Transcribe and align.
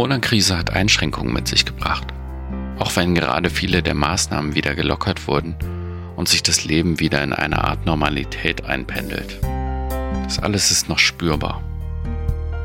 Corona-Krise 0.00 0.56
hat 0.56 0.70
Einschränkungen 0.70 1.30
mit 1.30 1.46
sich 1.46 1.66
gebracht. 1.66 2.06
Auch 2.78 2.96
wenn 2.96 3.14
gerade 3.14 3.50
viele 3.50 3.82
der 3.82 3.92
Maßnahmen 3.92 4.54
wieder 4.54 4.74
gelockert 4.74 5.28
wurden 5.28 5.54
und 6.16 6.26
sich 6.26 6.42
das 6.42 6.64
Leben 6.64 7.00
wieder 7.00 7.22
in 7.22 7.34
eine 7.34 7.62
Art 7.64 7.84
Normalität 7.84 8.64
einpendelt. 8.64 9.38
Das 10.24 10.38
alles 10.38 10.70
ist 10.70 10.88
noch 10.88 10.98
spürbar. 10.98 11.62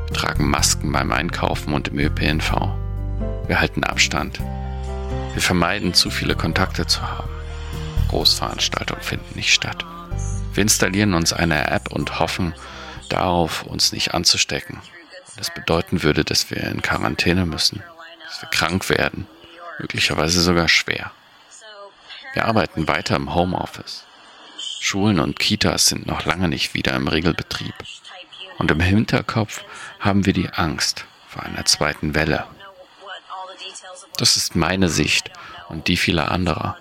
Wir 0.08 0.16
tragen 0.16 0.50
Masken 0.50 0.94
beim 0.94 1.12
Einkaufen 1.12 1.74
und 1.74 1.90
im 1.90 2.00
ÖPNV. 2.00 2.54
Wir 3.48 3.60
halten 3.60 3.84
Abstand. 3.84 4.40
Wir 5.34 5.42
vermeiden 5.42 5.94
zu 5.94 6.12
viele 6.12 6.36
Kontakte 6.36 6.88
zu 6.88 7.02
haben. 7.02 7.28
Großveranstaltungen 8.08 9.04
finden 9.04 9.36
nicht 9.36 9.54
statt. 9.54 9.86
Wir 10.54 10.62
installieren 10.62 11.14
uns 11.14 11.34
eine 11.34 11.70
App 11.70 11.92
und 11.92 12.18
hoffen 12.18 12.54
darauf, 13.10 13.64
uns 13.64 13.92
nicht 13.92 14.14
anzustecken. 14.14 14.80
Das 15.38 15.54
bedeuten 15.54 16.04
würde, 16.04 16.24
dass 16.24 16.50
wir 16.50 16.58
in 16.58 16.82
Quarantäne 16.82 17.46
müssen, 17.46 17.84
dass 18.26 18.42
wir 18.42 18.50
krank 18.50 18.90
werden, 18.90 19.28
möglicherweise 19.80 20.42
sogar 20.42 20.68
schwer. 20.68 21.12
Wir 22.34 22.46
arbeiten 22.46 22.88
weiter 22.88 23.16
im 23.16 23.34
Homeoffice. 23.34 24.06
Schulen 24.80 25.20
und 25.20 25.40
Kitas 25.40 25.88
sind 25.88 26.06
noch 26.06 26.26
lange 26.26 26.48
nicht 26.48 26.74
wieder 26.74 26.94
im 26.94 27.08
Regelbetrieb. 27.08 27.74
Und 28.58 28.72
im 28.72 28.80
Hinterkopf 28.80 29.64
haben 30.00 30.26
wir 30.26 30.34
die 30.34 30.50
Angst 30.50 31.06
vor 31.28 31.44
einer 31.44 31.66
zweiten 31.66 32.16
Welle. 32.16 32.46
Das 34.18 34.38
ist 34.38 34.56
meine 34.56 34.90
Sicht 34.90 35.32
und 35.70 35.88
die 35.88 35.98
vieler 35.98 36.32
anderer. 36.32 36.78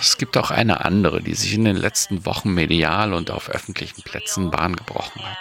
Es 0.00 0.18
gibt 0.18 0.36
auch 0.36 0.50
eine 0.50 0.84
andere, 0.84 1.22
die 1.22 1.34
sich 1.34 1.54
in 1.54 1.64
den 1.64 1.76
letzten 1.76 2.26
Wochen 2.26 2.52
medial 2.52 3.12
und 3.12 3.30
auf 3.30 3.48
öffentlichen 3.48 4.02
Plätzen 4.02 4.50
Bahn 4.50 4.76
gebrochen 4.76 5.22
hat. 5.22 5.38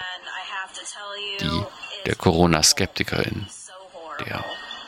Die 1.41 1.63
der 2.07 2.15
Corona-Skeptikerin, 2.15 3.47
der 4.25 4.43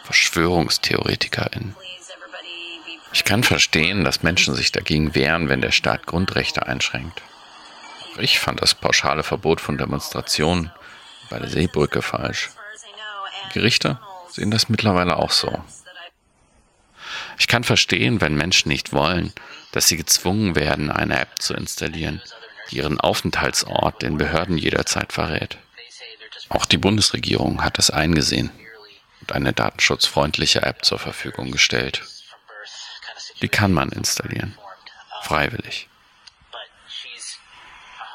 Verschwörungstheoretikerin. 0.05 1.75
Ich 3.11 3.25
kann 3.25 3.44
verstehen, 3.44 4.05
dass 4.05 4.23
Menschen 4.23 4.55
sich 4.55 4.71
dagegen 4.71 5.16
wehren, 5.16 5.49
wenn 5.49 5.59
der 5.59 5.71
Staat 5.71 6.05
Grundrechte 6.05 6.66
einschränkt. 6.66 7.21
Auch 8.13 8.19
ich 8.19 8.39
fand 8.39 8.61
das 8.61 8.73
pauschale 8.73 9.23
Verbot 9.23 9.59
von 9.59 9.77
Demonstrationen 9.77 10.71
bei 11.29 11.39
der 11.39 11.49
Seebrücke 11.49 12.02
falsch. 12.02 12.52
Die 13.47 13.53
Gerichte 13.53 13.99
sehen 14.29 14.49
das 14.49 14.69
mittlerweile 14.69 15.17
auch 15.17 15.31
so. 15.31 15.61
Ich 17.38 17.47
kann 17.47 17.66
verstehen, 17.66 18.22
wenn 18.22 18.35
Menschen 18.35 18.69
nicht 18.69 18.94
wollen, 18.94 19.33
dass 19.73 19.89
sie 19.89 19.97
gezwungen 19.97 20.55
werden, 20.55 20.89
eine 20.89 21.19
App 21.19 21.41
zu 21.41 21.53
installieren, 21.53 22.22
die 22.72 22.77
ihren 22.77 22.97
Aufenthaltsort 22.97 24.03
den 24.03 24.17
Behörden 24.17 24.57
jederzeit 24.57 25.11
verrät. 25.11 25.57
Auch 26.50 26.66
die 26.66 26.78
Bundesregierung 26.78 27.64
hat 27.64 27.78
es 27.78 27.92
eingesehen 27.92 28.52
und 29.22 29.31
eine 29.31 29.53
datenschutzfreundliche 29.53 30.64
App 30.64 30.83
zur 30.83 31.00
Verfügung 31.00 31.52
gestellt. 31.52 32.03
Die 33.41 33.47
kann 33.47 33.72
man 33.72 33.89
installieren, 33.89 34.58
freiwillig. 35.22 35.88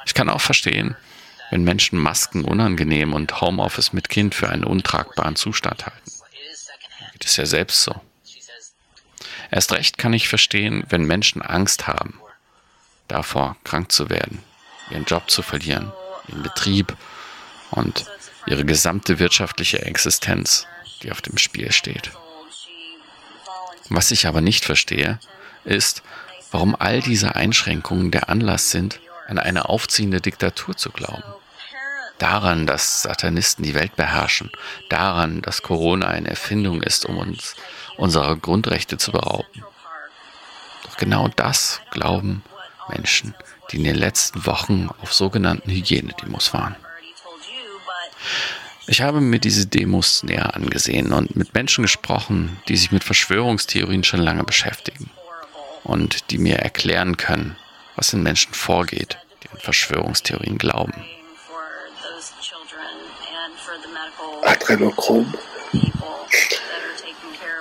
Ich 0.05 0.15
kann 0.15 0.29
auch 0.29 0.41
verstehen, 0.41 0.97
wenn 1.51 1.63
Menschen 1.63 1.99
Masken 1.99 2.45
unangenehm 2.45 3.15
und 3.15 3.41
Homeoffice 3.41 3.93
mit 3.93 4.09
Kind 4.09 4.35
für 4.35 4.49
einen 4.49 4.65
untragbaren 4.65 5.37
Zustand 5.37 5.87
halten. 5.87 6.11
Geht 7.13 7.25
es 7.25 7.37
ja 7.37 7.47
selbst 7.47 7.85
so. 7.85 8.01
Erst 9.51 9.73
recht 9.73 9.99
kann 9.99 10.13
ich 10.13 10.29
verstehen, 10.29 10.85
wenn 10.89 11.05
Menschen 11.05 11.41
Angst 11.41 11.87
haben, 11.87 12.21
davor 13.07 13.57
krank 13.63 13.93
zu 13.93 14.11
werden, 14.11 14.43
ihren 14.91 15.05
Job 15.05 15.31
zu 15.31 15.43
verlieren, 15.43 15.93
ihren 16.29 16.43
Betrieb 16.43 16.97
und 17.71 18.05
ihre 18.47 18.65
gesamte 18.65 19.19
wirtschaftliche 19.19 19.83
Existenz, 19.83 20.67
die 21.03 21.11
auf 21.11 21.23
dem 21.23 21.39
Spiel 21.39 21.73
steht. 21.73 22.11
Was 23.89 24.11
ich 24.11 24.27
aber 24.27 24.41
nicht 24.41 24.65
verstehe, 24.65 25.19
ist, 25.65 26.03
warum 26.51 26.77
all 26.79 27.01
diese 27.01 27.35
Einschränkungen 27.35 28.11
der 28.11 28.29
Anlass 28.29 28.71
sind, 28.71 29.01
an 29.27 29.39
eine 29.39 29.69
aufziehende 29.69 30.21
Diktatur 30.21 30.77
zu 30.77 30.91
glauben. 30.91 31.25
Daran, 32.19 32.67
dass 32.67 33.03
Satanisten 33.03 33.65
die 33.65 33.75
Welt 33.75 33.97
beherrschen, 33.97 34.51
daran, 34.89 35.43
dass 35.43 35.63
Corona 35.63 36.07
eine 36.07 36.29
Erfindung 36.29 36.83
ist, 36.83 37.07
um 37.07 37.19
uns 37.19 37.57
unserer 37.97 38.37
Grundrechte 38.37 38.99
zu 38.99 39.13
berauben. 39.13 39.65
Doch 40.85 40.97
genau 40.97 41.29
das 41.29 41.81
glauben 41.91 42.43
Menschen, 42.89 43.35
die 43.71 43.79
in 43.79 43.85
den 43.85 43.97
letzten 43.97 44.47
Wochen 44.47 44.89
auf 45.03 45.13
sogenannten 45.13 45.71
Hygienedemos 45.71 46.55
waren. 46.55 46.77
Ich 48.87 49.01
habe 49.01 49.21
mir 49.21 49.39
diese 49.39 49.67
Demos 49.67 50.23
näher 50.23 50.55
angesehen 50.55 51.13
und 51.13 51.37
mit 51.37 51.55
Menschen 51.55 51.83
gesprochen, 51.83 52.59
die 52.69 52.77
sich 52.77 52.93
mit 52.93 53.03
Verschwörungstheorien 53.03 54.05
schon 54.05 54.21
lange 54.21 54.45
beschäftigen 54.45 55.11
und 55.85 56.31
die 56.31 56.39
mir 56.39 56.57
erklären 56.57 57.17
können, 57.17 57.57
was 57.97 58.13
in 58.13 58.23
Menschen 58.23 58.53
vorgeht, 58.53 59.19
die 59.43 59.49
an 59.49 59.59
Verschwörungstheorien 59.59 60.59
glauben. 60.59 60.93
Adrenochrom. 64.43 65.33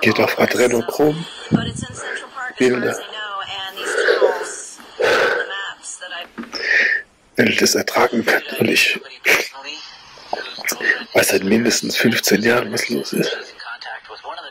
Geht 0.02 0.20
auf 0.20 0.38
Adrenochrom. 0.38 1.24
Bilder. 2.58 2.98
Wenn 7.36 7.48
ich 7.48 7.56
das 7.56 7.74
ertragen 7.74 8.24
kann 8.24 8.42
und 8.60 8.68
ich 8.68 9.00
weiß 11.14 11.28
seit 11.28 11.44
mindestens 11.44 11.96
15 11.96 12.42
Jahren, 12.42 12.72
was 12.72 12.88
los 12.88 13.12
ist. 13.12 13.36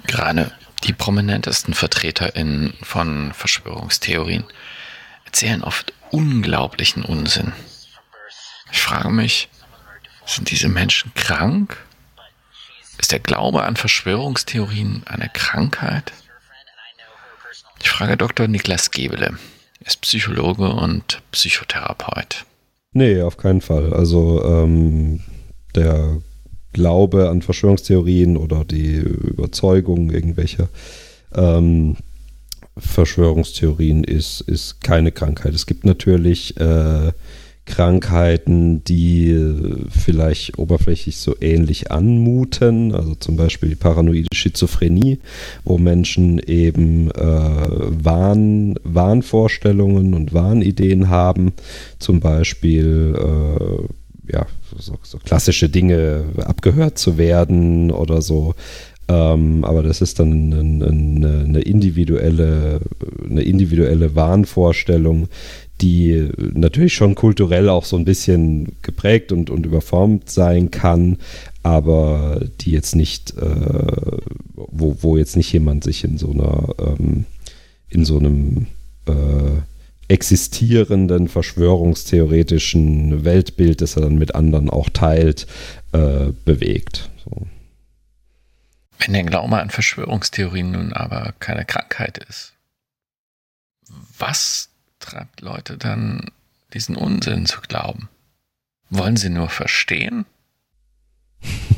Gerade 0.07 0.51
die 0.83 0.93
prominentesten 0.93 1.73
VertreterInnen 1.73 2.73
von 2.81 3.33
Verschwörungstheorien 3.33 4.43
erzählen 5.25 5.63
oft 5.63 5.93
unglaublichen 6.11 7.03
Unsinn. 7.03 7.53
Ich 8.71 8.81
frage 8.81 9.09
mich, 9.09 9.49
sind 10.25 10.51
diese 10.51 10.69
Menschen 10.69 11.13
krank? 11.15 11.77
Ist 12.97 13.11
der 13.11 13.19
Glaube 13.19 13.63
an 13.63 13.75
Verschwörungstheorien 13.75 15.03
eine 15.05 15.29
Krankheit? 15.29 16.11
Ich 17.81 17.89
frage 17.89 18.17
Dr. 18.17 18.47
Niklas 18.47 18.91
Gebele. 18.91 19.37
Er 19.79 19.87
ist 19.87 20.01
Psychologe 20.01 20.69
und 20.69 21.21
Psychotherapeut. 21.31 22.45
Nee, 22.93 23.21
auf 23.21 23.37
keinen 23.37 23.61
Fall. 23.61 23.93
Also 23.93 24.43
ähm, 24.45 25.21
der 25.75 26.21
Glaube 26.73 27.29
an 27.29 27.41
Verschwörungstheorien 27.41 28.35
oder 28.35 28.65
die 28.65 28.95
Überzeugung 28.95 30.09
irgendwelcher 30.09 30.69
ähm, 31.35 31.95
Verschwörungstheorien 32.77 34.03
ist, 34.03 34.41
ist 34.41 34.81
keine 34.81 35.11
Krankheit. 35.11 35.53
Es 35.53 35.67
gibt 35.67 35.85
natürlich 35.85 36.57
äh, 36.59 37.11
Krankheiten, 37.65 38.83
die 38.83 39.39
vielleicht 39.89 40.57
oberflächlich 40.57 41.17
so 41.17 41.35
ähnlich 41.39 41.91
anmuten, 41.91 42.93
also 42.93 43.15
zum 43.15 43.37
Beispiel 43.37 43.69
die 43.69 43.75
paranoide 43.75 44.27
Schizophrenie, 44.33 45.19
wo 45.63 45.77
Menschen 45.77 46.39
eben 46.39 47.09
äh, 47.11 47.21
Wahn, 47.21 48.75
Wahnvorstellungen 48.83 50.13
und 50.13 50.33
Wahnideen 50.33 51.09
haben, 51.09 51.53
zum 51.99 52.19
Beispiel 52.19 53.15
äh, 53.17 53.87
ja, 54.31 54.45
so, 54.77 54.97
so, 55.03 55.17
klassische 55.17 55.69
Dinge 55.69 56.25
abgehört 56.37 56.97
zu 56.97 57.17
werden 57.17 57.91
oder 57.91 58.21
so. 58.21 58.55
Ähm, 59.09 59.65
aber 59.65 59.83
das 59.83 60.01
ist 60.01 60.19
dann 60.19 60.53
eine, 60.53 61.43
eine, 61.43 61.59
individuelle, 61.61 62.79
eine 63.29 63.41
individuelle 63.41 64.15
Wahnvorstellung, 64.15 65.27
die 65.81 66.29
natürlich 66.37 66.93
schon 66.93 67.15
kulturell 67.15 67.67
auch 67.67 67.83
so 67.83 67.97
ein 67.97 68.05
bisschen 68.05 68.77
geprägt 68.81 69.33
und, 69.33 69.49
und 69.49 69.65
überformt 69.65 70.29
sein 70.29 70.71
kann, 70.71 71.17
aber 71.63 72.41
die 72.61 72.71
jetzt 72.71 72.95
nicht, 72.95 73.35
äh, 73.37 74.17
wo, 74.55 74.95
wo 75.01 75.17
jetzt 75.17 75.35
nicht 75.35 75.51
jemand 75.51 75.83
sich 75.83 76.05
in 76.05 76.17
so 76.17 76.31
einer, 76.31 76.69
ähm, 76.79 77.25
in 77.89 78.05
so 78.05 78.17
einem 78.17 78.67
äh, 79.05 79.61
existierenden 80.07 81.27
verschwörungstheoretischen 81.27 83.23
Weltbild, 83.23 83.81
das 83.81 83.95
er 83.95 84.03
dann 84.03 84.17
mit 84.17 84.35
anderen 84.35 84.69
auch 84.69 84.89
teilt, 84.89 85.47
äh, 85.91 86.31
bewegt. 86.45 87.09
So. 87.23 87.47
Wenn 88.99 89.13
der 89.13 89.23
Glaube 89.23 89.59
an 89.59 89.69
Verschwörungstheorien 89.69 90.71
nun 90.71 90.93
aber 90.93 91.33
keine 91.39 91.65
Krankheit 91.65 92.19
ist, 92.29 92.53
was 94.17 94.69
treibt 94.99 95.41
Leute 95.41 95.77
dann, 95.77 96.31
diesen 96.73 96.95
Unsinn 96.95 97.45
zu 97.45 97.61
glauben? 97.61 98.09
Wollen 98.89 99.17
sie 99.17 99.29
nur 99.29 99.49
verstehen? 99.49 100.25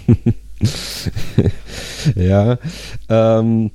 ja, 2.16 2.58
ähm, 3.10 3.72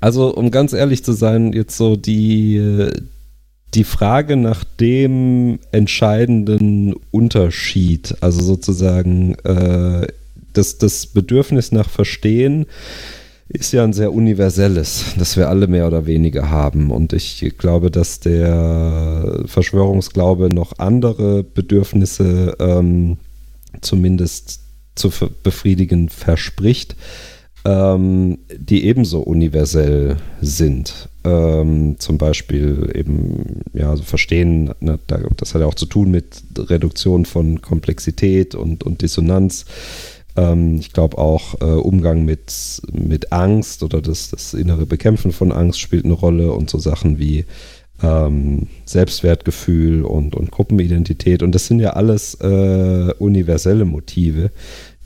also 0.00 0.34
um 0.34 0.50
ganz 0.50 0.72
ehrlich 0.72 1.04
zu 1.04 1.12
sein, 1.12 1.52
jetzt 1.52 1.76
so 1.76 1.96
die, 1.96 2.90
die 3.74 3.84
Frage 3.84 4.36
nach 4.36 4.64
dem 4.64 5.58
entscheidenden 5.72 6.94
Unterschied, 7.10 8.16
also 8.20 8.42
sozusagen 8.42 9.34
äh, 9.44 10.06
das, 10.52 10.78
das 10.78 11.06
Bedürfnis 11.06 11.72
nach 11.72 11.88
Verstehen 11.88 12.66
ist 13.48 13.72
ja 13.72 13.82
ein 13.82 13.94
sehr 13.94 14.12
universelles, 14.12 15.14
das 15.18 15.36
wir 15.36 15.48
alle 15.48 15.66
mehr 15.68 15.86
oder 15.86 16.06
weniger 16.06 16.50
haben. 16.50 16.90
Und 16.90 17.12
ich 17.12 17.54
glaube, 17.56 17.90
dass 17.90 18.20
der 18.20 19.42
Verschwörungsglaube 19.46 20.52
noch 20.52 20.78
andere 20.78 21.44
Bedürfnisse 21.44 22.56
ähm, 22.58 23.16
zumindest 23.80 24.60
zu 24.94 25.10
befriedigen 25.42 26.08
verspricht, 26.08 26.96
ähm, 27.68 28.38
die 28.56 28.84
ebenso 28.84 29.20
universell 29.20 30.16
sind. 30.40 31.10
Ähm, 31.24 31.96
zum 31.98 32.16
Beispiel 32.16 32.90
eben, 32.94 33.60
ja, 33.74 33.90
also 33.90 34.04
verstehen, 34.04 34.72
ne, 34.80 34.98
das 35.36 35.54
hat 35.54 35.60
ja 35.60 35.66
auch 35.66 35.74
zu 35.74 35.84
tun 35.84 36.10
mit 36.10 36.42
Reduktion 36.56 37.26
von 37.26 37.60
Komplexität 37.60 38.54
und, 38.54 38.84
und 38.84 39.02
Dissonanz. 39.02 39.66
Ähm, 40.34 40.76
ich 40.80 40.94
glaube 40.94 41.18
auch 41.18 41.60
äh, 41.60 41.64
Umgang 41.64 42.24
mit, 42.24 42.80
mit 42.90 43.32
Angst 43.32 43.82
oder 43.82 44.00
das, 44.00 44.30
das 44.30 44.54
innere 44.54 44.86
Bekämpfen 44.86 45.32
von 45.32 45.52
Angst 45.52 45.78
spielt 45.78 46.06
eine 46.06 46.14
Rolle 46.14 46.52
und 46.52 46.70
so 46.70 46.78
Sachen 46.78 47.18
wie 47.18 47.44
ähm, 48.02 48.68
Selbstwertgefühl 48.86 50.04
und, 50.04 50.34
und 50.36 50.50
Gruppenidentität. 50.50 51.42
Und 51.42 51.54
das 51.54 51.66
sind 51.66 51.80
ja 51.80 51.90
alles 51.90 52.34
äh, 52.40 53.12
universelle 53.18 53.84
Motive, 53.84 54.52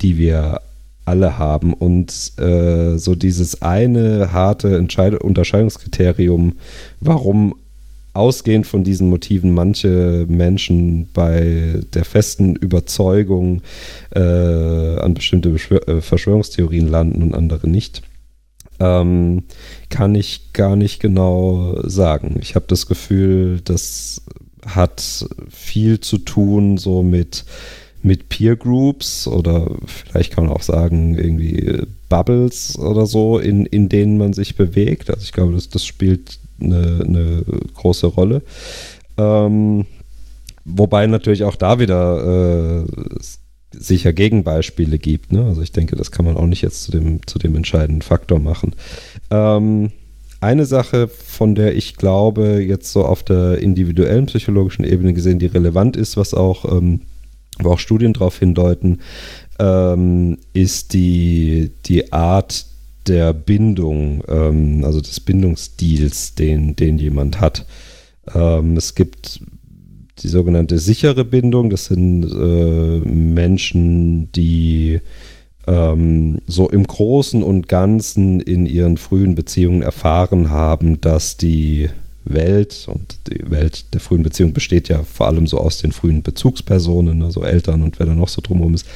die 0.00 0.16
wir 0.16 0.60
alle 1.04 1.38
haben. 1.38 1.74
Und 1.74 2.32
äh, 2.38 2.96
so 2.98 3.14
dieses 3.14 3.62
eine 3.62 4.32
harte 4.32 4.76
Entscheid 4.76 5.14
Unterscheidungskriterium, 5.14 6.54
warum 7.00 7.54
ausgehend 8.14 8.66
von 8.66 8.84
diesen 8.84 9.08
Motiven 9.08 9.52
manche 9.54 10.26
Menschen 10.28 11.08
bei 11.12 11.80
der 11.94 12.04
festen 12.04 12.54
Überzeugung 12.56 13.62
äh, 14.14 14.20
an 14.20 15.14
bestimmte 15.14 15.48
Beschwör 15.48 15.88
äh, 15.88 16.00
Verschwörungstheorien 16.02 16.88
landen 16.88 17.22
und 17.22 17.34
andere 17.34 17.68
nicht, 17.68 18.02
ähm, 18.80 19.44
kann 19.88 20.14
ich 20.14 20.52
gar 20.52 20.76
nicht 20.76 21.00
genau 21.00 21.78
sagen. 21.84 22.36
Ich 22.40 22.54
habe 22.54 22.66
das 22.68 22.86
Gefühl, 22.86 23.60
das 23.64 24.22
hat 24.66 25.26
viel 25.48 26.00
zu 26.00 26.18
tun 26.18 26.76
so 26.78 27.02
mit 27.02 27.44
mit 28.02 28.28
Peer 28.28 28.56
Groups 28.56 29.26
oder 29.26 29.70
vielleicht 29.86 30.32
kann 30.32 30.46
man 30.46 30.54
auch 30.54 30.62
sagen, 30.62 31.16
irgendwie 31.16 31.82
Bubbles 32.08 32.78
oder 32.78 33.06
so, 33.06 33.38
in, 33.38 33.66
in 33.66 33.88
denen 33.88 34.18
man 34.18 34.32
sich 34.32 34.56
bewegt. 34.56 35.10
Also 35.10 35.22
ich 35.22 35.32
glaube, 35.32 35.52
das, 35.54 35.68
das 35.68 35.84
spielt 35.84 36.38
eine, 36.60 37.04
eine 37.06 37.44
große 37.74 38.06
Rolle. 38.06 38.42
Ähm, 39.16 39.86
wobei 40.64 41.06
natürlich 41.06 41.44
auch 41.44 41.56
da 41.56 41.78
wieder 41.78 42.84
äh, 42.84 42.84
sicher 43.72 44.12
Gegenbeispiele 44.12 44.98
gibt. 44.98 45.32
Ne? 45.32 45.44
Also 45.44 45.62
ich 45.62 45.72
denke, 45.72 45.96
das 45.96 46.10
kann 46.10 46.24
man 46.24 46.36
auch 46.36 46.46
nicht 46.46 46.62
jetzt 46.62 46.82
zu 46.84 46.92
dem, 46.92 47.26
zu 47.26 47.38
dem 47.38 47.56
entscheidenden 47.56 48.02
Faktor 48.02 48.38
machen. 48.38 48.74
Ähm, 49.30 49.92
eine 50.40 50.66
Sache, 50.66 51.06
von 51.08 51.54
der 51.54 51.76
ich 51.76 51.96
glaube, 51.96 52.62
jetzt 52.62 52.92
so 52.92 53.04
auf 53.04 53.22
der 53.22 53.58
individuellen 53.58 54.26
psychologischen 54.26 54.84
Ebene 54.84 55.12
gesehen, 55.12 55.38
die 55.38 55.46
relevant 55.46 55.96
ist, 55.96 56.16
was 56.16 56.34
auch 56.34 56.64
ähm, 56.64 57.02
wo 57.64 57.70
auch 57.70 57.78
Studien 57.78 58.12
darauf 58.12 58.38
hindeuten, 58.38 59.00
ähm, 59.58 60.38
ist 60.52 60.92
die, 60.94 61.70
die 61.86 62.12
Art 62.12 62.66
der 63.06 63.32
Bindung, 63.32 64.22
ähm, 64.28 64.84
also 64.84 65.00
des 65.00 65.20
Bindungsstils, 65.20 66.34
den, 66.34 66.76
den 66.76 66.98
jemand 66.98 67.40
hat. 67.40 67.66
Ähm, 68.34 68.76
es 68.76 68.94
gibt 68.94 69.40
die 70.20 70.28
sogenannte 70.28 70.78
sichere 70.78 71.24
Bindung, 71.24 71.70
das 71.70 71.86
sind 71.86 72.24
äh, 72.24 72.98
Menschen, 73.08 74.30
die 74.32 75.00
ähm, 75.66 76.38
so 76.46 76.68
im 76.68 76.84
Großen 76.84 77.42
und 77.42 77.68
Ganzen 77.68 78.40
in 78.40 78.66
ihren 78.66 78.96
frühen 78.96 79.34
Beziehungen 79.34 79.82
erfahren 79.82 80.50
haben, 80.50 81.00
dass 81.00 81.36
die 81.36 81.88
Welt 82.24 82.86
und 82.88 83.16
die 83.28 83.50
Welt 83.50 83.92
der 83.94 84.00
frühen 84.00 84.22
Beziehung 84.22 84.52
besteht 84.52 84.88
ja 84.88 85.02
vor 85.02 85.26
allem 85.26 85.46
so 85.46 85.58
aus 85.58 85.78
den 85.78 85.92
frühen 85.92 86.22
Bezugspersonen, 86.22 87.22
also 87.22 87.42
Eltern 87.42 87.82
und 87.82 87.98
wer 87.98 88.06
da 88.06 88.14
noch 88.14 88.28
so 88.28 88.40
drumherum 88.40 88.74
ist, 88.74 88.86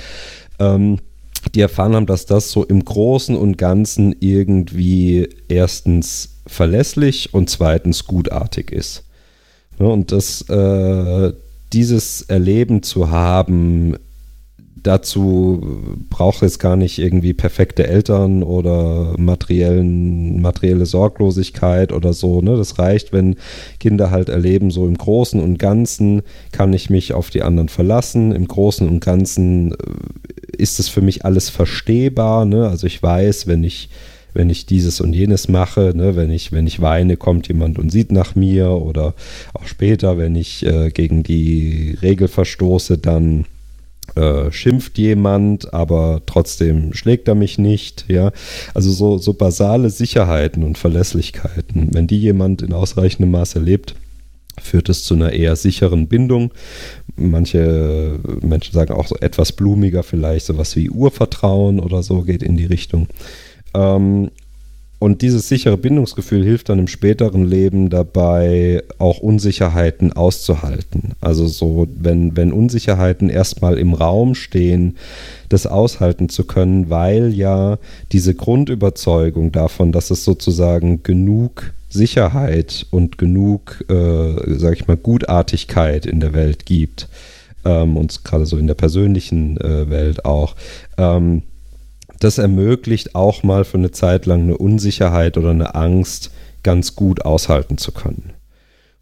ähm, 0.59 0.99
die 1.55 1.61
erfahren 1.61 1.95
haben, 1.95 2.07
dass 2.07 2.27
das 2.27 2.51
so 2.51 2.65
im 2.65 2.85
Großen 2.85 3.37
und 3.37 3.57
Ganzen 3.57 4.15
irgendwie 4.21 5.29
erstens 5.49 6.37
verlässlich 6.47 7.35
und 7.35 7.51
zweitens 7.51 8.05
gutartig 8.07 8.73
ist. 8.73 9.05
Ja, 9.79 9.87
und 9.87 10.13
das, 10.13 10.43
äh, 10.49 11.33
dieses 11.73 12.23
Erleben 12.23 12.83
zu 12.83 13.11
haben, 13.11 13.97
dazu 14.87 15.81
braucht 16.09 16.43
es 16.43 16.59
gar 16.59 16.77
nicht 16.77 16.99
irgendwie 16.99 17.35
perfekte 17.35 17.87
Eltern 17.87 18.43
oder 18.43 19.15
materiellen, 19.19 20.41
materielle 20.41 20.87
Sorglosigkeit 20.87 21.93
oder 21.93 22.13
so. 22.13 22.41
Ne? 22.41 22.57
Das 22.57 22.79
reicht, 22.79 23.13
wenn 23.13 23.37
Kinder 23.81 24.11
halt 24.11 24.29
erleben, 24.29 24.71
so 24.71 24.87
im 24.87 24.97
Großen 24.97 25.41
und 25.41 25.59
Ganzen 25.59 26.23
kann 26.53 26.73
ich 26.73 26.89
mich 26.89 27.15
auf 27.15 27.31
die 27.31 27.43
anderen 27.43 27.69
verlassen. 27.69 28.33
Im 28.33 28.47
Großen 28.47 28.89
und 28.89 29.01
Ganzen 29.01 29.73
äh, 29.73 29.77
ist 30.57 30.79
es 30.79 30.89
für 30.89 31.03
mich 31.03 31.25
alles 31.25 31.51
verstehbar. 31.51 32.45
Ne? 32.45 32.69
Also 32.69 32.87
ich 32.87 33.03
weiß, 33.03 33.47
wenn 33.47 33.65
ich 33.65 33.89
wenn 34.35 34.51
ich 34.51 34.67
dieses 34.67 35.01
und 35.01 35.15
jenes 35.15 35.49
mache, 35.49 35.95
ne, 35.97 36.15
wenn 36.15 36.31
ich, 36.31 36.53
wenn 36.53 36.67
ich 36.67 36.83
weine, 36.83 37.17
kommt 37.17 37.49
jemand 37.49 37.79
und 37.79 37.91
sieht 37.91 38.13
nach 38.13 38.35
mir 38.35 38.69
oder 38.69 39.15
auch 39.55 39.67
später, 39.67 40.19
wenn 40.19 40.37
ich 40.37 40.65
äh, 40.67 40.91
gegen 40.91 41.23
die 41.23 41.97
Regel 42.03 42.29
verstoße, 42.29 42.99
dann 42.99 43.47
äh, 44.15 44.51
schimpft 44.51 44.99
jemand, 44.99 45.75
aber 45.75 46.23
trotzdem 46.27 46.93
schlägt 46.95 47.29
er 47.29 47.35
mich 47.35 47.59
nicht, 47.59 48.07
ja. 48.09 48.33
Also 48.75 48.91
so, 48.91 49.19
so 49.19 49.35
basale 49.35 49.91
Sicherheiten 49.91 50.63
und 50.63 50.79
Verlässlichkeiten, 50.79 51.91
wenn 51.93 52.07
die 52.07 52.19
jemand 52.19 52.63
in 52.63 52.73
ausreichendem 52.73 53.31
Maß 53.31 53.57
erlebt, 53.57 53.95
führt 54.61 54.89
es 54.89 55.05
zu 55.05 55.15
einer 55.15 55.33
eher 55.33 55.57
sicheren 55.57 56.09
Bindung. 56.09 56.53
Manche 57.17 58.19
Menschen 58.41 58.73
sagen 58.73 58.95
auch 58.95 59.07
so 59.07 59.17
etwas 59.17 59.53
blumiger 59.53 60.03
vielleicht, 60.03 60.47
sowas 60.47 60.77
wie 60.77 60.91
Urvertrauen 60.91 61.81
oder 61.81 62.03
so 62.03 62.23
geht 62.23 62.43
in 62.43 62.57
die 62.57 62.67
Richtung. 62.67 63.09
Ähm, 63.75 64.31
und 64.99 65.21
dieses 65.21 65.49
sichere 65.49 65.77
Bindungsgefühl 65.77 66.43
hilft 66.43 66.71
dann 66.71 66.79
im 66.79 66.89
späteren 66.89 67.45
Leben 67.45 67.91
dabei, 67.91 68.83
auch 68.99 69.19
Unsicherheiten 69.19 70.13
auszuhalten. 70.13 71.13
Also 71.21 71.47
so, 71.47 71.87
wenn, 71.95 72.37
wenn 72.37 72.53
Unsicherheiten 72.53 73.29
erstmal 73.29 73.79
im 73.79 73.93
Raum 73.93 74.35
stehen, 74.35 74.97
das 75.51 75.67
aushalten 75.67 76.29
zu 76.31 76.45
können, 76.45 76.89
weil 76.89 77.35
ja 77.35 77.79
diese 78.13 78.35
Grundüberzeugung 78.35 79.53
davon, 79.53 79.93
dass 79.93 80.11
es 80.11 80.25
sozusagen 80.25 81.03
genug 81.03 81.73
Sicherheit 81.91 82.87
und 82.91 83.19
genug, 83.19 83.85
äh, 83.89 84.57
sag 84.57 84.75
ich 84.75 84.89
mal, 84.89 84.97
Gutartigkeit 84.97 86.07
in 86.07 86.21
der 86.21 86.33
Welt 86.33 86.65
gibt, 86.65 87.09
ähm, 87.67 87.97
und 87.97 88.25
gerade 88.25 88.47
so 88.47 88.57
in 88.57 88.67
der 88.67 88.75
persönlichen 88.75 89.61
äh, 89.61 89.91
Welt 89.91 90.25
auch, 90.25 90.55
ähm, 90.97 91.43
das 92.21 92.39
ermöglicht 92.39 93.15
auch 93.15 93.43
mal 93.43 93.65
für 93.65 93.79
eine 93.79 93.91
Zeit 93.91 94.27
lang 94.27 94.43
eine 94.43 94.59
Unsicherheit 94.59 95.37
oder 95.39 95.51
eine 95.51 95.75
Angst 95.75 96.31
ganz 96.63 96.97
gut 96.97 97.25
aushalten 97.25 97.79
zu 97.79 97.93
können. 97.93 98.33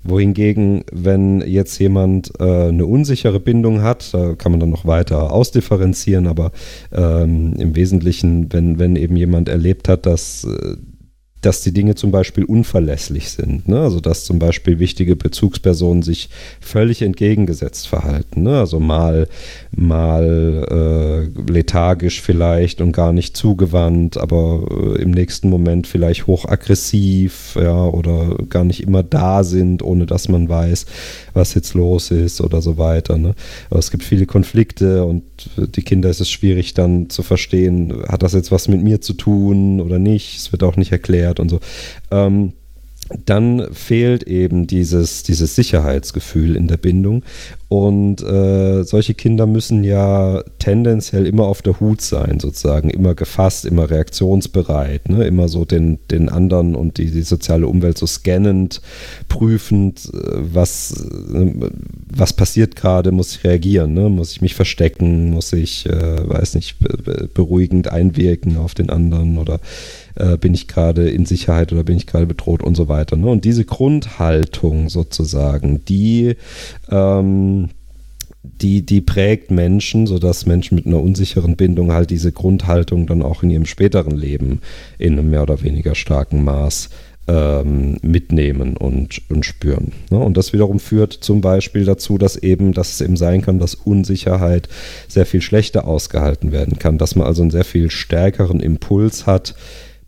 Wohingegen, 0.07 0.85
wenn 0.93 1.41
jetzt 1.41 1.79
jemand 1.79 2.33
äh, 2.39 2.69
eine 2.69 2.85
unsichere 2.85 3.41
Bindung 3.41 3.81
hat, 3.81 4.13
da 4.13 4.35
kann 4.35 4.53
man 4.53 4.61
dann 4.61 4.69
noch 4.69 4.85
weiter 4.85 5.33
ausdifferenzieren, 5.33 6.27
aber 6.27 6.53
ähm, 6.93 7.55
im 7.57 7.75
Wesentlichen, 7.75 8.53
wenn, 8.53 8.79
wenn 8.79 8.97
eben 8.97 9.17
jemand 9.17 9.49
erlebt 9.49 9.89
hat, 9.89 10.05
dass 10.05 10.45
äh, 10.45 10.77
dass 11.45 11.61
die 11.61 11.73
Dinge 11.73 11.95
zum 11.95 12.11
Beispiel 12.11 12.45
unverlässlich 12.45 13.31
sind. 13.31 13.69
Ne? 13.69 13.81
Also 13.81 14.01
dass 14.01 14.25
zum 14.25 14.39
Beispiel 14.39 14.79
wichtige 14.79 15.15
Bezugspersonen 15.15 16.03
sich 16.03 16.31
völlig 16.61 17.03
entgegengesetzt 17.03 17.87
verhalten. 17.87 18.43
Ne? 18.43 18.59
Also 18.59 18.81
mal, 18.81 19.29
mal 19.77 21.31
äh, 21.31 21.53
lethargisch 21.53 22.23
vielleicht 22.23 22.81
und 22.81 22.93
gar 22.93 23.13
nicht 23.13 23.37
zugewandt, 23.37 24.17
aber 24.17 24.67
äh, 24.71 25.03
im 25.03 25.11
nächsten 25.11 25.51
Moment 25.51 25.87
vielleicht 25.87 26.27
hochaggressiv 26.27 27.57
ja, 27.61 27.85
oder 27.85 28.37
gar 28.49 28.65
nicht 28.65 28.83
immer 28.83 29.03
da 29.03 29.45
sind, 29.45 29.83
ohne 29.83 30.07
dass 30.07 30.29
man 30.29 30.49
weiß, 30.49 30.87
was 31.35 31.55
jetzt 31.55 31.75
los 31.75 32.11
ist 32.11 32.41
oder 32.41 32.63
so 32.63 32.79
weiter. 32.79 33.19
Ne? 33.19 33.35
Aber 33.69 33.79
es 33.79 33.91
gibt 33.91 34.03
viele 34.03 34.27
Konflikte 34.27 35.05
und 35.05 35.23
die 35.57 35.83
Kinder 35.83 36.09
ist 36.09 36.21
es 36.21 36.31
schwierig 36.31 36.73
dann 36.75 37.11
zu 37.11 37.23
verstehen, 37.23 38.03
hat 38.09 38.23
das 38.23 38.33
jetzt 38.33 38.51
was 38.51 38.69
mit 38.69 38.83
mir 38.83 39.01
zu 39.01 39.13
tun 39.13 39.81
oder 39.81 39.99
nicht. 39.99 40.39
Es 40.39 40.53
wird 40.53 40.63
auch 40.63 40.77
nicht 40.77 40.93
erklärt 40.93 41.34
hat 41.35 41.41
und 41.41 41.49
so. 41.49 41.61
Ähm, 42.11 42.53
dann 43.27 43.73
fehlt 43.73 44.23
eben 44.23 44.67
dieses, 44.67 45.23
dieses 45.23 45.55
Sicherheitsgefühl 45.55 46.57
in 46.57 46.69
der 46.69 46.79
Bindung. 46.79 47.23
Und 47.75 48.23
äh, 48.23 48.85
solche 48.85 49.15
Kinder 49.15 49.49
müssen 49.49 49.83
ja 49.83 50.45
tendenziell 50.61 51.27
immer 51.27 51.47
auf 51.49 51.61
der 51.61 51.81
Hut 51.81 52.03
sein, 52.03 52.39
sozusagen, 52.39 52.89
immer 52.89 53.17
gefasst, 53.17 53.65
immer 53.65 53.91
reaktionsbereit, 53.91 55.09
ne? 55.09 55.25
immer 55.25 55.49
so 55.49 55.65
den, 55.65 55.99
den 56.09 56.29
anderen 56.29 56.77
und 56.77 56.99
die, 56.99 57.11
die 57.11 57.23
soziale 57.23 57.67
Umwelt 57.67 57.99
so 57.99 58.07
scannend, 58.07 58.81
prüfend, 59.29 60.09
äh, 60.15 60.19
was, 60.55 61.05
äh, 61.35 61.53
was 62.17 62.33
passiert 62.33 62.77
gerade, 62.77 63.11
muss 63.11 63.35
ich 63.35 63.43
reagieren, 63.43 63.93
ne? 63.93 64.09
muss 64.09 64.31
ich 64.31 64.41
mich 64.41 64.55
verstecken, 64.55 65.33
muss 65.33 65.53
ich, 65.53 65.87
äh, 65.87 66.29
weiß 66.29 66.55
nicht, 66.55 66.77
beruhigend 67.35 67.89
einwirken 67.89 68.57
auf 68.57 68.75
den 68.75 68.89
anderen 68.89 69.37
oder 69.37 69.59
äh, 70.15 70.37
bin 70.37 70.55
ich 70.55 70.69
gerade 70.69 71.11
in 71.11 71.27
Sicherheit 71.27 71.73
oder 71.73 71.83
bin 71.83 71.97
ich 71.97 72.07
gerade 72.07 72.27
bedroht 72.27 72.63
und 72.63 72.77
so 72.77 72.87
weiter. 72.87 73.17
Ne? 73.17 73.27
Und 73.27 73.45
diese 73.45 73.65
Grundhaltung 73.65 74.89
sozusagen, 74.89 75.85
die 75.87 76.37
ähm, 76.89 77.64
die, 78.45 78.85
die 78.85 79.01
prägt 79.01 79.51
Menschen, 79.51 80.07
sodass 80.07 80.47
Menschen 80.47 80.75
mit 80.77 80.87
einer 80.87 81.01
unsicheren 81.01 81.57
Bindung 81.57 81.93
halt 81.93 82.11
diese 82.11 82.31
Grundhaltung 82.31 83.07
dann 83.07 83.23
auch 83.23 83.43
in 83.43 83.51
ihrem 83.51 83.67
späteren 83.67 84.15
Leben 84.15 84.61
in 84.99 85.15
einem 85.15 85.31
mehr 85.31 85.43
oder 85.43 85.63
weniger 85.63 85.95
starken 85.95 86.45
Maß 86.45 86.91
ähm, 87.27 87.97
mitnehmen 88.03 88.77
und, 88.77 89.23
und 89.31 89.47
spüren. 89.47 89.93
Ne? 90.11 90.19
Und 90.19 90.37
das 90.37 90.53
wiederum 90.53 90.79
führt 90.79 91.15
zum 91.15 91.41
Beispiel 91.41 91.87
dazu, 91.87 92.19
dass 92.19 92.37
eben, 92.37 92.73
dass 92.73 92.93
es 92.93 93.01
eben 93.01 93.17
sein 93.17 93.41
kann, 93.41 93.59
dass 93.59 93.75
Unsicherheit 93.75 94.69
sehr 95.09 95.25
viel 95.25 95.41
schlechter 95.41 95.89
ausgehalten 95.89 96.53
werden 96.53 96.79
kann, 96.79 96.99
dass 96.99 97.17
man 97.17 97.27
also 97.27 97.41
einen 97.41 97.51
sehr 97.51 97.65
viel 97.65 97.91
stärkeren 97.91 98.61
Impuls 98.61 99.27
hat, 99.27 99.55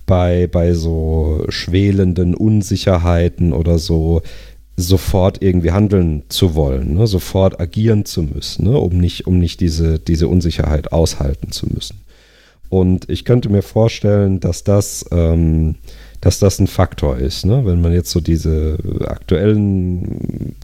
bei, 0.05 0.47
bei 0.47 0.73
so 0.73 1.45
schwelenden 1.49 2.35
Unsicherheiten 2.35 3.52
oder 3.52 3.78
so 3.78 4.23
sofort 4.76 5.42
irgendwie 5.42 5.73
handeln 5.73 6.25
zu 6.28 6.54
wollen, 6.54 6.95
ne? 6.95 7.06
sofort 7.06 7.61
agieren 7.61 8.04
zu 8.04 8.23
müssen, 8.23 8.64
ne? 8.64 8.76
um 8.76 8.99
nicht, 8.99 9.26
um 9.26 9.38
nicht 9.38 9.61
diese, 9.61 9.99
diese 9.99 10.28
Unsicherheit 10.28 10.92
aushalten 10.92 11.50
zu 11.50 11.66
müssen. 11.66 12.00
Und 12.68 13.09
ich 13.09 13.25
könnte 13.25 13.49
mir 13.49 13.62
vorstellen, 13.62 14.40
dass 14.40 14.64
das, 14.64 15.06
ähm, 15.12 15.76
dass 16.21 16.38
das 16.38 16.59
ein 16.59 16.66
Faktor 16.66 17.16
ist, 17.16 17.47
ne? 17.47 17.64
wenn 17.64 17.80
man 17.80 17.92
jetzt 17.92 18.11
so 18.11 18.21
diese 18.21 18.76
aktuellen 19.06 20.56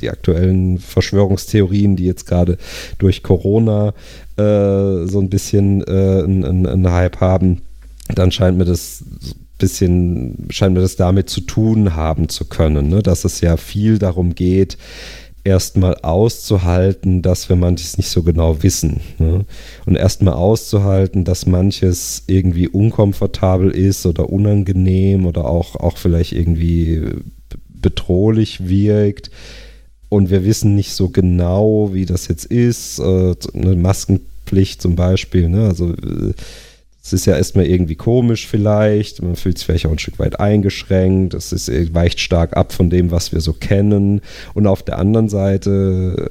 die 0.00 0.10
aktuellen 0.10 0.78
Verschwörungstheorien, 0.78 1.96
die 1.96 2.04
jetzt 2.04 2.26
gerade 2.26 2.56
durch 2.98 3.24
Corona 3.24 3.94
äh, 4.36 5.06
so 5.06 5.20
ein 5.20 5.28
bisschen 5.28 5.82
äh, 5.82 6.22
einen, 6.22 6.90
Hype 6.90 7.20
haben, 7.20 7.62
dann 8.14 8.30
scheint 8.30 8.58
mir 8.58 8.64
das 8.64 9.02
bisschen, 9.58 10.46
scheint 10.50 10.74
mir 10.74 10.80
das 10.80 10.96
damit 10.96 11.28
zu 11.28 11.40
tun 11.40 11.94
haben 11.94 12.28
zu 12.28 12.46
können, 12.46 12.88
ne? 12.88 13.02
dass 13.02 13.24
es 13.24 13.40
ja 13.40 13.56
viel 13.56 13.98
darum 13.98 14.34
geht, 14.34 14.78
erstmal 15.44 15.94
auszuhalten, 15.96 17.22
dass 17.22 17.48
wir 17.48 17.56
manches 17.56 17.96
nicht 17.96 18.08
so 18.08 18.22
genau 18.22 18.62
wissen. 18.62 19.00
Ne? 19.18 19.44
Und 19.86 19.96
erstmal 19.96 20.34
auszuhalten, 20.34 21.24
dass 21.24 21.46
manches 21.46 22.24
irgendwie 22.26 22.68
unkomfortabel 22.68 23.70
ist 23.70 24.06
oder 24.06 24.30
unangenehm 24.30 25.26
oder 25.26 25.46
auch, 25.46 25.76
auch 25.76 25.96
vielleicht 25.96 26.32
irgendwie 26.32 27.02
bedrohlich 27.68 28.68
wirkt. 28.68 29.30
Und 30.08 30.30
wir 30.30 30.44
wissen 30.44 30.74
nicht 30.74 30.92
so 30.92 31.08
genau, 31.08 31.90
wie 31.92 32.06
das 32.06 32.28
jetzt 32.28 32.46
ist. 32.46 32.98
Äh, 32.98 33.34
eine 33.54 33.76
Maskenpflicht 33.76 34.80
zum 34.80 34.96
Beispiel. 34.96 35.48
Ne? 35.48 35.66
Also 35.66 35.92
äh, 35.92 36.34
es 37.08 37.14
ist 37.14 37.26
ja 37.26 37.36
erstmal 37.36 37.64
irgendwie 37.64 37.96
komisch 37.96 38.46
vielleicht, 38.46 39.22
man 39.22 39.34
fühlt 39.34 39.56
sich 39.56 39.66
vielleicht 39.66 39.86
auch 39.86 39.92
ein 39.92 39.98
Stück 39.98 40.18
weit 40.18 40.38
eingeschränkt, 40.38 41.32
es 41.32 41.52
ist, 41.52 41.94
weicht 41.94 42.20
stark 42.20 42.54
ab 42.54 42.70
von 42.70 42.90
dem, 42.90 43.10
was 43.10 43.32
wir 43.32 43.40
so 43.40 43.54
kennen. 43.54 44.20
Und 44.52 44.66
auf 44.66 44.82
der 44.82 44.98
anderen 44.98 45.30
Seite 45.30 46.28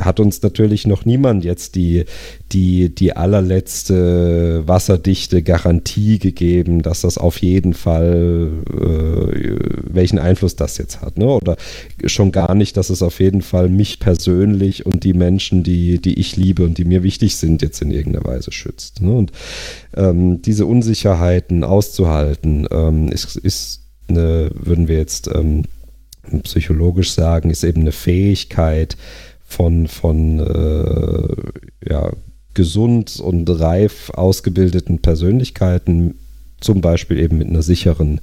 hat 0.00 0.20
uns 0.20 0.42
natürlich 0.42 0.86
noch 0.86 1.04
niemand 1.04 1.44
jetzt 1.44 1.74
die, 1.74 2.04
die, 2.52 2.94
die 2.94 3.16
allerletzte 3.16 4.62
wasserdichte 4.66 5.42
Garantie 5.42 6.18
gegeben, 6.18 6.82
dass 6.82 7.02
das 7.02 7.18
auf 7.18 7.38
jeden 7.38 7.74
Fall, 7.74 8.50
äh, 8.70 9.58
welchen 9.92 10.18
Einfluss 10.18 10.56
das 10.56 10.78
jetzt 10.78 11.00
hat. 11.00 11.18
Ne? 11.18 11.26
Oder 11.26 11.56
schon 12.06 12.32
gar 12.32 12.54
nicht, 12.54 12.76
dass 12.76 12.90
es 12.90 13.02
auf 13.02 13.20
jeden 13.20 13.42
Fall 13.42 13.68
mich 13.68 14.00
persönlich 14.00 14.86
und 14.86 15.04
die 15.04 15.14
Menschen, 15.14 15.62
die, 15.62 16.00
die 16.00 16.18
ich 16.18 16.36
liebe 16.36 16.64
und 16.64 16.78
die 16.78 16.84
mir 16.84 17.02
wichtig 17.02 17.36
sind, 17.36 17.62
jetzt 17.62 17.80
in 17.82 17.90
irgendeiner 17.90 18.24
Weise 18.24 18.52
schützt. 18.52 19.00
Ne? 19.00 19.12
Und 19.12 19.32
ähm, 19.96 20.42
diese 20.42 20.66
Unsicherheiten 20.66 21.64
auszuhalten, 21.64 22.66
ähm, 22.70 23.08
ist, 23.08 23.36
ist 23.36 23.82
eine, 24.08 24.50
würden 24.54 24.88
wir 24.88 24.96
jetzt 24.96 25.28
ähm, 25.32 25.64
psychologisch 26.42 27.12
sagen, 27.12 27.50
ist 27.50 27.64
eben 27.64 27.82
eine 27.82 27.92
Fähigkeit, 27.92 28.96
von, 29.54 29.86
von 29.86 30.40
äh, 30.40 31.90
ja, 31.90 32.12
gesund 32.54 33.20
und 33.20 33.48
reif 33.48 34.10
ausgebildeten 34.10 35.00
Persönlichkeiten, 35.00 36.14
zum 36.60 36.80
Beispiel 36.80 37.18
eben 37.18 37.38
mit 37.38 37.48
einer 37.48 37.62
sicheren 37.62 38.20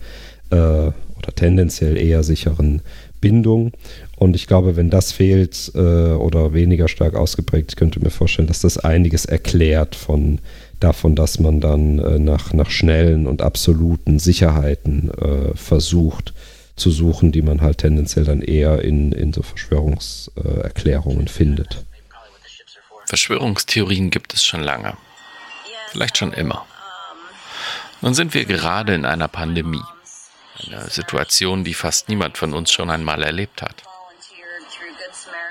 äh, 0.50 0.56
oder 0.56 1.36
tendenziell 1.36 1.98
eher 1.98 2.24
sicheren 2.24 2.82
Bindung. 3.22 3.72
Und 4.18 4.36
ich 4.36 4.48
glaube, 4.48 4.76
wenn 4.76 4.90
das 4.90 5.12
fehlt 5.12 5.72
äh, 5.76 5.80
oder 5.80 6.54
weniger 6.54 6.88
stark 6.88 7.16
ausgeprägt, 7.16 7.78
könnte 7.78 8.00
ich 8.00 8.04
mir 8.04 8.10
vorstellen, 8.10 8.48
dass 8.48 8.62
das 8.62 8.78
einiges 8.78 9.26
erklärt 9.26 9.96
von 9.96 10.40
davon, 10.80 11.16
dass 11.16 11.40
man 11.40 11.62
dann 11.62 12.00
äh, 12.00 12.20
nach, 12.20 12.54
nach 12.54 12.72
schnellen 12.72 13.28
und 13.28 13.42
absoluten 13.42 14.20
Sicherheiten 14.20 15.12
äh, 15.12 15.56
versucht, 15.56 16.34
zu 16.82 16.92
suchen, 16.92 17.32
die 17.32 17.42
man 17.42 17.62
halt 17.62 17.78
tendenziell 17.78 18.26
dann 18.26 18.42
eher 18.42 18.82
in, 18.82 19.12
in 19.12 19.32
so 19.32 19.44
Verschwörungserklärungen 19.44 21.28
findet. 21.28 21.86
Verschwörungstheorien 23.06 24.10
gibt 24.10 24.34
es 24.34 24.44
schon 24.44 24.62
lange. 24.62 24.98
Vielleicht 25.92 26.18
schon 26.18 26.34
immer. 26.34 26.66
Nun 28.02 28.14
sind 28.14 28.34
wir 28.34 28.46
gerade 28.46 28.96
in 28.96 29.06
einer 29.06 29.28
Pandemie. 29.28 29.84
Eine 30.66 30.90
Situation, 30.90 31.64
die 31.64 31.74
fast 31.74 32.10
niemand 32.10 32.38
von 32.38 32.54
uns 32.54 32.72
schon 32.72 32.90
einmal 32.90 33.24
erlebt 33.24 33.62
hat. 33.62 33.84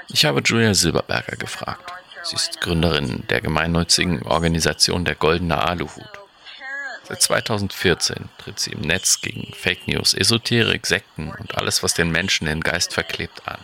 Ich 0.09 0.25
habe 0.25 0.43
Julia 0.45 0.75
Silberberger 0.75 1.37
gefragt. 1.37 1.93
Sie 2.25 2.37
ist 2.37 2.61
Gründerin 2.61 3.25
der 3.31 3.41
gemeinnützigen 3.41 4.23
Organisation 4.23 5.05
der 5.05 5.15
Goldene 5.15 5.59
Aluhut. 5.59 6.20
Seit 7.11 7.23
2014 7.23 8.29
tritt 8.39 8.61
sie 8.61 8.71
im 8.71 8.83
Netz 8.83 9.21
gegen 9.21 9.53
Fake 9.53 9.89
News, 9.89 10.15
Esoterik, 10.15 10.87
Sekten 10.87 11.33
und 11.33 11.57
alles, 11.57 11.83
was 11.83 11.93
den 11.93 12.13
Menschen 12.13 12.47
den 12.47 12.61
Geist 12.61 12.95
verklebt, 12.95 13.49
an. 13.49 13.59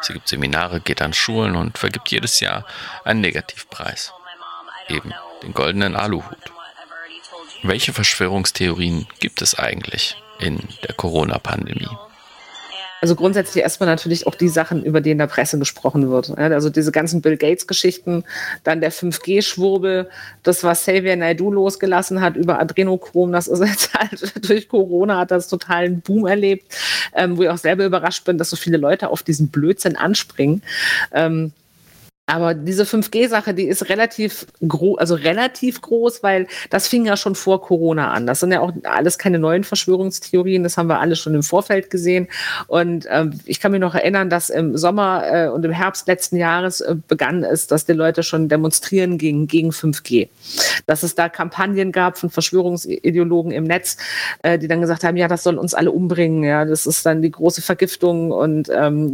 Sie 0.00 0.12
gibt 0.12 0.28
Seminare, 0.28 0.80
geht 0.80 1.02
an 1.02 1.12
Schulen 1.12 1.56
und 1.56 1.76
vergibt 1.76 2.08
jedes 2.08 2.38
Jahr 2.38 2.64
einen 3.04 3.20
Negativpreis. 3.20 4.12
Eben 4.86 5.12
den 5.42 5.54
goldenen 5.54 5.96
Aluhut. 5.96 6.52
Welche 7.64 7.92
Verschwörungstheorien 7.92 9.08
gibt 9.18 9.42
es 9.42 9.56
eigentlich 9.56 10.16
in 10.38 10.68
der 10.86 10.94
Corona-Pandemie? 10.94 11.88
Also 13.00 13.14
grundsätzlich 13.14 13.62
erstmal 13.62 13.88
natürlich 13.88 14.26
auch 14.26 14.34
die 14.34 14.48
Sachen, 14.48 14.84
über 14.84 15.00
die 15.00 15.10
in 15.10 15.18
der 15.18 15.26
Presse 15.26 15.58
gesprochen 15.58 16.10
wird. 16.10 16.36
Also 16.38 16.70
diese 16.70 16.92
ganzen 16.92 17.22
Bill 17.22 17.36
Gates-Geschichten, 17.36 18.24
dann 18.64 18.80
der 18.80 18.92
5G-Schwurbel, 18.92 20.08
das, 20.42 20.64
was 20.64 20.82
Xavier 20.82 21.16
Naidu 21.16 21.50
losgelassen 21.50 22.20
hat 22.20 22.36
über 22.36 22.60
Adrenochrom, 22.60 23.32
das 23.32 23.48
ist 23.48 23.60
jetzt 23.60 23.94
halt 23.98 24.48
durch 24.48 24.68
Corona 24.68 25.18
hat 25.18 25.30
das 25.30 25.48
totalen 25.48 26.00
Boom 26.00 26.26
erlebt, 26.26 26.74
ähm, 27.14 27.36
wo 27.36 27.42
ich 27.42 27.48
auch 27.48 27.58
selber 27.58 27.84
überrascht 27.84 28.24
bin, 28.24 28.38
dass 28.38 28.50
so 28.50 28.56
viele 28.56 28.76
Leute 28.76 29.08
auf 29.08 29.22
diesen 29.22 29.48
Blödsinn 29.48 29.96
anspringen. 29.96 30.62
Ähm, 31.12 31.52
aber 32.30 32.54
diese 32.54 32.84
5G-Sache, 32.84 33.54
die 33.54 33.64
ist 33.64 33.88
relativ 33.88 34.46
groß, 34.66 34.98
also 34.98 35.16
relativ 35.16 35.80
groß, 35.80 36.22
weil 36.22 36.46
das 36.70 36.86
fing 36.86 37.04
ja 37.04 37.16
schon 37.16 37.34
vor 37.34 37.60
Corona 37.60 38.12
an. 38.12 38.26
Das 38.26 38.38
sind 38.40 38.52
ja 38.52 38.60
auch 38.60 38.72
alles 38.84 39.18
keine 39.18 39.40
neuen 39.40 39.64
Verschwörungstheorien, 39.64 40.62
das 40.62 40.76
haben 40.76 40.88
wir 40.88 41.00
alle 41.00 41.16
schon 41.16 41.34
im 41.34 41.42
Vorfeld 41.42 41.90
gesehen. 41.90 42.28
Und 42.68 43.06
ähm, 43.10 43.40
ich 43.46 43.58
kann 43.58 43.72
mich 43.72 43.80
noch 43.80 43.96
erinnern, 43.96 44.30
dass 44.30 44.48
im 44.48 44.76
Sommer 44.76 45.24
äh, 45.26 45.48
und 45.48 45.64
im 45.64 45.72
Herbst 45.72 46.06
letzten 46.06 46.36
Jahres 46.36 46.80
äh, 46.80 46.94
begann 47.08 47.42
es, 47.42 47.66
dass 47.66 47.84
die 47.84 47.94
Leute 47.94 48.22
schon 48.22 48.48
demonstrieren 48.48 49.18
gingen 49.18 49.48
gegen 49.48 49.70
5G. 49.70 50.28
Dass 50.86 51.02
es 51.02 51.16
da 51.16 51.28
Kampagnen 51.28 51.90
gab 51.90 52.16
von 52.16 52.30
Verschwörungsideologen 52.30 53.50
im 53.50 53.64
Netz, 53.64 53.96
äh, 54.42 54.56
die 54.56 54.68
dann 54.68 54.80
gesagt 54.80 55.02
haben, 55.02 55.16
ja, 55.16 55.26
das 55.26 55.42
soll 55.42 55.58
uns 55.58 55.74
alle 55.74 55.90
umbringen, 55.90 56.44
ja, 56.44 56.64
das 56.64 56.86
ist 56.86 57.04
dann 57.04 57.22
die 57.22 57.30
große 57.32 57.60
Vergiftung 57.60 58.30
und 58.30 58.68
ähm, 58.72 59.12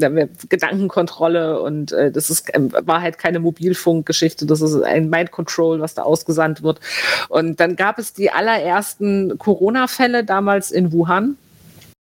Gedankenkontrolle 0.50 1.62
und 1.62 1.92
äh, 1.92 2.12
das 2.12 2.28
ist 2.28 2.52
äh, 2.54 2.60
war 2.86 3.05
Wahrheit 3.06 3.18
keine 3.18 3.38
Mobilfunkgeschichte, 3.38 4.46
das 4.46 4.60
ist 4.60 4.82
ein 4.82 5.08
Mind 5.08 5.30
Control, 5.30 5.80
was 5.80 5.94
da 5.94 6.02
ausgesandt 6.02 6.62
wird. 6.62 6.80
Und 7.28 7.60
dann 7.60 7.76
gab 7.76 7.98
es 7.98 8.12
die 8.12 8.30
allerersten 8.30 9.38
Corona-Fälle 9.38 10.24
damals 10.24 10.70
in 10.70 10.92
Wuhan. 10.92 11.36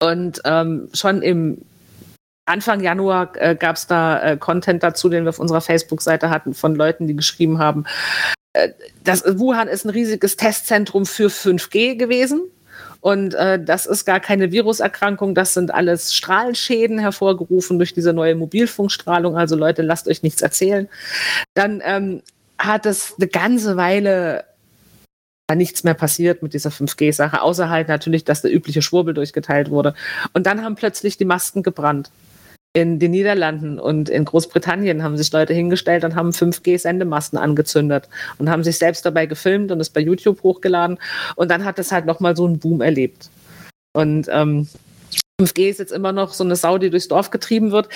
Und 0.02 0.42
ähm, 0.46 0.90
schon 0.94 1.22
im 1.22 1.60
Anfang 2.46 2.82
Januar 2.82 3.32
äh, 3.36 3.56
gab 3.56 3.76
es 3.76 3.88
da 3.88 4.22
äh, 4.22 4.38
Content 4.38 4.84
dazu, 4.84 5.10
den 5.10 5.24
wir 5.24 5.30
auf 5.30 5.40
unserer 5.40 5.62
Facebook-Seite 5.62 6.30
hatten, 6.30 6.54
von 6.54 6.76
Leuten, 6.76 7.08
die 7.08 7.16
geschrieben 7.16 7.60
haben, 7.60 7.86
äh, 8.54 8.70
das, 9.04 9.24
Wuhan 9.26 9.68
ist 9.68 9.86
ein 9.86 9.92
riesiges 9.92 10.36
Testzentrum 10.36 11.06
für 11.06 11.28
5G 11.28 11.96
gewesen. 11.96 12.42
Und 13.02 13.34
äh, 13.34 13.62
das 13.62 13.88
ist 13.88 14.06
gar 14.06 14.20
keine 14.20 14.52
Viruserkrankung, 14.52 15.34
das 15.36 15.56
sind 15.56 15.74
alles 15.74 16.16
Strahlenschäden 16.16 17.00
hervorgerufen 17.00 17.80
durch 17.80 17.94
diese 17.94 18.14
neue 18.14 18.36
Mobilfunkstrahlung. 18.36 19.36
Also 19.36 19.56
Leute, 19.56 19.82
lasst 19.82 20.08
euch 20.08 20.24
nichts 20.24 20.42
erzählen. 20.42 20.88
Dann 21.56 21.82
ähm, 21.84 22.22
hat 22.60 22.86
es 22.86 23.16
eine 23.18 23.28
ganze 23.28 23.76
Weile 23.76 24.46
nichts 25.56 25.84
mehr 25.84 25.94
passiert 25.94 26.44
mit 26.44 26.54
dieser 26.54 26.70
5G-Sache, 26.70 27.42
außer 27.42 27.70
halt 27.70 27.88
natürlich, 27.88 28.24
dass 28.24 28.42
der 28.42 28.54
übliche 28.54 28.82
Schwurbel 28.82 29.14
durchgeteilt 29.14 29.70
wurde. 29.70 29.94
Und 30.34 30.46
dann 30.46 30.64
haben 30.64 30.76
plötzlich 30.76 31.18
die 31.18 31.26
Masken 31.26 31.64
gebrannt. 31.64 32.10
In 32.74 33.00
den 33.00 33.12
Niederlanden 33.12 33.80
und 33.80 34.08
in 34.08 34.24
Großbritannien 34.24 35.04
haben 35.04 35.18
sich 35.18 35.30
Leute 35.34 35.54
hingestellt 35.54 36.06
und 36.06 36.16
haben 36.16 36.30
5G-Sendemasten 36.30 37.38
angezündet 37.38 38.08
und 38.38 38.50
haben 38.50 38.64
sich 38.64 38.78
selbst 38.78 39.06
dabei 39.06 39.26
gefilmt 39.26 39.74
und 39.74 39.82
es 39.82 39.90
bei 39.90 40.00
YouTube 40.00 40.42
hochgeladen. 40.42 40.98
Und 41.36 41.52
dann 41.52 41.66
hat 41.66 41.80
es 41.80 41.92
halt 41.92 42.06
nochmal 42.06 42.38
so 42.38 42.46
einen 42.46 42.60
Boom 42.60 42.80
erlebt. 42.80 43.30
Und 43.92 44.28
ähm, 44.32 44.70
5G 45.42 45.70
ist 45.70 45.80
jetzt 45.80 45.92
immer 45.92 46.12
noch 46.12 46.34
so 46.34 46.44
eine 46.44 46.56
Sau, 46.56 46.78
die 46.78 46.90
durchs 46.90 47.08
Dorf 47.08 47.30
getrieben 47.30 47.72
wird, 47.72 47.90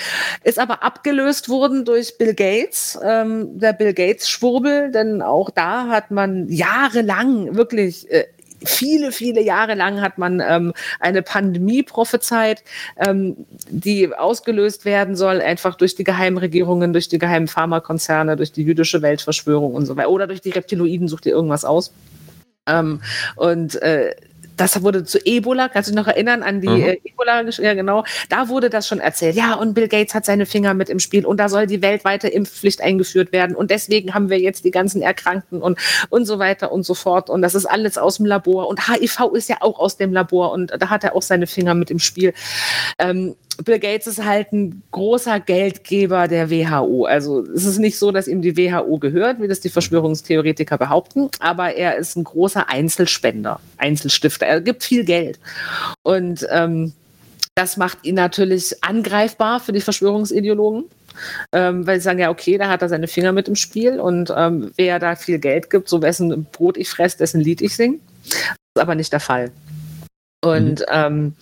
ist 0.44 0.58
aber 0.58 0.82
abgelöst 0.82 1.48
worden 1.48 1.84
durch 1.84 2.18
Bill 2.18 2.34
Gates, 2.34 2.98
ähm, 3.02 3.58
der 3.58 3.72
Bill 3.72 3.94
Gates 3.94 4.28
Schwurbel, 4.28 4.90
denn 4.90 5.22
auch 5.22 5.50
da 5.50 5.88
hat 5.88 6.10
man 6.10 6.48
jahrelang 6.48 7.56
wirklich 7.56 8.10
äh, 8.10 8.26
viele, 8.64 9.12
viele 9.12 9.42
Jahre 9.42 9.74
lang 9.74 10.00
hat 10.00 10.18
man 10.18 10.40
ähm, 10.40 10.72
eine 11.00 11.22
Pandemie 11.22 11.82
prophezeit, 11.82 12.62
ähm, 12.96 13.46
die 13.68 14.14
ausgelöst 14.14 14.84
werden 14.84 15.16
soll, 15.16 15.40
einfach 15.40 15.76
durch 15.76 15.94
die 15.94 16.04
Geheimregierungen, 16.04 16.92
durch 16.92 17.08
die 17.08 17.18
geheimen 17.18 17.48
Pharmakonzerne, 17.48 18.36
durch 18.36 18.52
die 18.52 18.62
jüdische 18.62 19.02
Weltverschwörung 19.02 19.74
und 19.74 19.86
so 19.86 19.96
weiter. 19.96 20.10
Oder 20.10 20.26
durch 20.26 20.40
die 20.40 20.50
Reptiloiden, 20.50 21.08
sucht 21.08 21.26
ihr 21.26 21.32
irgendwas 21.32 21.64
aus. 21.64 21.92
Ähm, 22.66 23.00
und 23.36 23.80
äh, 23.82 24.14
das 24.56 24.82
wurde 24.82 25.04
zu 25.04 25.18
Ebola, 25.24 25.68
kannst 25.68 25.88
du 25.88 25.92
dich 25.92 26.00
noch 26.00 26.08
erinnern 26.08 26.42
an 26.42 26.60
die 26.60 26.68
mhm. 26.68 26.82
äh, 26.82 26.98
Ebola, 27.04 27.42
ja 27.42 27.74
genau, 27.74 28.04
da 28.28 28.48
wurde 28.48 28.70
das 28.70 28.86
schon 28.88 29.00
erzählt. 29.00 29.36
Ja, 29.36 29.54
und 29.54 29.74
Bill 29.74 29.88
Gates 29.88 30.14
hat 30.14 30.24
seine 30.24 30.46
Finger 30.46 30.74
mit 30.74 30.88
im 30.88 30.98
Spiel 30.98 31.26
und 31.26 31.38
da 31.38 31.48
soll 31.48 31.66
die 31.66 31.82
weltweite 31.82 32.28
Impfpflicht 32.28 32.80
eingeführt 32.80 33.32
werden 33.32 33.56
und 33.56 33.70
deswegen 33.70 34.14
haben 34.14 34.30
wir 34.30 34.38
jetzt 34.38 34.64
die 34.64 34.70
ganzen 34.70 35.02
Erkrankten 35.02 35.62
und, 35.62 35.78
und 36.10 36.24
so 36.24 36.38
weiter 36.38 36.72
und 36.72 36.84
so 36.84 36.94
fort 36.94 37.30
und 37.30 37.42
das 37.42 37.54
ist 37.54 37.66
alles 37.66 37.98
aus 37.98 38.16
dem 38.16 38.26
Labor 38.26 38.68
und 38.68 38.88
HIV 38.88 39.32
ist 39.34 39.48
ja 39.48 39.56
auch 39.60 39.78
aus 39.78 39.96
dem 39.96 40.12
Labor 40.12 40.52
und 40.52 40.72
da 40.78 40.88
hat 40.88 41.04
er 41.04 41.14
auch 41.14 41.22
seine 41.22 41.46
Finger 41.46 41.74
mit 41.74 41.90
im 41.90 41.98
Spiel. 41.98 42.32
Ähm, 42.98 43.36
Bill 43.64 43.78
Gates 43.78 44.06
ist 44.06 44.24
halt 44.24 44.52
ein 44.52 44.82
großer 44.90 45.40
Geldgeber 45.40 46.28
der 46.28 46.50
WHO. 46.50 47.04
Also 47.04 47.40
es 47.42 47.64
ist 47.64 47.78
nicht 47.78 47.98
so, 47.98 48.12
dass 48.12 48.28
ihm 48.28 48.42
die 48.42 48.56
WHO 48.56 48.98
gehört, 48.98 49.40
wie 49.40 49.48
das 49.48 49.60
die 49.60 49.68
Verschwörungstheoretiker 49.68 50.78
behaupten, 50.78 51.30
aber 51.40 51.74
er 51.74 51.96
ist 51.96 52.16
ein 52.16 52.24
großer 52.24 52.68
Einzelspender, 52.68 53.60
Einzelstifter. 53.78 54.46
Er 54.46 54.60
gibt 54.60 54.84
viel 54.84 55.04
Geld. 55.04 55.38
Und 56.02 56.46
ähm, 56.50 56.92
das 57.54 57.76
macht 57.76 58.04
ihn 58.04 58.16
natürlich 58.16 58.84
angreifbar 58.84 59.60
für 59.60 59.72
die 59.72 59.80
Verschwörungsideologen. 59.80 60.84
Ähm, 61.50 61.86
weil 61.86 61.98
sie 61.98 62.04
sagen, 62.04 62.18
ja, 62.18 62.28
okay, 62.28 62.58
da 62.58 62.68
hat 62.68 62.82
er 62.82 62.90
seine 62.90 63.08
Finger 63.08 63.32
mit 63.32 63.48
im 63.48 63.56
Spiel 63.56 63.98
und 64.00 64.30
ähm, 64.36 64.72
wer 64.76 64.98
da 64.98 65.16
viel 65.16 65.38
Geld 65.38 65.70
gibt, 65.70 65.88
so 65.88 66.02
wessen 66.02 66.46
Brot 66.52 66.76
ich 66.76 66.90
fresse, 66.90 67.16
dessen 67.16 67.40
Lied 67.40 67.62
ich 67.62 67.74
singe. 67.74 68.00
Das 68.22 68.34
ist 68.76 68.82
aber 68.82 68.94
nicht 68.94 69.14
der 69.14 69.20
Fall. 69.20 69.50
Und 70.44 70.80
mhm. 70.80 70.86
ähm, 70.90 71.36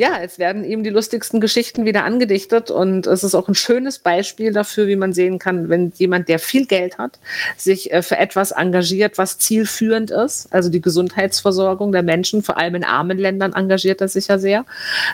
ja, 0.00 0.18
es 0.20 0.40
werden 0.40 0.64
ihm 0.64 0.82
die 0.82 0.90
lustigsten 0.90 1.40
Geschichten 1.40 1.84
wieder 1.84 2.02
angedichtet 2.02 2.72
und 2.72 3.06
es 3.06 3.22
ist 3.22 3.36
auch 3.36 3.46
ein 3.46 3.54
schönes 3.54 4.00
Beispiel 4.00 4.52
dafür, 4.52 4.88
wie 4.88 4.96
man 4.96 5.12
sehen 5.12 5.38
kann, 5.38 5.68
wenn 5.68 5.92
jemand, 5.94 6.28
der 6.28 6.40
viel 6.40 6.66
Geld 6.66 6.98
hat, 6.98 7.20
sich 7.56 7.92
äh, 7.92 8.02
für 8.02 8.16
etwas 8.16 8.50
engagiert, 8.50 9.18
was 9.18 9.38
zielführend 9.38 10.10
ist, 10.10 10.52
also 10.52 10.68
die 10.68 10.80
Gesundheitsversorgung 10.80 11.92
der 11.92 12.02
Menschen, 12.02 12.42
vor 12.42 12.58
allem 12.58 12.74
in 12.74 12.84
armen 12.84 13.18
Ländern 13.18 13.52
engagiert 13.52 14.00
er 14.00 14.08
sich 14.08 14.26
ja 14.26 14.38
sehr, 14.38 14.64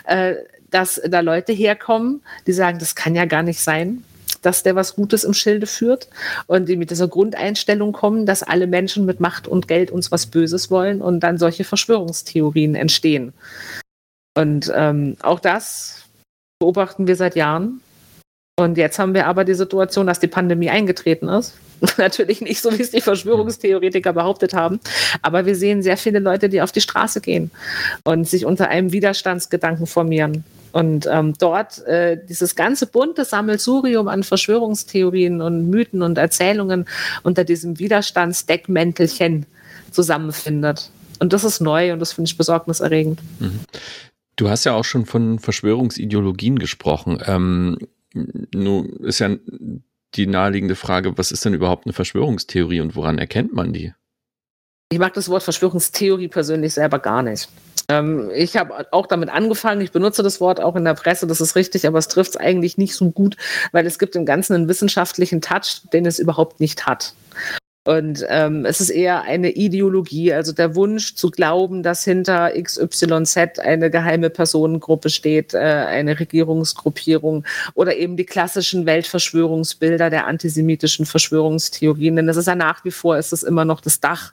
äh, 0.05 0.33
dass 0.71 0.99
da 1.07 1.19
Leute 1.19 1.53
herkommen, 1.53 2.23
die 2.47 2.53
sagen, 2.53 2.79
das 2.79 2.95
kann 2.95 3.13
ja 3.13 3.25
gar 3.25 3.43
nicht 3.43 3.59
sein, 3.59 4.03
dass 4.41 4.63
der 4.63 4.75
was 4.75 4.95
Gutes 4.95 5.23
im 5.23 5.35
Schilde 5.35 5.67
führt 5.67 6.07
und 6.47 6.67
die 6.67 6.75
mit 6.75 6.89
dieser 6.89 7.07
Grundeinstellung 7.07 7.91
kommen, 7.91 8.25
dass 8.25 8.41
alle 8.41 8.65
Menschen 8.65 9.05
mit 9.05 9.19
Macht 9.19 9.47
und 9.47 9.67
Geld 9.67 9.91
uns 9.91 10.11
was 10.11 10.25
Böses 10.25 10.71
wollen 10.71 11.03
und 11.03 11.19
dann 11.19 11.37
solche 11.37 11.65
Verschwörungstheorien 11.65 12.73
entstehen. 12.73 13.33
Und 14.35 14.71
ähm, 14.73 15.17
auch 15.21 15.39
das 15.39 16.05
beobachten 16.59 17.07
wir 17.07 17.15
seit 17.15 17.35
Jahren. 17.35 17.81
Und 18.59 18.77
jetzt 18.77 18.99
haben 18.99 19.13
wir 19.13 19.27
aber 19.27 19.43
die 19.43 19.53
Situation, 19.53 20.07
dass 20.07 20.19
die 20.19 20.27
Pandemie 20.27 20.69
eingetreten 20.69 21.27
ist. 21.27 21.55
Natürlich 21.97 22.41
nicht 22.41 22.61
so, 22.61 22.71
wie 22.77 22.81
es 22.81 22.91
die 22.91 23.01
Verschwörungstheoretiker 23.01 24.13
behauptet 24.13 24.53
haben. 24.53 24.79
Aber 25.21 25.45
wir 25.45 25.55
sehen 25.55 25.81
sehr 25.81 25.97
viele 25.97 26.19
Leute, 26.19 26.47
die 26.47 26.61
auf 26.61 26.71
die 26.71 26.81
Straße 26.81 27.21
gehen 27.21 27.49
und 28.03 28.27
sich 28.27 28.45
unter 28.45 28.69
einem 28.69 28.91
Widerstandsgedanken 28.91 29.87
formieren. 29.87 30.43
Und 30.73 31.07
ähm, 31.11 31.33
dort 31.37 31.85
äh, 31.85 32.17
dieses 32.29 32.55
ganze 32.55 32.87
bunte 32.87 33.25
Sammelsurium 33.25 34.07
an 34.07 34.23
Verschwörungstheorien 34.23 35.41
und 35.41 35.69
Mythen 35.69 36.01
und 36.01 36.17
Erzählungen 36.17 36.85
unter 37.23 37.43
diesem 37.43 37.79
Widerstandsdeckmäntelchen 37.79 39.47
zusammenfindet. 39.91 40.89
Und 41.19 41.33
das 41.33 41.43
ist 41.43 41.59
neu 41.59 41.91
und 41.93 41.99
das 41.99 42.13
finde 42.13 42.29
ich 42.29 42.37
besorgniserregend. 42.37 43.19
Mhm. 43.39 43.59
Du 44.35 44.49
hast 44.49 44.63
ja 44.63 44.73
auch 44.73 44.85
schon 44.85 45.05
von 45.05 45.39
Verschwörungsideologien 45.39 46.57
gesprochen. 46.57 47.21
Ähm, 47.25 47.77
nun 48.13 48.89
ist 49.03 49.19
ja 49.19 49.35
die 50.15 50.27
naheliegende 50.27 50.75
Frage, 50.75 51.17
was 51.17 51.31
ist 51.31 51.45
denn 51.45 51.53
überhaupt 51.53 51.85
eine 51.85 51.93
Verschwörungstheorie 51.93 52.81
und 52.81 52.95
woran 52.95 53.17
erkennt 53.17 53.53
man 53.53 53.73
die? 53.73 53.93
Ich 54.91 54.99
mag 54.99 55.13
das 55.13 55.29
Wort 55.29 55.43
Verschwörungstheorie 55.43 56.27
persönlich 56.27 56.73
selber 56.73 56.99
gar 56.99 57.23
nicht. 57.23 57.47
Ähm, 57.87 58.29
ich 58.33 58.57
habe 58.57 58.87
auch 58.91 59.07
damit 59.07 59.29
angefangen, 59.29 59.81
ich 59.81 59.91
benutze 59.91 60.21
das 60.23 60.41
Wort 60.41 60.59
auch 60.59 60.75
in 60.75 60.83
der 60.83 60.93
Presse, 60.95 61.27
das 61.27 61.39
ist 61.39 61.55
richtig, 61.55 61.87
aber 61.87 61.97
es 61.97 62.09
trifft 62.09 62.31
es 62.31 62.37
eigentlich 62.37 62.77
nicht 62.77 62.95
so 62.95 63.11
gut, 63.11 63.37
weil 63.71 63.85
es 63.85 63.99
gibt 63.99 64.15
im 64.15 64.25
Ganzen 64.25 64.53
einen 64.53 64.67
wissenschaftlichen 64.67 65.41
Touch, 65.41 65.81
den 65.93 66.05
es 66.05 66.19
überhaupt 66.19 66.59
nicht 66.59 66.85
hat. 66.85 67.13
Und 67.83 68.23
ähm, 68.29 68.65
es 68.65 68.79
ist 68.79 68.91
eher 68.91 69.23
eine 69.23 69.49
Ideologie, 69.53 70.33
also 70.33 70.51
der 70.51 70.75
Wunsch 70.75 71.15
zu 71.15 71.31
glauben, 71.31 71.81
dass 71.81 72.03
hinter 72.03 72.51
XYZ 72.51 73.57
eine 73.57 73.89
geheime 73.89 74.29
Personengruppe 74.29 75.09
steht, 75.09 75.55
äh, 75.55 75.57
eine 75.57 76.19
Regierungsgruppierung 76.19 77.43
oder 77.73 77.95
eben 77.95 78.17
die 78.17 78.25
klassischen 78.25 78.85
Weltverschwörungsbilder 78.85 80.11
der 80.11 80.27
antisemitischen 80.27 81.07
Verschwörungstheorien. 81.07 82.17
Denn 82.17 82.27
das 82.27 82.37
ist 82.37 82.47
ja 82.47 82.55
nach 82.55 82.85
wie 82.85 82.91
vor, 82.91 83.17
ist 83.17 83.33
es 83.33 83.41
immer 83.41 83.65
noch 83.65 83.81
das 83.81 83.99
Dach 83.99 84.31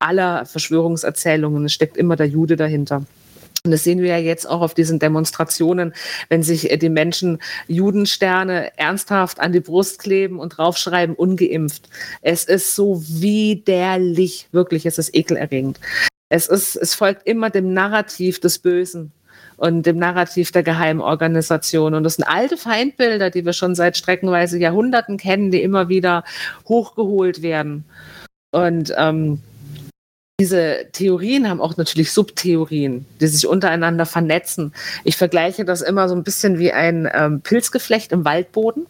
aller 0.00 0.44
Verschwörungserzählungen. 0.44 1.66
Es 1.66 1.74
steckt 1.74 1.96
immer 1.96 2.16
der 2.16 2.26
Jude 2.26 2.56
dahinter. 2.56 3.04
Und 3.64 3.72
das 3.72 3.84
sehen 3.84 4.00
wir 4.00 4.08
ja 4.08 4.18
jetzt 4.18 4.48
auch 4.48 4.60
auf 4.60 4.74
diesen 4.74 4.98
Demonstrationen, 4.98 5.92
wenn 6.28 6.42
sich 6.42 6.70
äh, 6.70 6.76
die 6.76 6.88
Menschen 6.88 7.38
Judensterne 7.66 8.76
ernsthaft 8.78 9.40
an 9.40 9.52
die 9.52 9.60
Brust 9.60 9.98
kleben 9.98 10.38
und 10.38 10.50
draufschreiben, 10.56 11.14
ungeimpft. 11.14 11.88
Es 12.22 12.44
ist 12.44 12.74
so 12.74 13.02
widerlich, 13.06 14.48
wirklich, 14.52 14.86
es 14.86 14.98
ist 14.98 15.14
ekelerregend. 15.14 15.80
Es, 16.28 16.46
ist, 16.46 16.76
es 16.76 16.94
folgt 16.94 17.26
immer 17.26 17.50
dem 17.50 17.72
Narrativ 17.72 18.38
des 18.38 18.58
Bösen 18.58 19.12
und 19.56 19.86
dem 19.86 19.98
Narrativ 19.98 20.52
der 20.52 20.62
Geheimorganisation. 20.62 21.94
Und 21.94 22.04
das 22.04 22.14
sind 22.14 22.24
alte 22.24 22.56
Feindbilder, 22.56 23.30
die 23.30 23.44
wir 23.44 23.52
schon 23.52 23.74
seit 23.74 23.96
streckenweise 23.96 24.58
Jahrhunderten 24.58 25.16
kennen, 25.16 25.50
die 25.50 25.62
immer 25.62 25.88
wieder 25.88 26.22
hochgeholt 26.68 27.42
werden. 27.42 27.84
Und 28.52 28.94
ähm, 28.96 29.40
diese 30.40 30.86
Theorien 30.92 31.48
haben 31.48 31.60
auch 31.60 31.76
natürlich 31.76 32.12
Subtheorien, 32.12 33.06
die 33.20 33.26
sich 33.26 33.48
untereinander 33.48 34.06
vernetzen. 34.06 34.72
Ich 35.02 35.16
vergleiche 35.16 35.64
das 35.64 35.82
immer 35.82 36.08
so 36.08 36.14
ein 36.14 36.22
bisschen 36.22 36.60
wie 36.60 36.70
ein 36.70 37.10
ähm, 37.12 37.40
Pilzgeflecht 37.40 38.12
im 38.12 38.24
Waldboden. 38.24 38.86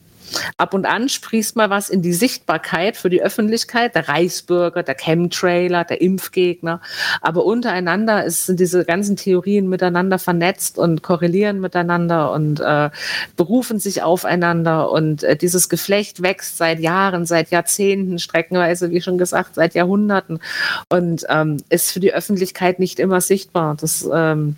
Ab 0.56 0.74
und 0.74 0.86
an 0.86 1.08
sprießt 1.08 1.56
mal 1.56 1.70
was 1.70 1.88
in 1.88 2.02
die 2.02 2.12
Sichtbarkeit 2.12 2.96
für 2.96 3.10
die 3.10 3.22
Öffentlichkeit, 3.22 3.94
der 3.94 4.08
Reichsbürger, 4.08 4.82
der 4.82 4.96
Chemtrailer, 4.96 5.84
der 5.84 6.00
Impfgegner. 6.00 6.80
Aber 7.20 7.44
untereinander 7.44 8.24
ist, 8.24 8.46
sind 8.46 8.60
diese 8.60 8.84
ganzen 8.84 9.16
Theorien 9.16 9.68
miteinander 9.68 10.18
vernetzt 10.18 10.78
und 10.78 11.02
korrelieren 11.02 11.60
miteinander 11.60 12.32
und 12.32 12.60
äh, 12.60 12.90
berufen 13.36 13.78
sich 13.78 14.02
aufeinander. 14.02 14.90
Und 14.90 15.22
äh, 15.22 15.36
dieses 15.36 15.68
Geflecht 15.68 16.22
wächst 16.22 16.58
seit 16.58 16.80
Jahren, 16.80 17.26
seit 17.26 17.50
Jahrzehnten, 17.50 18.18
streckenweise, 18.18 18.90
wie 18.90 19.00
schon 19.00 19.18
gesagt, 19.18 19.54
seit 19.54 19.74
Jahrhunderten 19.74 20.40
und 20.88 21.24
ähm, 21.28 21.58
ist 21.68 21.92
für 21.92 22.00
die 22.00 22.12
Öffentlichkeit 22.12 22.78
nicht 22.78 22.98
immer 22.98 23.20
sichtbar. 23.20 23.76
Das 23.80 24.08
ähm, 24.12 24.56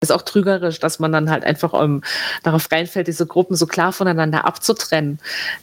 ist 0.00 0.12
auch 0.12 0.22
trügerisch, 0.22 0.80
dass 0.80 0.98
man 0.98 1.12
dann 1.12 1.30
halt 1.30 1.44
einfach 1.44 1.72
um, 1.72 1.80
ähm, 1.80 2.02
darauf 2.42 2.70
reinfällt, 2.72 3.06
diese 3.06 3.26
Gruppen 3.26 3.54
so 3.54 3.66
klar 3.66 3.92
voneinander 3.92 4.46
abzutrennen, 4.46 5.18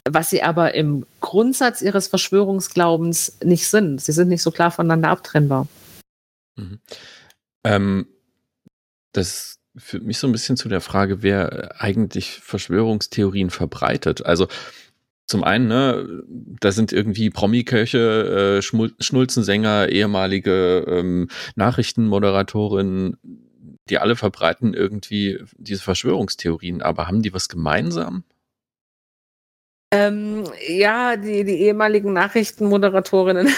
was 0.07 0.29
sie 0.29 0.43
aber 0.43 0.75
im 0.75 1.05
Grundsatz 1.21 1.81
ihres 1.81 2.07
Verschwörungsglaubens 2.07 3.37
nicht 3.43 3.67
sind. 3.67 3.99
Sie 4.01 4.11
sind 4.11 4.29
nicht 4.29 4.43
so 4.43 4.51
klar 4.51 4.71
voneinander 4.71 5.09
abtrennbar. 5.09 5.67
Mhm. 6.55 6.79
Ähm, 7.63 8.07
das 9.11 9.57
führt 9.75 10.03
mich 10.03 10.19
so 10.19 10.27
ein 10.27 10.31
bisschen 10.31 10.57
zu 10.57 10.69
der 10.69 10.81
Frage, 10.81 11.23
wer 11.23 11.81
eigentlich 11.81 12.39
Verschwörungstheorien 12.39 13.49
verbreitet. 13.49 14.25
Also 14.25 14.47
zum 15.25 15.43
einen, 15.43 15.67
ne, 15.67 16.23
da 16.61 16.71
sind 16.71 16.93
irgendwie 16.93 17.29
Promi-Köche, 17.29 18.59
äh, 18.59 18.61
Schnulzensänger, 18.61 19.89
ehemalige 19.89 20.85
ähm, 20.87 21.27
Nachrichtenmoderatorinnen, 21.55 23.17
die 23.89 23.99
alle 23.99 24.15
verbreiten 24.15 24.73
irgendwie 24.73 25.39
diese 25.57 25.83
Verschwörungstheorien, 25.83 26.81
aber 26.81 27.07
haben 27.07 27.21
die 27.21 27.33
was 27.33 27.49
gemeinsam? 27.49 28.23
Ähm, 29.91 30.43
ja, 30.67 31.15
die, 31.15 31.45
die 31.45 31.61
ehemaligen 31.61 32.11
Nachrichtenmoderatorinnen, 32.11 33.49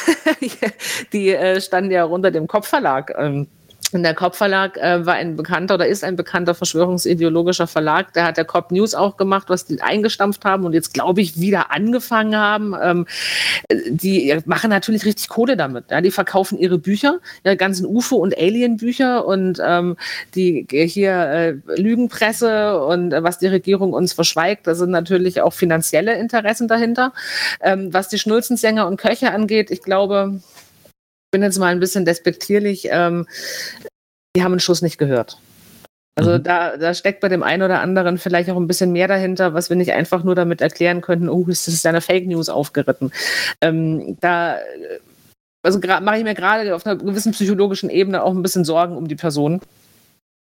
die 1.13 1.29
äh, 1.29 1.59
standen 1.59 1.91
ja 1.91 2.03
unter 2.05 2.29
dem 2.29 2.47
Kopfverlag. 2.47 3.13
Ähm, 3.17 3.47
und 3.91 4.03
der 4.03 4.13
Kopfverlag 4.13 4.77
äh, 4.77 5.05
war 5.05 5.15
ein 5.15 5.35
bekannter 5.35 5.75
oder 5.75 5.87
ist 5.87 6.03
ein 6.03 6.15
bekannter 6.15 6.53
verschwörungsideologischer 6.53 7.65
Verlag. 7.65 8.13
Der 8.13 8.25
hat 8.25 8.37
der 8.37 8.45
Cop 8.45 8.71
News 8.71 8.93
auch 8.93 9.17
gemacht, 9.17 9.49
was 9.49 9.65
die 9.65 9.81
eingestampft 9.81 10.45
haben 10.45 10.65
und 10.65 10.73
jetzt, 10.73 10.93
glaube 10.93 11.21
ich, 11.21 11.39
wieder 11.39 11.71
angefangen 11.71 12.35
haben. 12.35 12.75
Ähm, 12.79 13.07
die 13.89 14.37
machen 14.45 14.69
natürlich 14.69 15.05
richtig 15.05 15.29
Kohle 15.29 15.57
damit. 15.57 15.85
Ja? 15.89 16.01
Die 16.01 16.11
verkaufen 16.11 16.59
ihre 16.59 16.77
Bücher, 16.77 17.19
ihre 17.43 17.57
ganzen 17.57 17.85
UFO- 17.87 18.17
und 18.17 18.37
Alien-Bücher 18.37 19.25
und 19.25 19.59
ähm, 19.65 19.97
die 20.35 20.67
hier 20.69 21.11
äh, 21.11 21.51
Lügenpresse 21.75 22.83
und 22.83 23.11
äh, 23.11 23.23
was 23.23 23.39
die 23.39 23.47
Regierung 23.47 23.93
uns 23.93 24.13
verschweigt, 24.13 24.67
da 24.67 24.75
sind 24.75 24.91
natürlich 24.91 25.41
auch 25.41 25.53
finanzielle 25.53 26.15
Interessen 26.15 26.67
dahinter. 26.67 27.13
Ähm, 27.61 27.91
was 27.91 28.07
die 28.09 28.19
Schnulzensänger 28.19 28.87
und 28.87 28.97
Köche 28.97 29.31
angeht, 29.31 29.71
ich 29.71 29.81
glaube, 29.81 30.39
bin 31.31 31.43
jetzt 31.43 31.59
mal 31.59 31.67
ein 31.67 31.79
bisschen 31.79 32.05
despektierlich, 32.05 32.87
ähm, 32.91 33.27
die 34.35 34.43
haben 34.43 34.53
einen 34.53 34.59
Schuss 34.59 34.81
nicht 34.81 34.97
gehört. 34.97 35.39
Also 36.15 36.31
mhm. 36.31 36.43
da, 36.43 36.77
da 36.77 36.93
steckt 36.93 37.21
bei 37.21 37.29
dem 37.29 37.43
einen 37.43 37.63
oder 37.63 37.81
anderen 37.81 38.17
vielleicht 38.17 38.49
auch 38.49 38.57
ein 38.57 38.67
bisschen 38.67 38.91
mehr 38.91 39.07
dahinter, 39.07 39.53
was 39.53 39.69
wir 39.69 39.77
nicht 39.77 39.93
einfach 39.93 40.23
nur 40.23 40.35
damit 40.35 40.61
erklären 40.61 41.01
könnten, 41.01 41.29
oh, 41.29 41.45
ist 41.47 41.67
das 41.67 41.85
eine 41.85 42.01
Fake 42.01 42.27
News 42.27 42.49
aufgeritten. 42.49 43.11
Ähm, 43.61 44.17
da 44.19 44.57
also 45.63 45.79
mache 45.79 46.17
ich 46.17 46.23
mir 46.23 46.35
gerade 46.35 46.75
auf 46.75 46.85
einer 46.85 46.95
gewissen 46.95 47.31
psychologischen 47.33 47.89
Ebene 47.89 48.23
auch 48.23 48.33
ein 48.33 48.41
bisschen 48.41 48.65
Sorgen 48.65 48.95
um 48.95 49.07
die 49.07 49.15
Person. 49.15 49.61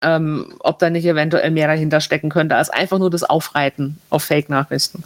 Ähm, 0.04 0.54
ob 0.60 0.78
da 0.78 0.92
nicht 0.92 1.06
eventuell 1.06 1.50
mehr 1.50 1.68
dahinter 1.68 2.02
stecken 2.02 2.30
könnte, 2.30 2.56
als 2.56 2.70
einfach 2.70 3.00
nur 3.00 3.10
das 3.10 3.24
Aufreiten 3.24 4.00
auf 4.12 4.24
Fake-Nachrichten. 4.24 5.04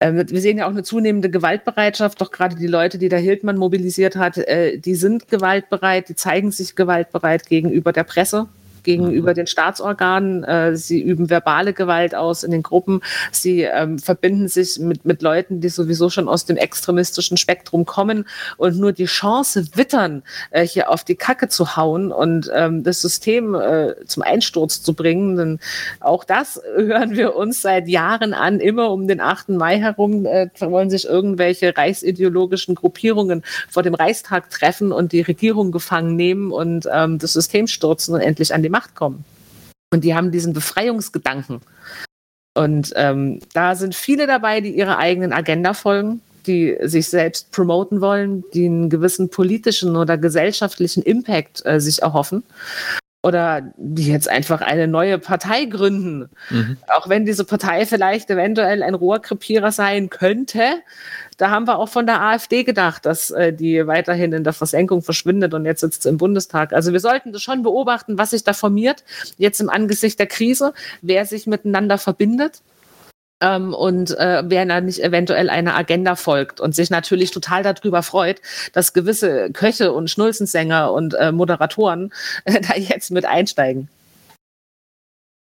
Ähm, 0.00 0.24
wir 0.30 0.40
sehen 0.40 0.58
ja 0.58 0.66
auch 0.66 0.70
eine 0.70 0.82
zunehmende 0.82 1.30
Gewaltbereitschaft, 1.30 2.20
doch 2.20 2.30
gerade 2.30 2.56
die 2.56 2.66
Leute, 2.66 2.96
die 2.96 3.10
der 3.10 3.18
Hildmann 3.18 3.58
mobilisiert 3.58 4.16
hat, 4.16 4.38
äh, 4.38 4.78
die 4.78 4.94
sind 4.94 5.28
gewaltbereit, 5.28 6.08
die 6.08 6.14
zeigen 6.14 6.50
sich 6.50 6.74
gewaltbereit 6.74 7.46
gegenüber 7.46 7.92
der 7.92 8.04
Presse, 8.04 8.48
gegenüber 8.82 9.34
den 9.34 9.46
Staatsorganen. 9.46 10.44
Äh, 10.44 10.76
sie 10.76 11.00
üben 11.00 11.30
verbale 11.30 11.72
Gewalt 11.72 12.14
aus 12.14 12.42
in 12.42 12.50
den 12.50 12.62
Gruppen. 12.62 13.00
Sie 13.32 13.62
ähm, 13.62 13.98
verbinden 13.98 14.48
sich 14.48 14.78
mit, 14.78 15.04
mit 15.04 15.22
Leuten, 15.22 15.60
die 15.60 15.68
sowieso 15.68 16.10
schon 16.10 16.28
aus 16.28 16.44
dem 16.44 16.56
extremistischen 16.56 17.36
Spektrum 17.36 17.84
kommen 17.84 18.26
und 18.56 18.78
nur 18.78 18.92
die 18.92 19.06
Chance 19.06 19.76
wittern, 19.76 20.22
äh, 20.50 20.66
hier 20.66 20.90
auf 20.90 21.04
die 21.04 21.16
Kacke 21.16 21.48
zu 21.48 21.76
hauen 21.76 22.12
und 22.12 22.50
ähm, 22.54 22.82
das 22.82 23.00
System 23.00 23.54
äh, 23.54 23.94
zum 24.06 24.22
Einsturz 24.22 24.82
zu 24.82 24.94
bringen. 24.94 25.36
Denn 25.36 25.58
auch 26.00 26.24
das 26.24 26.60
hören 26.76 27.16
wir 27.16 27.36
uns 27.36 27.62
seit 27.62 27.88
Jahren 27.88 28.34
an. 28.34 28.60
Immer 28.60 28.90
um 28.90 29.06
den 29.06 29.20
8. 29.20 29.50
Mai 29.50 29.78
herum 29.78 30.26
äh, 30.26 30.48
wollen 30.58 30.90
sich 30.90 31.06
irgendwelche 31.06 31.76
reichsideologischen 31.76 32.74
Gruppierungen 32.74 33.42
vor 33.68 33.82
dem 33.82 33.94
Reichstag 33.94 34.50
treffen 34.50 34.92
und 34.92 35.12
die 35.12 35.20
Regierung 35.20 35.72
gefangen 35.72 36.16
nehmen 36.16 36.52
und 36.52 36.88
ähm, 36.92 37.18
das 37.18 37.32
System 37.34 37.66
stürzen 37.66 38.14
und 38.14 38.20
endlich 38.20 38.54
an 38.54 38.62
die 38.62 38.69
Macht 38.70 38.94
kommen. 38.94 39.24
Und 39.92 40.04
die 40.04 40.14
haben 40.14 40.30
diesen 40.30 40.52
Befreiungsgedanken. 40.52 41.60
Und 42.54 42.92
ähm, 42.96 43.40
da 43.52 43.74
sind 43.74 43.94
viele 43.94 44.26
dabei, 44.26 44.60
die 44.60 44.76
ihrer 44.76 44.98
eigenen 44.98 45.32
Agenda 45.32 45.74
folgen, 45.74 46.20
die 46.46 46.76
sich 46.82 47.08
selbst 47.08 47.52
promoten 47.52 48.00
wollen, 48.00 48.44
die 48.54 48.66
einen 48.66 48.90
gewissen 48.90 49.30
politischen 49.30 49.96
oder 49.96 50.16
gesellschaftlichen 50.18 51.02
Impact 51.02 51.64
äh, 51.66 51.80
sich 51.80 52.02
erhoffen 52.02 52.42
oder 53.22 53.72
die 53.76 54.10
jetzt 54.10 54.28
einfach 54.28 54.62
eine 54.62 54.88
neue 54.88 55.18
Partei 55.18 55.66
gründen. 55.66 56.30
Mhm. 56.48 56.78
Auch 56.88 57.08
wenn 57.08 57.26
diese 57.26 57.44
Partei 57.44 57.84
vielleicht 57.84 58.30
eventuell 58.30 58.82
ein 58.82 58.94
Rohrkrepierer 58.94 59.72
sein 59.72 60.08
könnte, 60.08 60.62
da 61.36 61.50
haben 61.50 61.66
wir 61.66 61.78
auch 61.78 61.88
von 61.90 62.06
der 62.06 62.22
AfD 62.22 62.64
gedacht, 62.64 63.04
dass 63.04 63.30
äh, 63.30 63.52
die 63.52 63.86
weiterhin 63.86 64.32
in 64.32 64.44
der 64.44 64.54
Versenkung 64.54 65.02
verschwindet 65.02 65.52
und 65.52 65.66
jetzt 65.66 65.80
sitzt 65.80 66.02
sie 66.02 66.08
im 66.08 66.16
Bundestag. 66.16 66.72
Also 66.72 66.92
wir 66.92 67.00
sollten 67.00 67.32
das 67.32 67.42
schon 67.42 67.62
beobachten, 67.62 68.16
was 68.16 68.30
sich 68.30 68.44
da 68.44 68.54
formiert, 68.54 69.04
jetzt 69.36 69.60
im 69.60 69.68
Angesicht 69.68 70.18
der 70.18 70.26
Krise, 70.26 70.72
wer 71.02 71.26
sich 71.26 71.46
miteinander 71.46 71.98
verbindet 71.98 72.62
ähm, 73.40 73.74
und 73.74 74.16
äh, 74.18 74.42
wer 74.46 74.66
da 74.66 74.80
nicht 74.80 75.02
eventuell 75.02 75.48
einer 75.48 75.76
Agenda 75.76 76.14
folgt 76.16 76.60
und 76.60 76.74
sich 76.74 76.90
natürlich 76.90 77.30
total 77.30 77.62
darüber 77.62 78.02
freut, 78.02 78.40
dass 78.72 78.92
gewisse 78.92 79.50
Köche 79.52 79.92
und 79.92 80.10
Schnulzensänger 80.10 80.92
und 80.92 81.14
äh, 81.14 81.32
Moderatoren 81.32 82.12
äh, 82.44 82.60
da 82.60 82.74
jetzt 82.76 83.10
mit 83.10 83.24
einsteigen. 83.24 83.88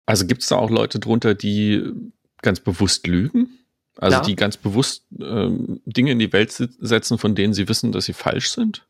Also 0.06 0.26
gibt 0.26 0.42
es 0.42 0.48
da 0.48 0.56
auch 0.56 0.70
Leute 0.70 0.98
drunter, 0.98 1.34
die 1.34 1.92
ganz 2.40 2.60
bewusst 2.60 3.06
lügen? 3.06 3.58
Also 3.98 4.18
ja. 4.18 4.22
die 4.22 4.36
ganz 4.36 4.56
bewusst 4.56 5.04
ähm, 5.20 5.80
Dinge 5.84 6.12
in 6.12 6.18
die 6.18 6.32
Welt 6.32 6.50
setzen, 6.50 7.18
von 7.18 7.34
denen 7.34 7.52
sie 7.52 7.68
wissen, 7.68 7.92
dass 7.92 8.06
sie 8.06 8.14
falsch 8.14 8.50
sind? 8.50 8.86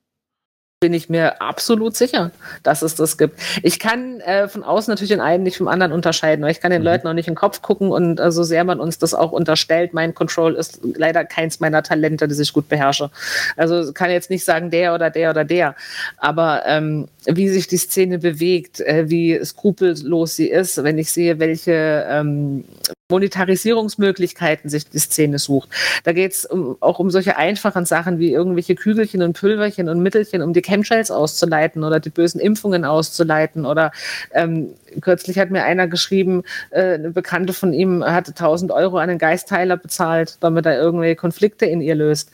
Bin 0.83 0.95
ich 0.95 1.09
mir 1.09 1.41
absolut 1.41 1.97
sicher, 1.97 2.33
dass 2.65 2.83
es 2.83 2.97
das 2.97 3.17
gibt. 3.17 3.39
Ich 3.63 3.79
kann 3.79 4.19
äh, 4.19 4.49
von 4.49 4.65
außen 4.65 4.91
natürlich 4.91 5.11
den 5.11 5.21
einen 5.21 5.45
nicht 5.45 5.59
vom 5.59 5.69
anderen 5.69 5.93
unterscheiden, 5.93 6.45
weil 6.45 6.51
ich 6.51 6.61
kann 6.61 6.73
den 6.73 6.83
mhm. 6.83 6.87
Leuten 6.89 7.07
auch 7.07 7.13
nicht 7.13 7.29
in 7.29 7.35
den 7.35 7.39
Kopf 7.39 7.63
gucken 7.63 7.93
und 7.93 8.19
äh, 8.19 8.33
so 8.33 8.43
sehr 8.43 8.65
man 8.65 8.81
uns 8.81 8.99
das 8.99 9.15
auch 9.15 9.31
unterstellt, 9.31 9.95
mein 9.95 10.13
Control 10.13 10.57
ist 10.57 10.81
leider 10.83 11.25
keins 11.25 11.61
meiner 11.61 11.85
Talente, 11.85 12.27
die 12.27 12.43
ich 12.43 12.53
gut 12.53 12.69
beherrsche. 12.69 13.11
Also 13.57 13.93
kann 13.93 14.11
jetzt 14.11 14.29
nicht 14.29 14.45
sagen 14.45 14.73
der 14.73 14.93
oder 14.93 15.09
der 15.11 15.31
oder 15.31 15.45
der, 15.45 15.77
aber 16.17 16.65
ähm, 16.67 17.07
wie 17.27 17.49
sich 17.49 17.69
die 17.69 17.77
Szene 17.77 18.19
bewegt, 18.19 18.81
äh, 18.81 19.09
wie 19.09 19.39
skrupellos 19.45 20.35
sie 20.35 20.49
ist, 20.49 20.83
wenn 20.83 20.99
ich 20.99 21.13
sehe, 21.13 21.39
welche 21.39 22.05
ähm, 22.09 22.65
Monetarisierungsmöglichkeiten 23.13 24.69
sich 24.71 24.89
die 24.89 24.99
Szene 24.99 25.39
sucht. 25.39 25.69
Da 26.03 26.13
geht 26.13 26.33
es 26.33 26.45
um, 26.45 26.77
auch 26.81 26.99
um 26.99 27.11
solche 27.11 27.37
einfachen 27.37 27.85
Sachen 27.85 28.19
wie 28.19 28.33
irgendwelche 28.33 28.75
Kügelchen 28.75 29.23
und 29.23 29.35
Pülverchen 29.35 29.89
und 29.89 30.03
Mittelchen, 30.03 30.43
um 30.43 30.53
die 30.53 30.63
Chemtrails 30.73 31.11
auszuleiten 31.11 31.85
oder 31.85 32.01
die 32.01 32.11
bösen 32.11 32.41
Impfungen 32.41 32.85
auszuleiten. 32.85 33.67
Oder 33.67 33.93
ähm, 34.33 34.71
kürzlich 35.01 35.39
hat 35.39 35.51
mir 35.51 35.65
einer 35.65 35.87
geschrieben, 35.87 36.43
äh, 36.71 36.95
eine 36.95 37.11
Bekannte 37.11 37.53
von 37.53 37.73
ihm 37.73 38.05
hatte 38.05 38.31
1000 38.33 38.73
Euro 38.73 38.99
an 38.99 39.11
einen 39.11 39.19
Geistheiler 39.19 39.77
bezahlt, 39.77 40.39
damit 40.41 40.67
er 40.67 40.79
irgendwelche 40.79 41.17
Konflikte 41.17 41.67
in 41.67 41.81
ihr 41.81 41.95
löst. 41.95 42.31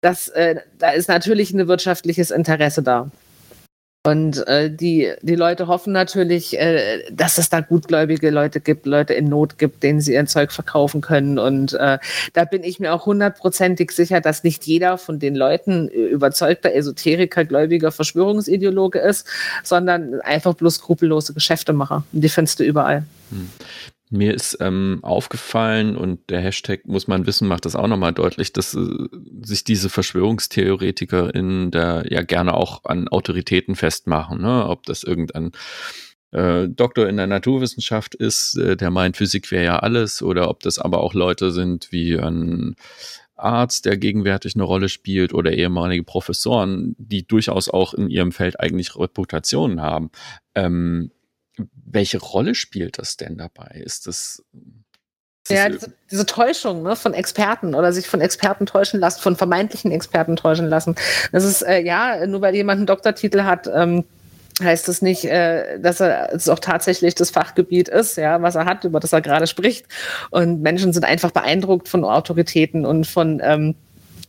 Das, 0.00 0.28
äh, 0.28 0.56
da 0.78 0.90
ist 0.90 1.08
natürlich 1.08 1.52
ein 1.52 1.68
wirtschaftliches 1.68 2.30
Interesse 2.30 2.82
da. 2.82 3.10
Und 4.06 4.46
äh, 4.48 4.70
die, 4.70 5.14
die 5.22 5.34
Leute 5.34 5.66
hoffen 5.66 5.94
natürlich, 5.94 6.58
äh, 6.58 7.10
dass 7.10 7.38
es 7.38 7.48
da 7.48 7.62
gutgläubige 7.62 8.28
Leute 8.28 8.60
gibt, 8.60 8.84
Leute 8.84 9.14
in 9.14 9.30
Not 9.30 9.56
gibt, 9.56 9.82
denen 9.82 10.02
sie 10.02 10.12
ihr 10.12 10.26
Zeug 10.26 10.52
verkaufen 10.52 11.00
können. 11.00 11.38
Und 11.38 11.72
äh, 11.72 11.98
da 12.34 12.44
bin 12.44 12.64
ich 12.64 12.78
mir 12.78 12.92
auch 12.92 13.06
hundertprozentig 13.06 13.92
sicher, 13.92 14.20
dass 14.20 14.44
nicht 14.44 14.66
jeder 14.66 14.98
von 14.98 15.20
den 15.20 15.34
Leuten 15.34 15.88
überzeugter 15.88 16.74
Esoteriker, 16.74 17.46
gläubiger 17.46 17.92
Verschwörungsideologe 17.92 18.98
ist, 18.98 19.26
sondern 19.62 20.20
einfach 20.20 20.52
bloß 20.52 20.74
skrupellose 20.74 21.32
Geschäftemacher. 21.32 22.04
Und 22.12 22.20
die 22.20 22.28
findest 22.28 22.60
du 22.60 22.64
überall. 22.64 23.04
Hm. 23.30 23.48
Mir 24.10 24.34
ist 24.34 24.58
ähm, 24.60 25.00
aufgefallen 25.02 25.96
und 25.96 26.30
der 26.30 26.40
Hashtag 26.40 26.86
muss 26.86 27.08
man 27.08 27.26
wissen, 27.26 27.48
macht 27.48 27.64
das 27.64 27.74
auch 27.74 27.88
nochmal 27.88 28.12
deutlich, 28.12 28.52
dass 28.52 28.74
äh, 28.74 29.08
sich 29.42 29.64
diese 29.64 29.88
Verschwörungstheoretiker 29.88 31.34
in 31.34 31.70
der 31.70 32.04
ja 32.08 32.22
gerne 32.22 32.54
auch 32.54 32.84
an 32.84 33.08
Autoritäten 33.08 33.76
festmachen, 33.76 34.42
ne? 34.42 34.68
ob 34.68 34.84
das 34.84 35.04
irgendein 35.04 35.52
äh, 36.34 36.68
Doktor 36.68 37.08
in 37.08 37.16
der 37.16 37.26
Naturwissenschaft 37.28 38.14
ist, 38.14 38.58
äh, 38.58 38.76
der 38.76 38.90
meint, 38.90 39.16
Physik 39.16 39.50
wäre 39.50 39.64
ja 39.64 39.78
alles, 39.78 40.22
oder 40.22 40.50
ob 40.50 40.60
das 40.60 40.78
aber 40.78 41.00
auch 41.00 41.14
Leute 41.14 41.50
sind 41.50 41.90
wie 41.92 42.18
ein 42.18 42.74
Arzt, 43.36 43.84
der 43.84 43.96
gegenwärtig 43.96 44.54
eine 44.54 44.64
Rolle 44.64 44.88
spielt, 44.88 45.32
oder 45.32 45.52
ehemalige 45.52 46.02
Professoren, 46.02 46.94
die 46.98 47.26
durchaus 47.26 47.68
auch 47.68 47.94
in 47.94 48.10
ihrem 48.10 48.32
Feld 48.32 48.60
eigentlich 48.60 48.96
Reputationen 48.96 49.80
haben. 49.80 50.10
Ähm, 50.54 51.10
welche 51.86 52.18
Rolle 52.18 52.54
spielt 52.54 52.98
das 52.98 53.16
denn 53.16 53.36
dabei? 53.36 53.80
Ist 53.84 54.06
das. 54.06 54.42
ja, 55.48 55.68
diese, 55.68 55.92
diese, 56.10 56.26
Täuschung 56.26 56.82
ne, 56.82 56.96
von 56.96 57.14
Experten 57.14 57.74
oder 57.74 57.92
sich 57.92 58.06
von 58.06 58.20
Experten 58.20 58.66
täuschen 58.66 59.00
lassen, 59.00 59.20
von 59.20 59.36
vermeintlichen 59.36 59.92
Experten 59.92 60.36
täuschen 60.36 60.66
lassen. 60.66 60.96
Das 61.32 61.44
ist, 61.44 61.62
äh, 61.62 61.80
ja, 61.80 62.26
nur 62.26 62.40
weil 62.40 62.54
jemand 62.54 62.78
einen 62.78 62.86
Doktortitel 62.86 63.42
hat, 63.42 63.68
ähm, 63.72 64.04
heißt 64.62 64.86
das 64.88 65.02
nicht, 65.02 65.24
äh, 65.24 65.78
dass 65.80 66.00
er 66.00 66.32
es 66.32 66.48
auch 66.48 66.60
tatsächlich 66.60 67.14
das 67.14 67.30
Fachgebiet 67.30 67.88
ist, 67.88 68.16
ja, 68.16 68.40
was 68.42 68.54
er 68.54 68.66
hat, 68.66 68.84
über 68.84 69.00
das 69.00 69.12
er 69.12 69.20
gerade 69.20 69.46
spricht. 69.46 69.86
Und 70.30 70.62
Menschen 70.62 70.92
sind 70.92 71.04
einfach 71.04 71.32
beeindruckt 71.32 71.88
von 71.88 72.04
Autoritäten 72.04 72.86
und 72.86 73.06
von 73.06 73.40
ähm, 73.42 73.74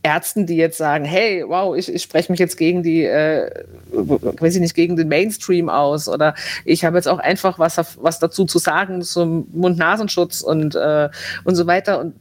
Ärzten, 0.06 0.46
die 0.46 0.54
jetzt 0.54 0.78
sagen, 0.78 1.04
hey, 1.04 1.42
wow, 1.44 1.76
ich, 1.76 1.92
ich 1.92 2.00
spreche 2.00 2.30
mich 2.30 2.38
jetzt 2.38 2.56
gegen 2.56 2.84
die, 2.84 3.02
äh, 3.02 3.50
weiß 3.90 4.54
ich 4.54 4.60
nicht, 4.60 4.76
gegen 4.76 4.94
den 4.94 5.08
Mainstream 5.08 5.68
aus 5.68 6.08
oder 6.08 6.36
ich 6.64 6.84
habe 6.84 6.96
jetzt 6.96 7.08
auch 7.08 7.18
einfach 7.18 7.58
was, 7.58 7.76
was 8.00 8.20
dazu 8.20 8.44
zu 8.44 8.58
sagen 8.58 9.02
zum 9.02 9.48
Mund-Nasenschutz 9.52 10.42
und, 10.42 10.76
äh, 10.76 11.08
und 11.42 11.56
so 11.56 11.66
weiter. 11.66 11.98
Und 11.98 12.14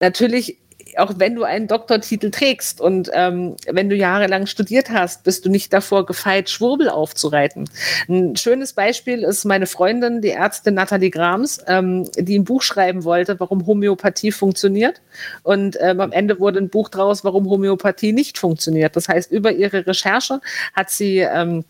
natürlich 0.00 0.58
auch 0.98 1.12
wenn 1.16 1.34
du 1.34 1.44
einen 1.44 1.68
Doktortitel 1.68 2.30
trägst 2.30 2.80
und 2.80 3.10
ähm, 3.12 3.56
wenn 3.70 3.88
du 3.88 3.96
jahrelang 3.96 4.46
studiert 4.46 4.90
hast, 4.90 5.24
bist 5.24 5.44
du 5.44 5.50
nicht 5.50 5.72
davor 5.72 6.06
gefeit, 6.06 6.50
Schwurbel 6.50 6.88
aufzureiten. 6.88 7.68
Ein 8.08 8.36
schönes 8.36 8.72
Beispiel 8.72 9.22
ist 9.24 9.44
meine 9.44 9.66
Freundin, 9.66 10.20
die 10.20 10.30
Ärztin 10.30 10.74
Nathalie 10.74 11.10
Grams, 11.10 11.60
ähm, 11.66 12.08
die 12.16 12.38
ein 12.38 12.44
Buch 12.44 12.62
schreiben 12.62 13.04
wollte, 13.04 13.38
warum 13.40 13.66
Homöopathie 13.66 14.32
funktioniert. 14.32 15.00
Und 15.42 15.76
ähm, 15.80 16.00
am 16.00 16.12
Ende 16.12 16.40
wurde 16.40 16.58
ein 16.58 16.68
Buch 16.68 16.88
draus, 16.88 17.24
warum 17.24 17.48
Homöopathie 17.48 18.12
nicht 18.12 18.38
funktioniert. 18.38 18.96
Das 18.96 19.08
heißt, 19.08 19.30
über 19.30 19.52
ihre 19.52 19.86
Recherche 19.86 20.40
hat 20.74 20.90
sie 20.90 21.18
ähm, 21.18 21.64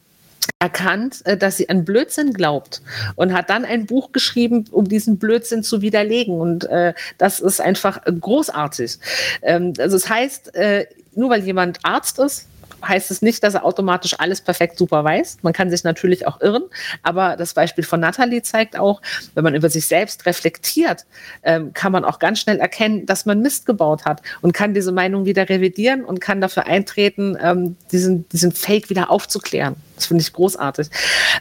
erkannt, 0.59 1.23
äh, 1.25 1.37
dass 1.37 1.57
sie 1.57 1.69
an 1.69 1.85
Blödsinn 1.85 2.33
glaubt 2.33 2.83
und 3.17 3.33
hat 3.33 3.51
dann 3.51 3.65
ein 3.65 3.87
Buch 3.87 4.13
geschrieben, 4.13 4.65
um 4.71 4.89
diesen 4.89 5.19
Blödsinn 5.19 5.63
zu 5.63 5.83
widerlegen. 5.83 6.39
Und 6.39 6.65
äh, 6.65 6.95
das 7.19 7.41
ist 7.41 7.61
einfach 7.61 8.01
großartig. 8.05 8.99
Ähm, 9.43 9.73
also 9.79 9.97
es 9.97 10.03
das 10.03 10.11
heißt, 10.11 10.55
äh, 10.55 10.87
nur 11.15 11.31
weil 11.31 11.43
jemand 11.43 11.81
Arzt 11.83 12.19
ist, 12.19 12.49
heißt 12.83 13.11
es 13.11 13.23
nicht, 13.23 13.42
dass 13.42 13.55
er 13.55 13.64
automatisch 13.64 14.18
alles 14.18 14.40
perfekt 14.40 14.79
super 14.79 15.05
weiß. 15.05 15.38
Man 15.42 15.53
kann 15.53 15.71
sich 15.71 15.85
natürlich 15.85 16.27
auch 16.27 16.40
irren, 16.40 16.64
aber 17.03 17.37
das 17.37 17.55
Beispiel 17.55 17.85
von 17.85 18.01
Nathalie 18.01 18.42
zeigt 18.42 18.79
auch, 18.79 19.03
wenn 19.35 19.45
man 19.45 19.55
über 19.55 19.68
sich 19.68 19.87
selbst 19.87 20.27
reflektiert, 20.27 21.07
ähm, 21.42 21.73
kann 21.73 21.92
man 21.92 22.05
auch 22.05 22.18
ganz 22.18 22.40
schnell 22.40 22.59
erkennen, 22.59 23.07
dass 23.07 23.27
man 23.27 23.40
Mist 23.40 23.66
gebaut 23.66 24.05
hat 24.05 24.23
und 24.40 24.53
kann 24.53 24.75
diese 24.75 24.92
Meinung 24.92 25.25
wieder 25.25 25.49
revidieren 25.49 26.05
und 26.05 26.21
kann 26.21 26.40
dafür 26.40 26.66
eintreten, 26.66 27.37
ähm, 27.40 27.77
diesen, 27.90 28.29
diesen 28.31 28.53
Fake 28.53 28.90
wieder 28.90 29.11
aufzuklären. 29.11 29.77
Das 29.97 30.07
finde 30.07 30.23
ich 30.23 30.33
großartig. 30.33 30.88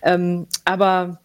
Ähm, 0.04 0.48
aber 0.66 1.21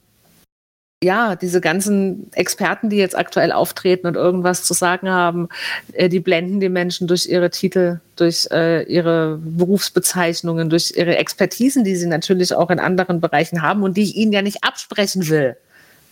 ja, 1.04 1.36
diese 1.36 1.60
ganzen 1.60 2.32
Experten, 2.32 2.88
die 2.88 2.96
jetzt 2.96 3.16
aktuell 3.16 3.52
auftreten 3.52 4.06
und 4.06 4.16
irgendwas 4.16 4.64
zu 4.64 4.72
sagen 4.72 5.10
haben, 5.10 5.48
äh, 5.92 6.08
die 6.08 6.20
blenden 6.20 6.58
die 6.58 6.70
Menschen 6.70 7.06
durch 7.06 7.26
ihre 7.26 7.50
Titel, 7.50 8.00
durch 8.16 8.48
äh, 8.50 8.82
ihre 8.84 9.38
Berufsbezeichnungen, 9.42 10.70
durch 10.70 10.94
ihre 10.96 11.16
Expertisen, 11.16 11.84
die 11.84 11.96
sie 11.96 12.06
natürlich 12.06 12.54
auch 12.54 12.70
in 12.70 12.78
anderen 12.78 13.20
Bereichen 13.20 13.60
haben 13.60 13.82
und 13.82 13.96
die 13.96 14.04
ich 14.04 14.16
ihnen 14.16 14.32
ja 14.32 14.40
nicht 14.40 14.64
absprechen 14.64 15.28
will. 15.28 15.56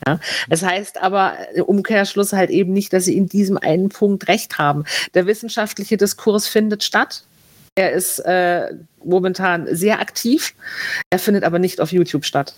Ja, 0.06 0.20
das 0.50 0.62
heißt 0.62 1.00
aber 1.02 1.34
äh, 1.54 1.62
Umkehrschluss 1.62 2.34
halt 2.34 2.50
eben 2.50 2.74
nicht, 2.74 2.92
dass 2.92 3.06
sie 3.06 3.16
in 3.16 3.26
diesem 3.26 3.56
einen 3.56 3.88
Punkt 3.88 4.28
recht 4.28 4.58
haben. 4.58 4.84
Der 5.14 5.24
wissenschaftliche 5.24 5.96
Diskurs 5.96 6.46
findet 6.46 6.84
statt. 6.84 7.24
Er 7.74 7.92
ist 7.92 8.18
äh, 8.18 8.74
momentan 9.02 9.66
sehr 9.74 10.00
aktiv. 10.00 10.54
Er 11.08 11.18
findet 11.18 11.42
aber 11.42 11.58
nicht 11.58 11.80
auf 11.80 11.90
YouTube 11.90 12.26
statt. 12.26 12.54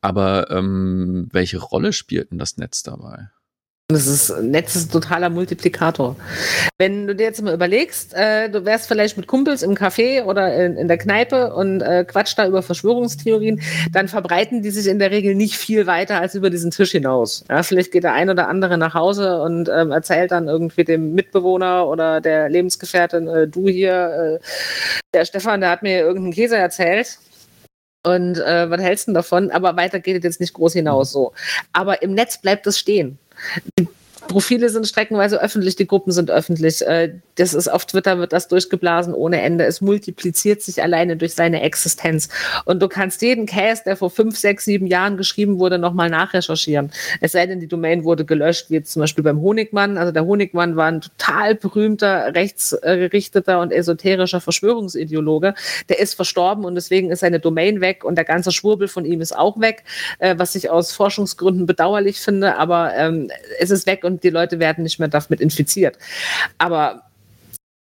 Aber 0.00 0.50
ähm, 0.50 1.28
welche 1.32 1.58
Rolle 1.58 1.92
spielt 1.92 2.30
denn 2.30 2.38
das 2.38 2.56
Netz 2.56 2.82
dabei? 2.82 3.30
Das 3.90 4.06
ist, 4.06 4.32
Netz 4.40 4.76
ist 4.76 4.88
ein 4.88 4.92
totaler 4.92 5.30
Multiplikator. 5.30 6.14
Wenn 6.78 7.08
du 7.08 7.14
dir 7.16 7.24
jetzt 7.24 7.42
mal 7.42 7.52
überlegst, 7.52 8.14
äh, 8.14 8.48
du 8.48 8.64
wärst 8.64 8.86
vielleicht 8.86 9.16
mit 9.16 9.26
Kumpels 9.26 9.62
im 9.62 9.74
Café 9.74 10.22
oder 10.24 10.54
in, 10.54 10.76
in 10.76 10.86
der 10.86 10.96
Kneipe 10.96 11.52
und 11.52 11.80
äh, 11.80 12.04
quatscht 12.04 12.38
da 12.38 12.46
über 12.46 12.62
Verschwörungstheorien, 12.62 13.60
dann 13.92 14.06
verbreiten 14.06 14.62
die 14.62 14.70
sich 14.70 14.86
in 14.86 15.00
der 15.00 15.10
Regel 15.10 15.34
nicht 15.34 15.56
viel 15.56 15.88
weiter 15.88 16.20
als 16.20 16.36
über 16.36 16.50
diesen 16.50 16.70
Tisch 16.70 16.92
hinaus. 16.92 17.44
Ja, 17.48 17.64
vielleicht 17.64 17.90
geht 17.90 18.04
der 18.04 18.14
ein 18.14 18.30
oder 18.30 18.46
andere 18.46 18.78
nach 18.78 18.94
Hause 18.94 19.42
und 19.42 19.68
ähm, 19.68 19.90
erzählt 19.90 20.30
dann 20.30 20.46
irgendwie 20.46 20.84
dem 20.84 21.14
Mitbewohner 21.14 21.88
oder 21.88 22.20
der 22.20 22.48
Lebensgefährtin, 22.48 23.26
äh, 23.26 23.48
du 23.48 23.66
hier, 23.66 24.38
äh, 24.40 24.44
der 25.14 25.24
Stefan, 25.24 25.60
der 25.60 25.70
hat 25.70 25.82
mir 25.82 25.98
irgendeinen 25.98 26.32
Käse 26.32 26.56
erzählt 26.56 27.18
und 28.02 28.38
äh, 28.38 28.70
was 28.70 28.80
hältst 28.80 29.08
du 29.08 29.12
davon? 29.12 29.50
Aber 29.50 29.76
weiter 29.76 30.00
geht 30.00 30.16
es 30.18 30.24
jetzt 30.24 30.40
nicht 30.40 30.54
groß 30.54 30.72
hinaus 30.74 31.12
so. 31.12 31.32
Aber 31.72 32.02
im 32.02 32.14
Netz 32.14 32.40
bleibt 32.40 32.66
es 32.66 32.78
stehen. 32.78 33.18
Profile 34.30 34.68
sind 34.68 34.86
streckenweise 34.86 35.42
öffentlich, 35.42 35.74
die 35.74 35.88
Gruppen 35.88 36.12
sind 36.12 36.30
öffentlich. 36.30 36.86
Äh, 36.86 37.14
das 37.34 37.52
ist 37.52 37.66
auf 37.66 37.84
Twitter 37.84 38.20
wird 38.20 38.32
das 38.32 38.46
durchgeblasen 38.46 39.12
ohne 39.12 39.42
Ende. 39.42 39.64
Es 39.64 39.80
multipliziert 39.80 40.62
sich 40.62 40.82
alleine 40.82 41.16
durch 41.16 41.34
seine 41.34 41.62
Existenz. 41.62 42.28
Und 42.64 42.80
du 42.80 42.86
kannst 42.88 43.22
jeden 43.22 43.46
Case, 43.46 43.82
der 43.84 43.96
vor 43.96 44.08
fünf, 44.08 44.38
sechs, 44.38 44.66
sieben 44.66 44.86
Jahren 44.86 45.16
geschrieben 45.16 45.58
wurde, 45.58 45.78
nochmal 45.78 46.10
nachrecherchieren. 46.10 46.92
Es 47.20 47.32
sei 47.32 47.46
denn, 47.46 47.58
die 47.58 47.66
Domain 47.66 48.04
wurde 48.04 48.24
gelöscht, 48.24 48.66
wie 48.70 48.74
jetzt 48.74 48.92
zum 48.92 49.00
Beispiel 49.00 49.24
beim 49.24 49.40
Honigmann. 49.40 49.98
Also 49.98 50.12
der 50.12 50.24
Honigmann 50.24 50.76
war 50.76 50.86
ein 50.86 51.00
total 51.00 51.56
berühmter, 51.56 52.32
rechtsgerichteter 52.32 53.58
und 53.60 53.72
esoterischer 53.72 54.40
Verschwörungsideologe. 54.40 55.54
Der 55.88 55.98
ist 55.98 56.14
verstorben 56.14 56.64
und 56.64 56.76
deswegen 56.76 57.10
ist 57.10 57.20
seine 57.20 57.40
Domain 57.40 57.80
weg 57.80 58.04
und 58.04 58.14
der 58.14 58.24
ganze 58.24 58.52
Schwurbel 58.52 58.86
von 58.86 59.04
ihm 59.04 59.20
ist 59.20 59.36
auch 59.36 59.58
weg, 59.60 59.82
äh, 60.20 60.36
was 60.38 60.54
ich 60.54 60.70
aus 60.70 60.92
Forschungsgründen 60.92 61.66
bedauerlich 61.66 62.20
finde. 62.20 62.56
Aber 62.58 62.94
ähm, 62.94 63.28
es 63.58 63.72
ist 63.72 63.88
weg 63.88 64.04
und 64.04 64.19
die 64.22 64.30
Leute 64.30 64.58
werden 64.58 64.84
nicht 64.84 64.98
mehr 64.98 65.08
damit 65.08 65.40
infiziert. 65.40 65.98
Aber 66.58 67.09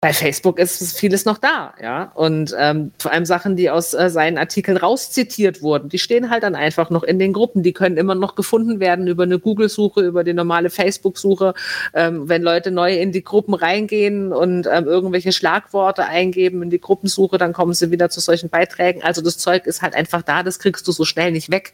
bei 0.05 0.13
Facebook 0.13 0.59
ist 0.59 0.99
vieles 0.99 1.25
noch 1.25 1.39
da, 1.39 1.73
ja. 1.81 2.11
Und 2.13 2.55
ähm, 2.59 2.91
vor 2.99 3.11
allem 3.11 3.25
Sachen, 3.25 3.55
die 3.55 3.71
aus 3.71 3.95
äh, 3.95 4.11
seinen 4.11 4.37
Artikeln 4.37 4.77
rauszitiert 4.77 5.63
wurden, 5.63 5.89
die 5.89 5.97
stehen 5.97 6.29
halt 6.29 6.43
dann 6.43 6.53
einfach 6.53 6.91
noch 6.91 7.01
in 7.01 7.17
den 7.17 7.33
Gruppen. 7.33 7.63
Die 7.63 7.73
können 7.73 7.97
immer 7.97 8.13
noch 8.13 8.35
gefunden 8.35 8.79
werden 8.79 9.07
über 9.07 9.23
eine 9.23 9.39
Google-Suche, 9.39 10.01
über 10.01 10.23
die 10.23 10.33
normale 10.33 10.69
Facebook-Suche. 10.69 11.55
Ähm, 11.95 12.29
wenn 12.29 12.43
Leute 12.43 12.69
neu 12.69 12.95
in 12.95 13.13
die 13.13 13.23
Gruppen 13.23 13.55
reingehen 13.55 14.31
und 14.31 14.69
ähm, 14.71 14.85
irgendwelche 14.85 15.31
Schlagworte 15.31 16.05
eingeben 16.05 16.61
in 16.61 16.69
die 16.69 16.79
Gruppensuche, 16.79 17.39
dann 17.39 17.51
kommen 17.51 17.73
sie 17.73 17.89
wieder 17.89 18.11
zu 18.11 18.19
solchen 18.19 18.49
Beiträgen. 18.49 19.01
Also 19.01 19.23
das 19.23 19.39
Zeug 19.39 19.65
ist 19.65 19.81
halt 19.81 19.95
einfach 19.95 20.21
da, 20.21 20.43
das 20.43 20.59
kriegst 20.59 20.87
du 20.87 20.91
so 20.91 21.03
schnell 21.03 21.31
nicht 21.31 21.49
weg. 21.49 21.73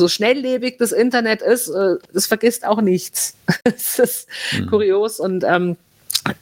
So 0.00 0.08
schnelllebig 0.08 0.78
das 0.78 0.90
Internet 0.90 1.40
ist, 1.40 1.68
äh, 1.68 1.98
das 2.12 2.26
vergisst 2.26 2.66
auch 2.66 2.80
nichts. 2.80 3.36
das 3.62 4.00
ist 4.00 4.28
mhm. 4.58 4.66
kurios 4.66 5.20
und 5.20 5.44
ähm, 5.44 5.76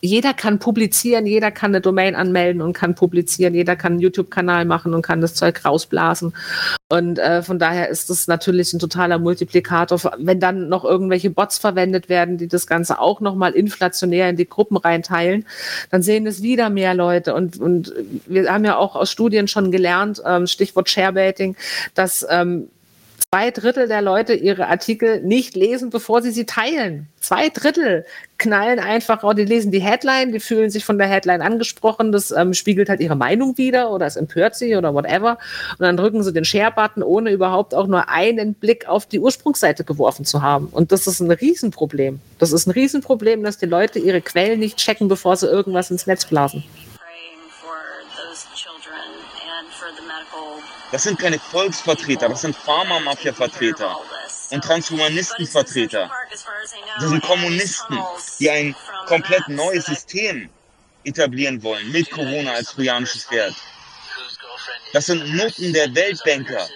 jeder 0.00 0.34
kann 0.34 0.58
publizieren, 0.58 1.26
jeder 1.26 1.50
kann 1.50 1.70
eine 1.70 1.80
Domain 1.80 2.14
anmelden 2.16 2.62
und 2.62 2.72
kann 2.72 2.94
publizieren, 2.94 3.54
jeder 3.54 3.76
kann 3.76 3.92
einen 3.92 4.00
YouTube-Kanal 4.00 4.64
machen 4.64 4.92
und 4.94 5.02
kann 5.02 5.20
das 5.20 5.34
Zeug 5.34 5.64
rausblasen. 5.64 6.34
Und 6.88 7.18
äh, 7.18 7.42
von 7.42 7.58
daher 7.58 7.88
ist 7.88 8.10
das 8.10 8.26
natürlich 8.26 8.72
ein 8.72 8.78
totaler 8.78 9.18
Multiplikator. 9.18 10.00
Wenn 10.18 10.40
dann 10.40 10.68
noch 10.68 10.84
irgendwelche 10.84 11.30
Bots 11.30 11.58
verwendet 11.58 12.08
werden, 12.08 12.38
die 12.38 12.48
das 12.48 12.66
Ganze 12.66 13.00
auch 13.00 13.20
nochmal 13.20 13.52
inflationär 13.52 14.30
in 14.30 14.36
die 14.36 14.48
Gruppen 14.48 14.76
reinteilen, 14.76 15.46
dann 15.90 16.02
sehen 16.02 16.26
es 16.26 16.42
wieder 16.42 16.70
mehr 16.70 16.94
Leute. 16.94 17.34
Und, 17.34 17.58
und 17.58 17.92
wir 18.26 18.52
haben 18.52 18.64
ja 18.64 18.76
auch 18.76 18.96
aus 18.96 19.10
Studien 19.10 19.48
schon 19.48 19.70
gelernt, 19.70 20.22
ähm, 20.26 20.46
Stichwort 20.46 20.88
Sharebaiting, 20.88 21.56
dass 21.94 22.26
ähm, 22.28 22.68
zwei 23.30 23.50
Drittel 23.50 23.88
der 23.88 24.00
Leute 24.00 24.34
ihre 24.34 24.68
Artikel 24.68 25.20
nicht 25.20 25.54
lesen, 25.56 25.90
bevor 25.90 26.22
sie 26.22 26.30
sie 26.30 26.46
teilen. 26.46 27.08
Zwei 27.20 27.48
Drittel 27.50 28.06
knallen 28.38 28.78
einfach, 28.78 29.22
oh, 29.22 29.32
die 29.32 29.44
lesen 29.44 29.70
die 29.70 29.80
Headline, 29.80 30.32
die 30.32 30.40
fühlen 30.40 30.70
sich 30.70 30.84
von 30.84 30.98
der 30.98 31.08
Headline 31.08 31.42
angesprochen, 31.42 32.12
das 32.12 32.30
ähm, 32.30 32.54
spiegelt 32.54 32.88
halt 32.88 33.00
ihre 33.00 33.16
Meinung 33.16 33.58
wieder 33.58 33.90
oder 33.90 34.06
es 34.06 34.16
empört 34.16 34.54
sie 34.54 34.76
oder 34.76 34.94
whatever. 34.94 35.38
Und 35.72 35.84
dann 35.84 35.96
drücken 35.96 36.22
sie 36.22 36.32
den 36.32 36.44
Share-Button, 36.44 37.02
ohne 37.02 37.30
überhaupt 37.30 37.74
auch 37.74 37.86
nur 37.86 38.08
einen 38.08 38.54
Blick 38.54 38.88
auf 38.88 39.06
die 39.06 39.20
Ursprungsseite 39.20 39.84
geworfen 39.84 40.24
zu 40.24 40.40
haben. 40.40 40.68
Und 40.68 40.92
das 40.92 41.06
ist 41.06 41.20
ein 41.20 41.30
Riesenproblem. 41.30 42.20
Das 42.38 42.52
ist 42.52 42.66
ein 42.66 42.70
Riesenproblem, 42.70 43.42
dass 43.42 43.58
die 43.58 43.66
Leute 43.66 43.98
ihre 43.98 44.20
Quellen 44.20 44.60
nicht 44.60 44.78
checken, 44.78 45.08
bevor 45.08 45.36
sie 45.36 45.46
irgendwas 45.46 45.90
ins 45.90 46.06
Netz 46.06 46.24
blasen. 46.24 46.64
Das 50.90 51.02
sind 51.02 51.18
keine 51.18 51.38
Volksvertreter, 51.38 52.28
das 52.28 52.40
sind 52.40 52.56
Pharma-Mafia-Vertreter 52.56 53.98
und 54.50 54.64
Transhumanisten-Vertreter. 54.64 56.10
Das 56.98 57.10
sind 57.10 57.22
Kommunisten, 57.22 57.98
die 58.38 58.50
ein 58.50 58.74
komplett 59.06 59.48
neues 59.48 59.84
System 59.84 60.48
etablieren 61.04 61.62
wollen, 61.62 61.90
mit 61.92 62.10
Corona 62.10 62.52
als 62.52 62.70
trojanisches 62.72 63.24
Pferd. 63.24 63.54
Das 64.92 65.06
sind 65.06 65.34
Noten 65.34 65.72
der 65.72 65.94
Weltbanker, 65.94 66.66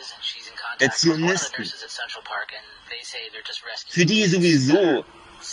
der 0.80 0.90
Zionisten. 0.90 1.70
Für 3.88 4.04
die 4.04 4.26
sowieso 4.26 5.04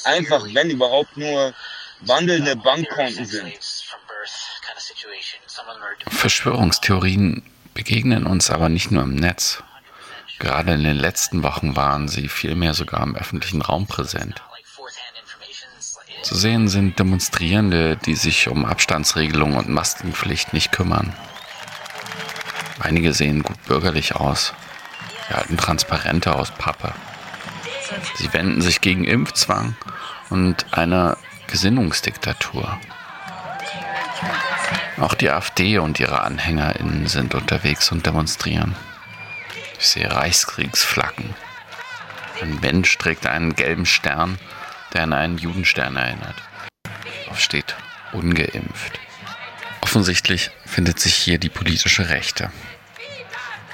einfach, 0.03 0.45
wenn 0.53 0.69
überhaupt 0.69 1.15
nur 1.15 1.53
wandelnde 2.01 2.55
Bankkonten 2.57 3.25
sind. 3.25 3.57
Verschwörungstheorien 6.09 7.43
begegnen 7.79 8.25
uns 8.25 8.51
aber 8.51 8.67
nicht 8.67 8.91
nur 8.91 9.03
im 9.03 9.15
Netz. 9.15 9.63
Gerade 10.37 10.73
in 10.73 10.83
den 10.83 10.97
letzten 10.97 11.43
Wochen 11.43 11.77
waren 11.77 12.09
sie 12.09 12.27
vielmehr 12.27 12.73
sogar 12.73 13.01
im 13.03 13.15
öffentlichen 13.15 13.61
Raum 13.61 13.87
präsent. 13.87 14.41
Zu 16.21 16.35
sehen 16.35 16.67
sind 16.67 16.99
Demonstrierende, 16.99 17.95
die 17.95 18.15
sich 18.15 18.49
um 18.49 18.65
Abstandsregelung 18.65 19.55
und 19.55 19.69
Maskenpflicht 19.69 20.51
nicht 20.51 20.73
kümmern. 20.73 21.15
Einige 22.79 23.13
sehen 23.13 23.43
gut 23.43 23.63
bürgerlich 23.65 24.13
aus. 24.13 24.53
Sie 25.29 25.35
halten 25.35 25.55
Transparente 25.55 26.35
aus 26.35 26.51
Pappe. 26.51 26.93
Sie 28.15 28.33
wenden 28.33 28.59
sich 28.59 28.81
gegen 28.81 29.05
Impfzwang 29.05 29.77
und 30.29 30.65
eine 30.73 31.15
Gesinnungsdiktatur. 31.47 32.77
Auch 34.99 35.13
die 35.13 35.29
AfD 35.29 35.77
und 35.77 35.99
ihre 35.99 36.21
AnhängerInnen 36.23 37.07
sind 37.07 37.33
unterwegs 37.33 37.91
und 37.91 38.05
demonstrieren. 38.05 38.75
Ich 39.79 39.87
sehe 39.87 40.11
Reichskriegsflaggen. 40.11 41.33
Ein 42.41 42.59
Mensch 42.59 42.97
trägt 42.97 43.25
einen 43.25 43.55
gelben 43.55 43.85
Stern, 43.85 44.37
der 44.93 45.03
an 45.03 45.13
einen 45.13 45.37
Judenstern 45.37 45.95
erinnert. 45.95 46.35
Darauf 47.23 47.39
steht 47.39 47.75
ungeimpft. 48.11 48.99
Offensichtlich 49.81 50.51
findet 50.65 50.99
sich 50.99 51.15
hier 51.15 51.37
die 51.37 51.49
politische 51.49 52.09
Rechte. 52.09 52.51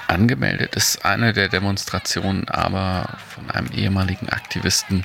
Angemeldet 0.06 0.76
ist 0.76 1.04
eine 1.04 1.32
der 1.32 1.48
Demonstrationen 1.48 2.48
aber 2.48 3.18
von 3.34 3.50
einem 3.50 3.72
ehemaligen 3.72 4.28
Aktivisten 4.28 5.04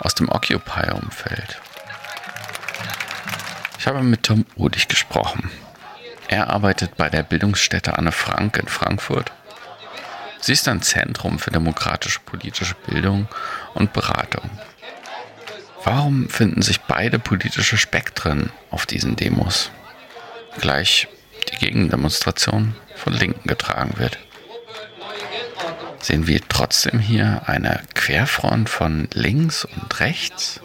aus 0.00 0.14
dem 0.14 0.30
Occupy-Umfeld. 0.30 1.60
Ich 3.78 3.86
habe 3.86 4.02
mit 4.02 4.24
Tom 4.24 4.44
Udig 4.56 4.88
gesprochen. 4.88 5.50
Er 6.26 6.50
arbeitet 6.50 6.96
bei 6.96 7.08
der 7.08 7.22
Bildungsstätte 7.22 7.96
Anne 7.96 8.10
Frank 8.10 8.56
in 8.56 8.66
Frankfurt. 8.66 9.30
Sie 10.40 10.52
ist 10.52 10.66
ein 10.66 10.82
Zentrum 10.82 11.38
für 11.38 11.52
demokratische 11.52 12.18
politische 12.20 12.74
Bildung 12.86 13.28
und 13.74 13.92
Beratung. 13.92 14.50
Warum 15.84 16.28
finden 16.28 16.60
sich 16.60 16.80
beide 16.80 17.20
politische 17.20 17.78
Spektren 17.78 18.50
auf 18.70 18.84
diesen 18.84 19.14
Demos? 19.14 19.70
Gleich 20.58 21.06
die 21.52 21.58
Gegendemonstration 21.58 22.74
von 22.96 23.12
Linken 23.12 23.48
getragen 23.48 23.96
wird. 23.96 24.18
Sehen 26.00 26.26
wir 26.26 26.40
trotzdem 26.48 26.98
hier 26.98 27.42
eine 27.46 27.80
Querfront 27.94 28.68
von 28.68 29.08
links 29.12 29.64
und 29.64 30.00
rechts? 30.00 30.60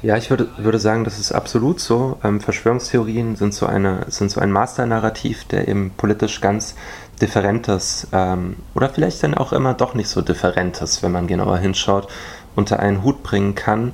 Ja, 0.00 0.16
ich 0.16 0.30
würde, 0.30 0.48
würde 0.58 0.78
sagen, 0.78 1.02
das 1.02 1.18
ist 1.18 1.32
absolut 1.32 1.80
so. 1.80 2.18
Ähm, 2.22 2.40
Verschwörungstheorien 2.40 3.34
sind 3.34 3.52
so, 3.52 3.66
eine, 3.66 4.06
sind 4.08 4.30
so 4.30 4.40
ein 4.40 4.52
Masternarrativ, 4.52 5.44
der 5.44 5.66
eben 5.66 5.90
politisch 5.96 6.40
ganz 6.40 6.76
differentes 7.20 8.06
ähm, 8.12 8.56
oder 8.74 8.88
vielleicht 8.90 9.22
dann 9.24 9.34
auch 9.34 9.52
immer 9.52 9.74
doch 9.74 9.94
nicht 9.94 10.08
so 10.08 10.22
differentes, 10.22 11.02
wenn 11.02 11.10
man 11.10 11.26
genauer 11.26 11.58
hinschaut, 11.58 12.08
unter 12.54 12.78
einen 12.78 13.02
Hut 13.02 13.24
bringen 13.24 13.56
kann. 13.56 13.92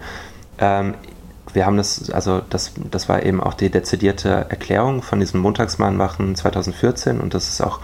Ähm, 0.58 0.94
wir 1.54 1.64
haben 1.64 1.78
das, 1.78 2.10
also 2.10 2.42
das, 2.50 2.72
das 2.90 3.08
war 3.08 3.22
eben 3.22 3.40
auch 3.40 3.54
die 3.54 3.70
dezidierte 3.70 4.28
Erklärung 4.28 5.02
von 5.02 5.20
diesem 5.20 5.40
Montagsmahnwachen 5.40 6.34
2014 6.34 7.20
und 7.20 7.32
das 7.32 7.48
ist 7.48 7.62
auch 7.62 7.80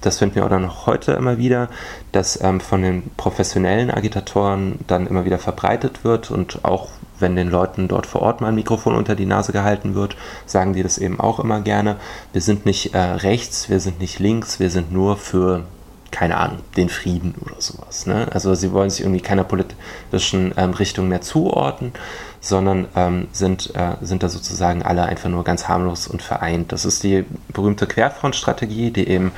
das 0.00 0.18
finden 0.18 0.36
wir 0.36 0.44
auch 0.44 0.58
noch 0.58 0.86
heute 0.86 1.12
immer 1.12 1.38
wieder, 1.38 1.68
dass 2.12 2.40
ähm, 2.42 2.60
von 2.60 2.82
den 2.82 3.10
professionellen 3.16 3.90
Agitatoren 3.90 4.78
dann 4.86 5.06
immer 5.06 5.24
wieder 5.24 5.38
verbreitet 5.38 6.04
wird 6.04 6.30
und 6.30 6.64
auch 6.64 6.88
wenn 7.18 7.36
den 7.36 7.50
Leuten 7.50 7.88
dort 7.88 8.06
vor 8.06 8.22
Ort 8.22 8.40
mal 8.40 8.48
ein 8.48 8.54
Mikrofon 8.54 8.94
unter 8.96 9.14
die 9.14 9.26
Nase 9.26 9.52
gehalten 9.52 9.94
wird, 9.94 10.16
sagen 10.46 10.72
die 10.72 10.82
das 10.82 10.98
eben 10.98 11.20
auch 11.20 11.38
immer 11.38 11.60
gerne. 11.60 11.96
Wir 12.32 12.40
sind 12.40 12.66
nicht 12.66 12.94
äh, 12.94 12.98
rechts, 12.98 13.68
wir 13.68 13.80
sind 13.80 14.00
nicht 14.00 14.18
links, 14.18 14.58
wir 14.58 14.70
sind 14.70 14.90
nur 14.90 15.16
für, 15.16 15.64
keine 16.10 16.38
Ahnung, 16.38 16.60
den 16.76 16.88
Frieden 16.88 17.34
oder 17.44 17.60
sowas. 17.60 18.06
Ne? 18.06 18.26
Also 18.32 18.54
sie 18.54 18.72
wollen 18.72 18.90
sich 18.90 19.02
irgendwie 19.02 19.20
keiner 19.20 19.44
politischen 19.44 20.54
ähm, 20.56 20.70
Richtung 20.70 21.08
mehr 21.08 21.20
zuordnen, 21.20 21.92
sondern 22.40 22.88
ähm, 22.96 23.28
sind, 23.32 23.74
äh, 23.76 23.96
sind 24.00 24.22
da 24.22 24.28
sozusagen 24.28 24.82
alle 24.82 25.04
einfach 25.04 25.28
nur 25.28 25.44
ganz 25.44 25.68
harmlos 25.68 26.08
und 26.08 26.22
vereint. 26.22 26.72
Das 26.72 26.84
ist 26.84 27.02
die 27.02 27.24
berühmte 27.52 27.86
Querfrontstrategie, 27.86 28.90
die 28.90 29.08
eben 29.08 29.32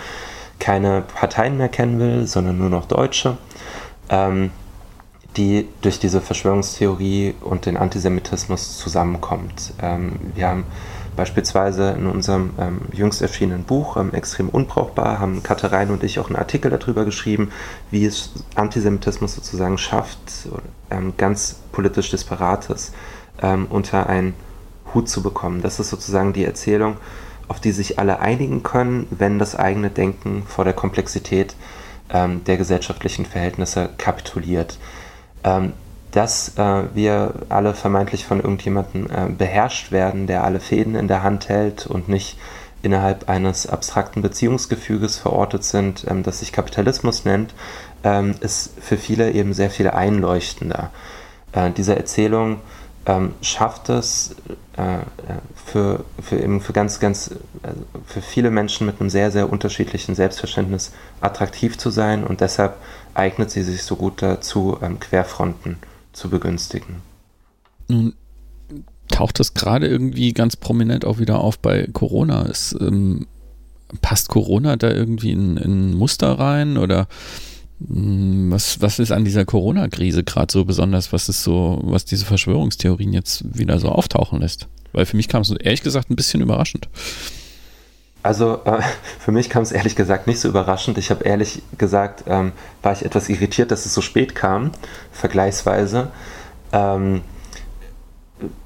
keine 0.58 1.02
Parteien 1.02 1.56
mehr 1.56 1.68
kennen 1.68 1.98
will, 1.98 2.26
sondern 2.26 2.58
nur 2.58 2.70
noch 2.70 2.86
Deutsche, 2.86 3.36
ähm, 4.08 4.50
die 5.36 5.68
durch 5.80 5.98
diese 5.98 6.20
Verschwörungstheorie 6.20 7.34
und 7.40 7.66
den 7.66 7.76
Antisemitismus 7.76 8.78
zusammenkommt. 8.78 9.72
Ähm, 9.80 10.18
wir 10.34 10.48
haben 10.48 10.64
beispielsweise 11.16 11.90
in 11.90 12.06
unserem 12.06 12.50
ähm, 12.58 12.80
jüngst 12.92 13.22
erschienenen 13.22 13.64
Buch 13.64 13.96
ähm, 13.96 14.12
Extrem 14.14 14.48
Unbrauchbar, 14.48 15.18
haben 15.18 15.42
Katharein 15.42 15.90
und 15.90 16.02
ich 16.02 16.18
auch 16.18 16.28
einen 16.28 16.36
Artikel 16.36 16.70
darüber 16.70 17.04
geschrieben, 17.04 17.50
wie 17.90 18.04
es 18.04 18.30
Antisemitismus 18.54 19.34
sozusagen 19.34 19.78
schafft, 19.78 20.18
ähm, 20.90 21.14
ganz 21.16 21.60
politisch 21.72 22.10
Disparates 22.10 22.92
ähm, 23.42 23.66
unter 23.68 24.08
einen 24.08 24.34
Hut 24.94 25.08
zu 25.08 25.22
bekommen. 25.22 25.62
Das 25.62 25.80
ist 25.80 25.90
sozusagen 25.90 26.32
die 26.32 26.44
Erzählung, 26.44 26.96
auf 27.52 27.60
die 27.60 27.72
sich 27.72 27.98
alle 27.98 28.20
einigen 28.20 28.62
können, 28.62 29.06
wenn 29.10 29.38
das 29.38 29.54
eigene 29.54 29.90
Denken 29.90 30.44
vor 30.46 30.64
der 30.64 30.72
Komplexität 30.72 31.54
ähm, 32.08 32.42
der 32.44 32.56
gesellschaftlichen 32.56 33.26
Verhältnisse 33.26 33.90
kapituliert. 33.98 34.78
Ähm, 35.44 35.74
dass 36.12 36.56
äh, 36.56 36.84
wir 36.94 37.34
alle 37.50 37.74
vermeintlich 37.74 38.24
von 38.24 38.40
irgendjemandem 38.40 39.06
äh, 39.06 39.30
beherrscht 39.36 39.92
werden, 39.92 40.26
der 40.26 40.44
alle 40.44 40.60
Fäden 40.60 40.94
in 40.94 41.08
der 41.08 41.22
Hand 41.22 41.50
hält 41.50 41.86
und 41.86 42.08
nicht 42.08 42.38
innerhalb 42.80 43.28
eines 43.28 43.66
abstrakten 43.66 44.22
Beziehungsgefüges 44.22 45.18
verortet 45.18 45.62
sind, 45.62 46.06
ähm, 46.08 46.22
das 46.22 46.38
sich 46.38 46.52
Kapitalismus 46.52 47.26
nennt, 47.26 47.52
ähm, 48.02 48.34
ist 48.40 48.72
für 48.80 48.96
viele 48.96 49.30
eben 49.30 49.52
sehr 49.52 49.68
viel 49.68 49.90
einleuchtender. 49.90 50.88
Äh, 51.52 51.70
diese 51.72 51.96
Erzählung 51.96 52.60
ähm, 53.06 53.34
schafft 53.40 53.88
es 53.88 54.36
äh, 54.76 54.98
für, 55.66 56.04
für, 56.22 56.38
eben 56.38 56.60
für 56.60 56.72
ganz, 56.72 57.00
ganz, 57.00 57.34
also 57.62 57.80
für 58.06 58.22
viele 58.22 58.50
Menschen 58.50 58.86
mit 58.86 59.00
einem 59.00 59.10
sehr, 59.10 59.30
sehr 59.30 59.50
unterschiedlichen 59.50 60.14
Selbstverständnis 60.14 60.92
attraktiv 61.20 61.78
zu 61.78 61.90
sein 61.90 62.24
und 62.24 62.40
deshalb 62.40 62.76
eignet 63.14 63.50
sie 63.50 63.62
sich 63.62 63.82
so 63.82 63.96
gut 63.96 64.22
dazu, 64.22 64.78
ähm, 64.80 65.00
Querfronten 65.00 65.76
zu 66.12 66.30
begünstigen. 66.30 67.02
Nun 67.88 68.14
taucht 69.08 69.40
das 69.40 69.54
gerade 69.54 69.86
irgendwie 69.86 70.32
ganz 70.32 70.56
prominent 70.56 71.04
auch 71.04 71.18
wieder 71.18 71.40
auf 71.40 71.58
bei 71.58 71.88
Corona. 71.92 72.42
Ist, 72.42 72.76
ähm, 72.80 73.26
passt 74.00 74.28
Corona 74.28 74.76
da 74.76 74.90
irgendwie 74.90 75.32
in, 75.32 75.56
in 75.56 75.90
ein 75.90 75.94
Muster 75.94 76.38
rein 76.38 76.78
oder 76.78 77.08
was, 77.88 78.80
was 78.80 78.98
ist 78.98 79.12
an 79.12 79.24
dieser 79.24 79.44
Corona-Krise 79.44 80.24
gerade 80.24 80.52
so 80.52 80.64
besonders? 80.64 81.12
Was 81.12 81.28
ist 81.28 81.42
so, 81.42 81.80
was 81.82 82.04
diese 82.04 82.24
Verschwörungstheorien 82.24 83.12
jetzt 83.12 83.44
wieder 83.56 83.78
so 83.78 83.88
auftauchen 83.88 84.40
lässt? 84.40 84.68
Weil 84.92 85.06
für 85.06 85.16
mich 85.16 85.28
kam 85.28 85.42
es 85.42 85.50
ehrlich 85.50 85.82
gesagt 85.82 86.10
ein 86.10 86.16
bisschen 86.16 86.42
überraschend. 86.42 86.88
Also 88.22 88.60
äh, 88.64 88.82
für 89.18 89.32
mich 89.32 89.50
kam 89.50 89.62
es 89.62 89.72
ehrlich 89.72 89.96
gesagt 89.96 90.26
nicht 90.26 90.38
so 90.38 90.48
überraschend. 90.48 90.98
Ich 90.98 91.10
habe 91.10 91.24
ehrlich 91.24 91.62
gesagt, 91.76 92.24
ähm, 92.26 92.52
war 92.82 92.92
ich 92.92 93.04
etwas 93.04 93.28
irritiert, 93.28 93.70
dass 93.70 93.84
es 93.84 93.94
so 93.94 94.00
spät 94.00 94.34
kam, 94.34 94.70
vergleichsweise. 95.10 96.12
Ähm, 96.72 97.22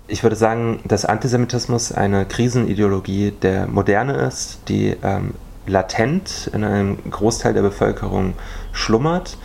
ich 0.08 0.22
würde 0.22 0.36
sagen, 0.36 0.80
dass 0.84 1.04
Antisemitismus 1.04 1.92
eine 1.92 2.26
Krisenideologie 2.26 3.32
der 3.32 3.66
Moderne 3.66 4.14
ist, 4.14 4.60
die 4.68 4.96
ähm, 5.02 5.34
latent 5.66 6.50
in 6.52 6.64
einem 6.64 6.98
Großteil 7.10 7.54
der 7.54 7.62
Bevölkerung 7.62 8.34
schlummert 8.72 9.38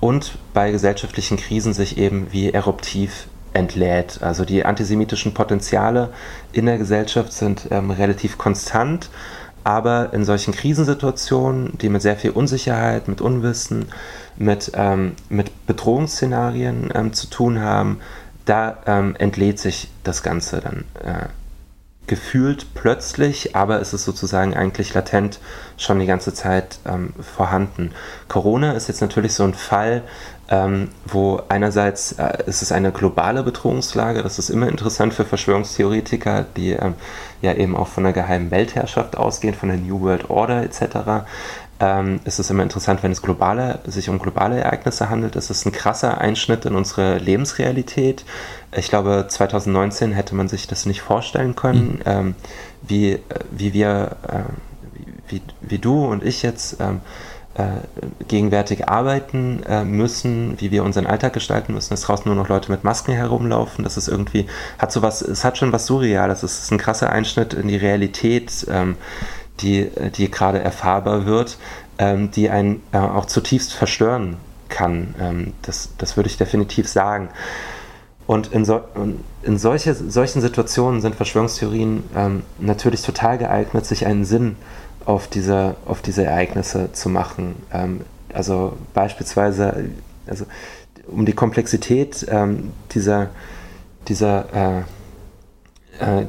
und 0.00 0.38
bei 0.52 0.70
gesellschaftlichen 0.70 1.36
Krisen 1.36 1.72
sich 1.72 1.98
eben 1.98 2.28
wie 2.30 2.50
eruptiv 2.50 3.26
entlädt. 3.54 4.18
Also 4.22 4.44
die 4.44 4.64
antisemitischen 4.64 5.32
Potenziale 5.32 6.10
in 6.52 6.66
der 6.66 6.78
Gesellschaft 6.78 7.32
sind 7.32 7.68
ähm, 7.70 7.90
relativ 7.90 8.36
konstant, 8.36 9.08
aber 9.62 10.12
in 10.12 10.24
solchen 10.24 10.52
Krisensituationen, 10.52 11.78
die 11.78 11.88
mit 11.88 12.02
sehr 12.02 12.16
viel 12.16 12.32
Unsicherheit, 12.32 13.08
mit 13.08 13.20
Unwissen, 13.20 13.86
mit, 14.36 14.72
ähm, 14.74 15.12
mit 15.30 15.66
Bedrohungsszenarien 15.66 16.90
ähm, 16.94 17.12
zu 17.12 17.28
tun 17.28 17.60
haben, 17.60 18.00
da 18.44 18.76
ähm, 18.86 19.16
entlädt 19.18 19.58
sich 19.58 19.88
das 20.02 20.22
Ganze 20.22 20.60
dann 20.60 20.84
äh, 21.02 21.28
gefühlt 22.06 22.74
plötzlich, 22.74 23.56
aber 23.56 23.80
es 23.80 23.94
ist 23.94 24.04
sozusagen 24.04 24.54
eigentlich 24.54 24.92
latent 24.94 25.40
schon 25.76 25.98
die 25.98 26.06
ganze 26.06 26.34
Zeit 26.34 26.78
ähm, 26.86 27.14
vorhanden. 27.20 27.92
Corona 28.28 28.72
ist 28.72 28.88
jetzt 28.88 29.00
natürlich 29.00 29.34
so 29.34 29.44
ein 29.44 29.54
Fall, 29.54 30.02
ähm, 30.50 30.90
wo 31.06 31.40
einerseits 31.48 32.12
äh, 32.12 32.44
ist 32.46 32.60
es 32.60 32.70
eine 32.70 32.92
globale 32.92 33.42
Bedrohungslage, 33.42 34.22
das 34.22 34.38
ist 34.38 34.50
immer 34.50 34.68
interessant 34.68 35.14
für 35.14 35.24
Verschwörungstheoretiker, 35.24 36.44
die 36.56 36.72
ähm, 36.72 36.94
ja 37.40 37.54
eben 37.54 37.74
auch 37.74 37.88
von 37.88 38.04
der 38.04 38.12
geheimen 38.12 38.50
Weltherrschaft 38.50 39.16
ausgehen, 39.16 39.54
von 39.54 39.70
der 39.70 39.78
New 39.78 40.02
World 40.02 40.28
Order 40.28 40.62
etc 40.62 41.24
ähm, 41.80 42.20
ist 42.24 42.38
es 42.38 42.50
immer 42.50 42.62
interessant, 42.62 43.02
wenn 43.02 43.12
es 43.12 43.22
globale, 43.22 43.80
sich 43.86 44.08
um 44.08 44.18
globale 44.18 44.60
Ereignisse 44.60 45.10
handelt. 45.10 45.36
Es 45.36 45.50
ist 45.50 45.66
ein 45.66 45.72
krasser 45.72 46.18
Einschnitt 46.18 46.64
in 46.64 46.76
unsere 46.76 47.18
Lebensrealität. 47.18 48.24
Ich 48.76 48.88
glaube, 48.88 49.26
2019 49.28 50.12
hätte 50.12 50.34
man 50.34 50.48
sich 50.48 50.66
das 50.66 50.86
nicht 50.86 51.02
vorstellen 51.02 51.56
können, 51.56 51.96
mhm. 51.96 52.02
ähm, 52.06 52.34
wie, 52.82 53.18
wie 53.50 53.72
wir, 53.72 54.16
äh, 54.28 54.42
wie, 55.28 55.42
wie 55.60 55.78
du 55.78 56.04
und 56.04 56.24
ich 56.24 56.42
jetzt 56.42 56.80
ähm, 56.80 57.00
äh, 57.54 57.64
gegenwärtig 58.26 58.88
arbeiten 58.88 59.62
äh, 59.64 59.84
müssen, 59.84 60.60
wie 60.60 60.70
wir 60.70 60.82
unseren 60.82 61.06
Alltag 61.06 61.32
gestalten 61.32 61.72
müssen, 61.72 61.90
dass 61.90 62.02
draußen 62.02 62.24
nur 62.26 62.34
noch 62.34 62.48
Leute 62.48 62.70
mit 62.70 62.82
Masken 62.82 63.12
herumlaufen. 63.12 63.84
Das 63.84 63.96
ist 63.96 64.08
irgendwie, 64.08 64.46
hat 64.78 64.90
sowas, 64.90 65.22
es 65.22 65.44
hat 65.44 65.58
schon 65.58 65.72
was 65.72 65.86
Surreales. 65.86 66.42
Es 66.42 66.64
ist 66.64 66.72
ein 66.72 66.78
krasser 66.78 67.10
Einschnitt 67.10 67.54
in 67.54 67.68
die 67.68 67.76
Realität. 67.76 68.66
Ähm, 68.68 68.96
die, 69.60 69.90
die 70.16 70.30
gerade 70.30 70.60
erfahrbar 70.60 71.26
wird, 71.26 71.58
ähm, 71.98 72.30
die 72.30 72.50
einen 72.50 72.82
äh, 72.92 72.98
auch 72.98 73.26
zutiefst 73.26 73.72
verstören 73.72 74.36
kann. 74.68 75.14
Ähm, 75.20 75.52
das, 75.62 75.90
das 75.98 76.16
würde 76.16 76.28
ich 76.28 76.36
definitiv 76.36 76.88
sagen. 76.88 77.28
Und 78.26 78.52
in, 78.52 78.64
so, 78.64 78.80
in 79.42 79.58
solche, 79.58 79.94
solchen 79.94 80.40
Situationen 80.40 81.02
sind 81.02 81.14
Verschwörungstheorien 81.14 82.04
ähm, 82.16 82.42
natürlich 82.58 83.02
total 83.02 83.36
geeignet, 83.38 83.84
sich 83.84 84.06
einen 84.06 84.24
Sinn 84.24 84.56
auf 85.04 85.28
diese, 85.28 85.76
auf 85.84 86.00
diese 86.00 86.24
Ereignisse 86.24 86.92
zu 86.92 87.10
machen. 87.10 87.56
Ähm, 87.70 88.00
also 88.32 88.76
beispielsweise, 88.94 89.90
also 90.26 90.46
um 91.06 91.26
die 91.26 91.34
Komplexität 91.34 92.26
ähm, 92.30 92.72
dieser, 92.92 93.28
dieser 94.08 94.46
äh, 94.54 94.78
äh, 94.78 94.82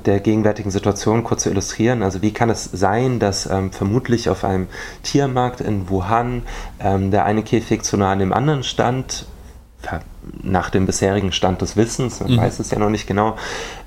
der 0.05 0.19
gegenwärtigen 0.19 0.71
Situation 0.71 1.23
kurz 1.23 1.43
zu 1.43 1.49
illustrieren. 1.49 2.03
Also 2.03 2.21
wie 2.21 2.31
kann 2.31 2.49
es 2.49 2.65
sein, 2.65 3.19
dass 3.19 3.49
ähm, 3.49 3.71
vermutlich 3.71 4.29
auf 4.29 4.43
einem 4.43 4.67
Tiermarkt 5.03 5.61
in 5.61 5.89
Wuhan 5.89 6.43
ähm, 6.79 7.11
der 7.11 7.25
eine 7.25 7.43
Käfig 7.43 7.83
zu 7.83 7.97
nah 7.97 8.11
an 8.11 8.19
dem 8.19 8.33
anderen 8.33 8.63
stand, 8.63 9.25
nach 10.41 10.69
dem 10.69 10.85
bisherigen 10.85 11.31
Stand 11.31 11.61
des 11.61 11.77
Wissens, 11.77 12.19
man 12.19 12.31
mhm. 12.31 12.37
weiß 12.37 12.59
es 12.59 12.71
ja 12.71 12.79
noch 12.79 12.89
nicht 12.89 13.07
genau, 13.07 13.35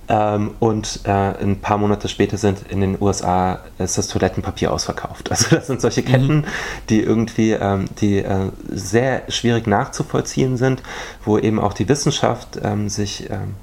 ähm, 0.09 0.53
und 0.59 1.01
äh, 1.05 1.11
ein 1.11 1.61
paar 1.61 1.77
Monate 1.77 2.09
später 2.09 2.39
sind 2.39 2.63
in 2.71 2.81
den 2.81 3.01
USA 3.01 3.61
ist 3.79 3.99
das 3.99 4.09
Toilettenpapier 4.09 4.73
ausverkauft. 4.73 5.31
Also 5.39 5.55
das 5.55 5.67
sind 5.67 5.81
solche 5.81 6.03
Ketten, 6.03 6.37
mhm. 6.37 6.45
die 6.89 7.03
irgendwie, 7.03 7.53
ähm, 7.53 7.87
die 8.01 8.19
äh, 8.19 8.51
sehr 8.71 9.23
schwierig 9.29 9.67
nachzuvollziehen 9.67 10.57
sind, 10.57 10.83
wo 11.25 11.39
eben 11.39 11.61
auch 11.61 11.75
die 11.75 11.89
Wissenschaft 11.89 12.59
ähm, 12.63 12.89
sich 12.89 13.29
ähm, 13.31 13.55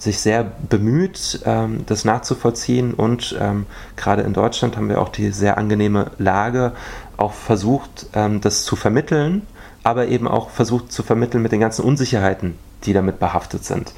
sich 0.00 0.18
sehr 0.20 0.44
bemüht, 0.68 1.40
ähm, 1.44 1.84
das 1.86 2.04
nachzuvollziehen 2.04 2.94
und 2.94 3.36
ähm, 3.38 3.66
gerade 3.96 4.22
in 4.22 4.32
Deutschland 4.32 4.76
haben 4.76 4.88
wir 4.88 5.00
auch 5.00 5.10
die 5.10 5.30
sehr 5.30 5.58
angenehme 5.58 6.10
Lage, 6.18 6.72
auch 7.18 7.34
versucht, 7.34 8.06
ähm, 8.14 8.40
das 8.40 8.64
zu 8.64 8.76
vermitteln, 8.76 9.46
aber 9.84 10.08
eben 10.08 10.26
auch 10.26 10.48
versucht 10.50 10.90
zu 10.90 11.02
vermitteln 11.02 11.42
mit 11.42 11.52
den 11.52 11.60
ganzen 11.60 11.84
Unsicherheiten, 11.84 12.56
die 12.84 12.92
damit 12.92 13.18
behaftet 13.18 13.64
sind. 13.64 13.92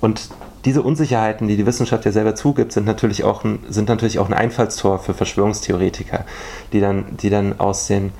Und 0.00 0.28
diese 0.66 0.82
Unsicherheiten, 0.82 1.48
die 1.48 1.56
die 1.56 1.66
Wissenschaft 1.66 2.04
ja 2.04 2.12
selber 2.12 2.34
zugibt, 2.34 2.72
sind 2.72 2.86
natürlich 2.86 3.24
auch 3.24 3.44
ein, 3.44 3.60
sind 3.68 3.88
natürlich 3.88 4.18
auch 4.18 4.28
ein 4.28 4.34
Einfallstor 4.34 4.98
für 4.98 5.14
Verschwörungstheoretiker, 5.14 6.24
die 6.72 6.80
dann, 6.80 7.16
die 7.18 7.30
dann 7.30 7.58
aus 7.58 7.86
den, 7.86 8.12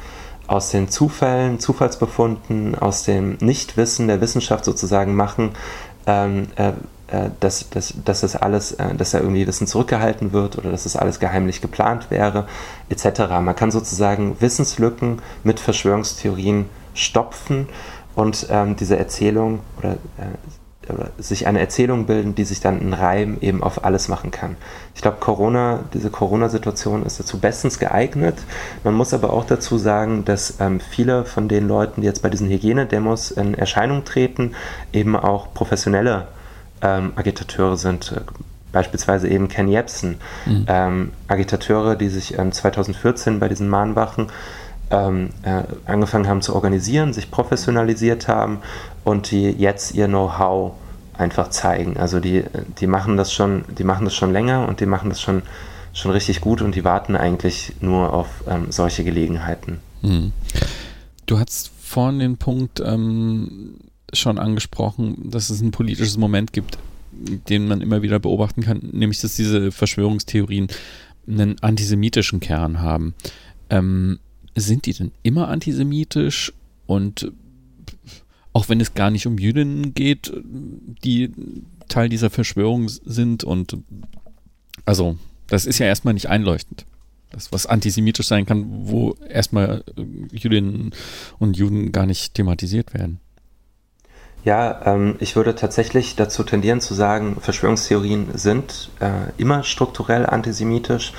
aus 0.47 0.71
den 0.71 0.89
Zufällen, 0.89 1.59
Zufallsbefunden, 1.59 2.75
aus 2.75 3.05
dem 3.05 3.37
Nichtwissen 3.41 4.09
der 4.09 4.21
Wissenschaft 4.21 4.65
sozusagen 4.65 5.15
machen, 5.15 5.53
ähm, 6.07 6.49
äh, 6.57 6.73
äh, 7.09 7.31
dass, 7.41 7.69
dass, 7.69 7.95
dass 8.05 8.23
das 8.23 8.35
alles, 8.35 8.73
äh, 8.73 8.95
dass 8.95 9.11
da 9.11 9.19
irgendwie 9.21 9.47
Wissen 9.47 9.67
zurückgehalten 9.67 10.33
wird 10.33 10.57
oder 10.57 10.71
dass 10.71 10.85
das 10.85 10.97
alles 10.97 11.21
geheimlich 11.21 11.61
geplant 11.61 12.11
wäre, 12.11 12.47
etc. 12.89 13.21
Man 13.41 13.55
kann 13.55 13.71
sozusagen 13.71 14.41
Wissenslücken 14.41 15.21
mit 15.43 15.61
Verschwörungstheorien 15.61 16.67
stopfen 16.95 17.69
und 18.15 18.47
ähm, 18.51 18.77
diese 18.77 18.97
Erzählung 18.97 19.61
oder 19.79 19.93
äh, 19.93 19.97
sich 21.19 21.47
eine 21.47 21.61
Erzählung 21.61 22.07
bilden, 22.07 22.35
die 22.35 22.45
sich 22.45 22.61
dann 22.61 22.81
in 22.81 22.93
Reim 22.93 23.39
eben 23.41 23.63
auf 23.63 23.85
alles 23.85 24.09
machen 24.09 24.31
kann. 24.31 24.57
Ich 24.95 25.03
glaube, 25.03 25.19
Corona, 25.21 25.81
diese 25.93 26.11
Corona-Situation 26.11 27.05
ist 27.05 27.21
dazu 27.21 27.39
bestens 27.39 27.79
geeignet. 27.79 28.37
Man 28.83 28.95
muss 28.95 29.15
aber 29.15 29.33
auch 29.33 29.45
dazu 29.45 29.79
sagen, 29.79 30.25
dass 30.25 30.61
ähm, 30.61 30.81
viele 30.81 31.25
von 31.25 31.49
den 31.49 31.69
Leuten, 31.69 32.01
die 32.01 32.07
jetzt 32.07 32.23
bei 32.23 32.31
diesen 32.31 32.49
Hygienedemos 32.49 33.31
in 33.31 33.55
Erscheinung 33.55 34.05
treten, 34.05 34.53
eben 34.93 35.17
auch 35.17 35.53
professionelle 35.55 36.29
ähm, 36.83 37.13
Agitateure 37.17 37.77
sind. 37.77 38.13
Äh, 38.13 38.21
beispielsweise 38.73 39.29
eben 39.29 39.49
Ken 39.49 39.69
Jebsen, 39.69 40.17
mhm. 40.45 40.67
ähm, 40.69 41.13
Agitateure, 41.29 41.95
die 41.95 42.09
sich 42.09 42.37
2014 42.37 43.39
bei 43.39 43.49
diesen 43.49 43.69
Mahnwachen 43.69 44.27
ähm, 44.95 45.31
äh, 45.43 45.63
angefangen 45.87 46.29
haben 46.29 46.41
zu 46.41 46.55
organisieren, 46.55 47.13
sich 47.13 47.31
professionalisiert 47.31 48.29
haben 48.29 48.59
und 49.03 49.31
die 49.31 49.51
jetzt 49.51 49.95
ihr 49.95 50.07
Know-how 50.07 50.75
einfach 51.15 51.51
zeigen. 51.51 51.97
Also 51.97 52.21
die, 52.21 52.45
die 52.79 52.87
machen 52.87 53.17
das 53.17 53.33
schon, 53.33 53.65
die 53.77 53.85
machen 53.85 54.05
das 54.05 54.15
schon 54.15 54.33
länger 54.33 54.69
und 54.69 54.81
die 54.81 54.87
machen 54.87 55.11
das 55.11 55.21
schon, 55.21 55.43
schon 55.93 56.13
richtig 56.13 56.41
gut 56.41 56.63
und 56.63 56.75
die 56.75 56.85
warten 56.85 57.17
eigentlich 57.17 57.73
nur 57.81 58.13
auf 58.13 58.29
ähm, 58.49 58.67
solche 58.71 59.05
Gelegenheiten. 59.05 59.81
Mhm. 60.03 60.33
Du 61.27 61.39
hast 61.39 61.71
vorhin 61.81 62.21
den 62.21 62.37
Punkt 62.37 62.81
ähm, 62.85 63.79
schon 64.13 64.39
angesprochen, 64.39 65.31
dass 65.31 65.51
es 65.51 65.61
ein 65.61 65.71
politisches 65.71 66.19
Moment 66.19 66.53
gibt, 66.53 66.79
den 67.49 67.67
man 67.67 67.81
immer 67.81 68.03
wieder 68.03 68.19
beobachten 68.19 68.63
kann, 68.63 68.81
nämlich 68.93 69.21
dass 69.21 69.37
diese 69.37 69.73
Verschwörungstheorien 69.73 70.69
einen 71.27 71.57
antisemitischen 71.63 72.41
Kern 72.41 72.81
haben. 72.81 73.15
Ähm, 73.71 74.19
sind 74.57 74.87
die 74.87 74.93
denn 74.93 75.13
immer 75.23 75.49
antisemitisch 75.49 76.53
und 76.87 77.33
auch 78.53 78.69
wenn 78.69 78.81
es 78.81 78.95
gar 78.95 79.11
nicht 79.11 79.27
um 79.27 79.39
Jüdinnen 79.39 79.95
geht, 79.95 80.33
die 80.35 81.33
Teil 81.89 82.09
dieser 82.09 82.31
Verschwörung 82.31 82.89
sind 82.89 83.45
und 83.45 83.77
also 84.85 85.17
das 85.49 85.67
ist 85.67 85.79
ja 85.79 85.87
erstmal 85.87 86.15
nicht 86.15 86.29
einleuchtend. 86.29 86.87
Das, 87.31 87.51
was 87.51 87.67
antisemitisch 87.67 88.29
sein 88.29 88.47
kann, 88.47 88.67
wo 88.89 89.17
erstmal 89.29 89.83
Jüdinnen 90.31 90.93
und 91.41 91.57
Juden 91.57 91.91
gar 91.91 92.07
nicht 92.07 92.35
thematisiert 92.35 92.95
werden. 92.95 93.19
Ja, 94.45 94.83
ähm, 94.85 95.17
ich 95.21 95.37
würde 95.37 95.55
tatsächlich 95.55 96.17
dazu 96.17 96.45
tendieren 96.45 96.81
zu 96.81 96.95
sagen, 96.95 97.37
Verschwörungstheorien 97.41 98.29
sind 98.35 98.91
äh, 99.01 99.33
immer 99.39 99.63
strukturell 99.63 100.27
antisemitisch. 100.27 101.13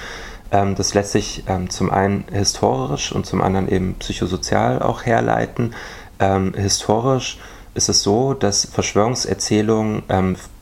Ähm, 0.51 0.75
das 0.75 0.93
lässt 0.93 1.11
sich 1.11 1.43
ähm, 1.47 1.69
zum 1.69 1.91
einen 1.91 2.25
historisch 2.31 3.11
und 3.11 3.25
zum 3.25 3.41
anderen 3.41 3.69
eben 3.69 3.95
psychosozial 3.95 4.81
auch 4.81 5.05
herleiten. 5.05 5.73
Ähm, 6.19 6.53
historisch 6.55 7.37
ist 7.73 7.89
es 7.89 8.03
so, 8.03 8.33
dass 8.33 8.65
Verschwörungserzählungen 8.65 10.03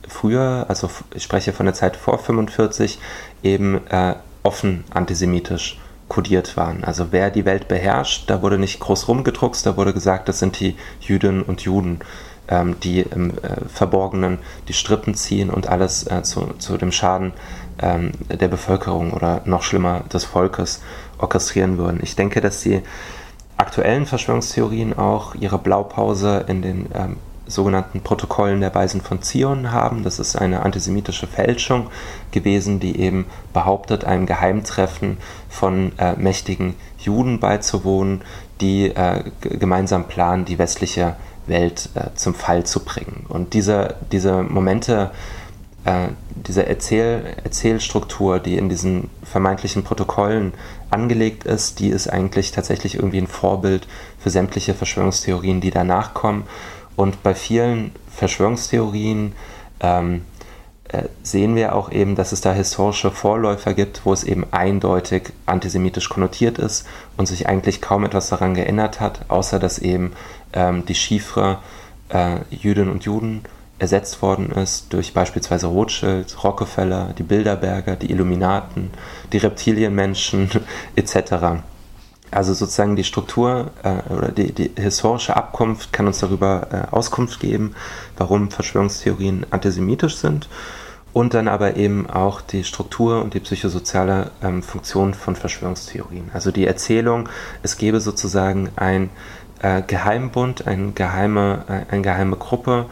früher, 0.08 0.66
also 0.68 0.90
ich 1.14 1.22
spreche 1.22 1.52
von 1.52 1.66
der 1.66 1.74
Zeit 1.74 1.96
vor 1.96 2.18
45, 2.18 2.98
eben 3.44 3.86
äh, 3.88 4.14
offen 4.42 4.84
antisemitisch 4.90 5.78
kodiert 6.08 6.56
waren. 6.56 6.84
Also 6.84 7.08
wer 7.10 7.30
die 7.30 7.44
Welt 7.44 7.68
beherrscht, 7.68 8.28
da 8.28 8.42
wurde 8.42 8.58
nicht 8.58 8.80
groß 8.80 9.08
rumgedruckst, 9.08 9.64
da 9.66 9.76
wurde 9.76 9.92
gesagt, 9.92 10.28
das 10.28 10.38
sind 10.38 10.60
die 10.60 10.76
Jüdinnen 11.00 11.42
und 11.42 11.62
Juden, 11.62 12.00
ähm, 12.48 12.76
die 12.82 13.00
im 13.00 13.30
äh, 13.30 13.66
Verborgenen 13.72 14.38
die 14.68 14.74
Strippen 14.74 15.14
ziehen 15.14 15.50
und 15.50 15.68
alles 15.68 16.06
äh, 16.06 16.22
zu, 16.22 16.54
zu 16.58 16.76
dem 16.76 16.92
Schaden 16.92 17.32
ähm, 17.80 18.12
der 18.28 18.48
Bevölkerung 18.48 19.12
oder 19.12 19.42
noch 19.44 19.62
schlimmer 19.62 20.00
des 20.12 20.24
Volkes 20.24 20.82
orchestrieren 21.18 21.78
würden. 21.78 22.00
Ich 22.02 22.16
denke, 22.16 22.40
dass 22.40 22.60
die 22.60 22.82
aktuellen 23.56 24.06
Verschwörungstheorien 24.06 24.96
auch 24.96 25.34
ihre 25.34 25.58
Blaupause 25.58 26.44
in 26.48 26.62
den 26.62 26.86
ähm, 26.94 27.16
sogenannten 27.46 28.00
Protokollen 28.00 28.60
der 28.60 28.74
Weisen 28.74 29.00
von 29.00 29.22
Zion 29.22 29.70
haben. 29.70 30.02
Das 30.02 30.18
ist 30.18 30.36
eine 30.36 30.62
antisemitische 30.62 31.26
Fälschung 31.26 31.88
gewesen, 32.30 32.80
die 32.80 32.98
eben 32.98 33.26
behauptet, 33.52 34.04
einem 34.04 34.26
Geheimtreffen 34.26 35.18
von 35.48 35.92
äh, 35.98 36.14
mächtigen 36.16 36.74
Juden 36.98 37.40
beizuwohnen, 37.40 38.22
die 38.60 38.86
äh, 38.86 39.24
gemeinsam 39.40 40.04
planen, 40.08 40.44
die 40.44 40.58
westliche 40.58 41.16
Welt 41.46 41.90
äh, 41.94 42.14
zum 42.14 42.34
Fall 42.34 42.64
zu 42.64 42.84
bringen. 42.84 43.26
Und 43.28 43.52
diese, 43.52 43.96
diese 44.10 44.42
Momente 44.42 45.10
äh, 45.84 46.08
diese 46.34 46.66
Erzähl 46.66 47.36
Erzählstruktur, 47.42 48.38
die 48.38 48.56
in 48.56 48.68
diesen 48.68 49.10
vermeintlichen 49.22 49.84
Protokollen 49.84 50.52
angelegt 50.90 51.44
ist, 51.44 51.78
die 51.80 51.88
ist 51.88 52.08
eigentlich 52.08 52.52
tatsächlich 52.52 52.96
irgendwie 52.96 53.18
ein 53.18 53.26
Vorbild 53.26 53.86
für 54.18 54.30
sämtliche 54.30 54.74
Verschwörungstheorien, 54.74 55.60
die 55.60 55.70
danach 55.70 56.14
kommen. 56.14 56.44
Und 56.96 57.22
bei 57.22 57.34
vielen 57.34 57.92
Verschwörungstheorien 58.14 59.32
ähm, 59.80 60.22
äh, 60.88 61.04
sehen 61.22 61.56
wir 61.56 61.74
auch 61.74 61.90
eben, 61.90 62.14
dass 62.14 62.32
es 62.32 62.40
da 62.40 62.52
historische 62.52 63.10
Vorläufer 63.10 63.74
gibt, 63.74 64.04
wo 64.04 64.12
es 64.12 64.22
eben 64.22 64.46
eindeutig 64.52 65.32
antisemitisch 65.46 66.08
konnotiert 66.08 66.58
ist 66.58 66.86
und 67.16 67.26
sich 67.26 67.48
eigentlich 67.48 67.80
kaum 67.80 68.04
etwas 68.04 68.28
daran 68.28 68.54
geändert 68.54 69.00
hat, 69.00 69.28
außer 69.28 69.58
dass 69.58 69.78
eben 69.78 70.12
ähm, 70.52 70.86
die 70.86 70.94
Chiffre 70.94 71.58
äh, 72.10 72.36
Jüdinnen 72.50 72.90
und 72.90 73.04
Juden 73.04 73.42
ersetzt 73.78 74.22
worden 74.22 74.50
ist 74.52 74.92
durch 74.92 75.12
beispielsweise 75.12 75.66
Rothschild, 75.66 76.44
Rockefeller, 76.44 77.12
die 77.18 77.22
Bilderberger, 77.22 77.96
die 77.96 78.10
Illuminaten, 78.10 78.90
die 79.32 79.38
Reptilienmenschen 79.38 80.50
etc. 80.96 81.62
Also 82.30 82.54
sozusagen 82.54 82.96
die 82.96 83.04
Struktur 83.04 83.70
äh, 83.82 84.12
oder 84.12 84.28
die, 84.30 84.52
die, 84.52 84.70
historische 84.76 85.36
Abkunft 85.36 85.92
kann 85.92 86.06
uns 86.06 86.20
darüber 86.20 86.68
äh, 86.70 86.94
Auskunft 86.94 87.40
geben, 87.40 87.74
warum 88.16 88.50
Verschwörungstheorien 88.50 89.46
antisemitisch 89.50 90.16
sind 90.16 90.48
und 91.12 91.32
dann 91.32 91.48
aber 91.48 91.76
eben 91.76 92.10
auch 92.10 92.40
die 92.40 92.64
Struktur 92.64 93.22
und 93.22 93.34
die 93.34 93.40
psychosoziale 93.40 94.32
ähm, 94.42 94.62
Funktion 94.62 95.14
von 95.14 95.36
Verschwörungstheorien. 95.36 96.30
Also 96.34 96.50
die 96.50 96.66
Erzählung, 96.66 97.28
es 97.62 97.76
gäbe 97.76 98.00
sozusagen 98.00 98.70
ein 98.76 99.10
äh, 99.62 99.82
Geheimbund, 99.82 100.66
eine 100.66 100.90
geheime, 100.92 101.64
äh, 101.68 101.92
eine 101.92 102.02
geheime 102.02 102.36
Gruppe, 102.36 102.86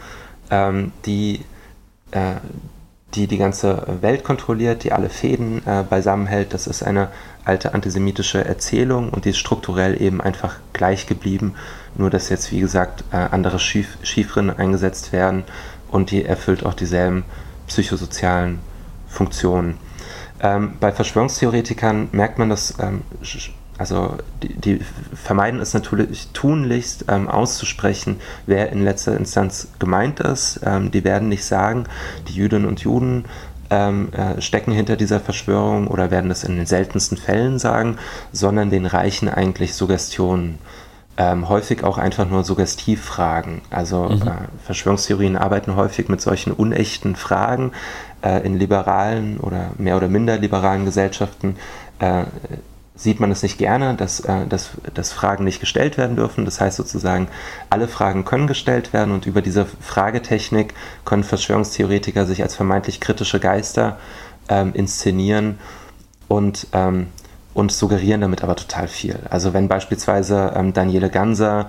ähm, 0.53 0.91
die, 1.05 1.41
äh, 2.11 2.35
die 3.15 3.27
die 3.27 3.37
ganze 3.37 3.85
Welt 4.01 4.23
kontrolliert, 4.23 4.83
die 4.83 4.91
alle 4.91 5.09
Fäden 5.09 5.65
äh, 5.65 5.83
beisammen 5.87 6.27
hält. 6.27 6.53
Das 6.53 6.67
ist 6.67 6.83
eine 6.83 7.09
alte 7.43 7.73
antisemitische 7.73 8.45
Erzählung 8.45 9.09
und 9.09 9.25
die 9.25 9.31
ist 9.31 9.39
strukturell 9.39 9.99
eben 10.01 10.21
einfach 10.21 10.55
gleich 10.71 11.07
geblieben, 11.07 11.55
nur 11.95 12.09
dass 12.09 12.29
jetzt, 12.29 12.51
wie 12.51 12.59
gesagt, 12.59 13.03
äh, 13.11 13.17
andere 13.17 13.59
Schief 13.59 13.97
Chiffren 14.03 14.49
eingesetzt 14.49 15.11
werden 15.11 15.43
und 15.89 16.11
die 16.11 16.23
erfüllt 16.23 16.65
auch 16.65 16.75
dieselben 16.75 17.25
psychosozialen 17.67 18.59
Funktionen. 19.07 19.77
Ähm, 20.39 20.73
bei 20.79 20.91
Verschwörungstheoretikern 20.91 22.09
merkt 22.11 22.37
man 22.37 22.49
das 22.49 22.75
ähm, 22.79 23.01
also 23.83 24.15
die, 24.41 24.53
die, 24.53 24.79
vermeiden 25.13 25.59
es 25.59 25.73
natürlich 25.73 26.29
tunlichst 26.31 27.03
ähm, 27.09 27.27
auszusprechen, 27.27 28.21
wer 28.45 28.71
in 28.71 28.81
letzter 28.81 29.17
Instanz 29.17 29.67
gemeint 29.77 30.21
ist. 30.21 30.61
Ähm, 30.63 30.89
die 30.89 31.03
werden 31.03 31.27
nicht 31.27 31.43
sagen, 31.43 31.83
die 32.29 32.33
Jüdinnen 32.33 32.65
und 32.65 32.79
Juden 32.79 33.25
ähm, 33.69 34.07
äh, 34.13 34.39
stecken 34.39 34.71
hinter 34.71 34.95
dieser 34.95 35.19
Verschwörung 35.19 35.87
oder 35.87 36.11
werden 36.11 36.29
das 36.29 36.45
in 36.45 36.55
den 36.55 36.65
seltensten 36.65 37.17
Fällen 37.17 37.59
sagen, 37.59 37.97
sondern 38.31 38.69
den 38.69 38.85
reichen 38.85 39.27
eigentlich 39.27 39.73
Suggestionen. 39.73 40.59
Ähm, 41.17 41.49
häufig 41.49 41.83
auch 41.83 41.97
einfach 41.97 42.29
nur 42.29 42.45
Suggestivfragen. 42.45 43.63
Also 43.69 44.05
mhm. 44.05 44.21
äh, 44.21 44.31
Verschwörungstheorien 44.65 45.35
arbeiten 45.35 45.75
häufig 45.75 46.07
mit 46.07 46.21
solchen 46.21 46.53
unechten 46.53 47.17
Fragen. 47.17 47.73
Äh, 48.23 48.45
in 48.45 48.57
liberalen 48.57 49.41
oder 49.41 49.71
mehr 49.77 49.97
oder 49.97 50.07
minder 50.07 50.37
liberalen 50.37 50.85
Gesellschaften 50.85 51.57
äh, 51.99 52.23
sieht 52.95 53.19
man 53.19 53.31
es 53.31 53.41
nicht 53.41 53.57
gerne, 53.57 53.95
dass, 53.95 54.19
äh, 54.21 54.45
dass, 54.47 54.71
dass 54.93 55.11
Fragen 55.11 55.43
nicht 55.43 55.59
gestellt 55.59 55.97
werden 55.97 56.15
dürfen. 56.15 56.45
Das 56.45 56.61
heißt 56.61 56.77
sozusagen, 56.77 57.27
alle 57.69 57.87
Fragen 57.87 58.23
können 58.23 58.47
gestellt 58.47 58.93
werden 58.93 59.13
und 59.13 59.25
über 59.25 59.41
diese 59.41 59.65
Fragetechnik 59.65 60.73
können 61.05 61.23
Verschwörungstheoretiker 61.23 62.25
sich 62.25 62.43
als 62.43 62.55
vermeintlich 62.55 62.99
kritische 62.99 63.39
Geister 63.39 63.97
ähm, 64.47 64.73
inszenieren 64.73 65.57
und, 66.27 66.67
ähm, 66.73 67.07
und 67.53 67.71
suggerieren 67.71 68.21
damit 68.21 68.43
aber 68.43 68.55
total 68.55 68.87
viel. 68.87 69.19
Also 69.29 69.53
wenn 69.53 69.67
beispielsweise 69.67 70.53
ähm, 70.55 70.73
Daniele 70.73 71.09
Ganser 71.09 71.67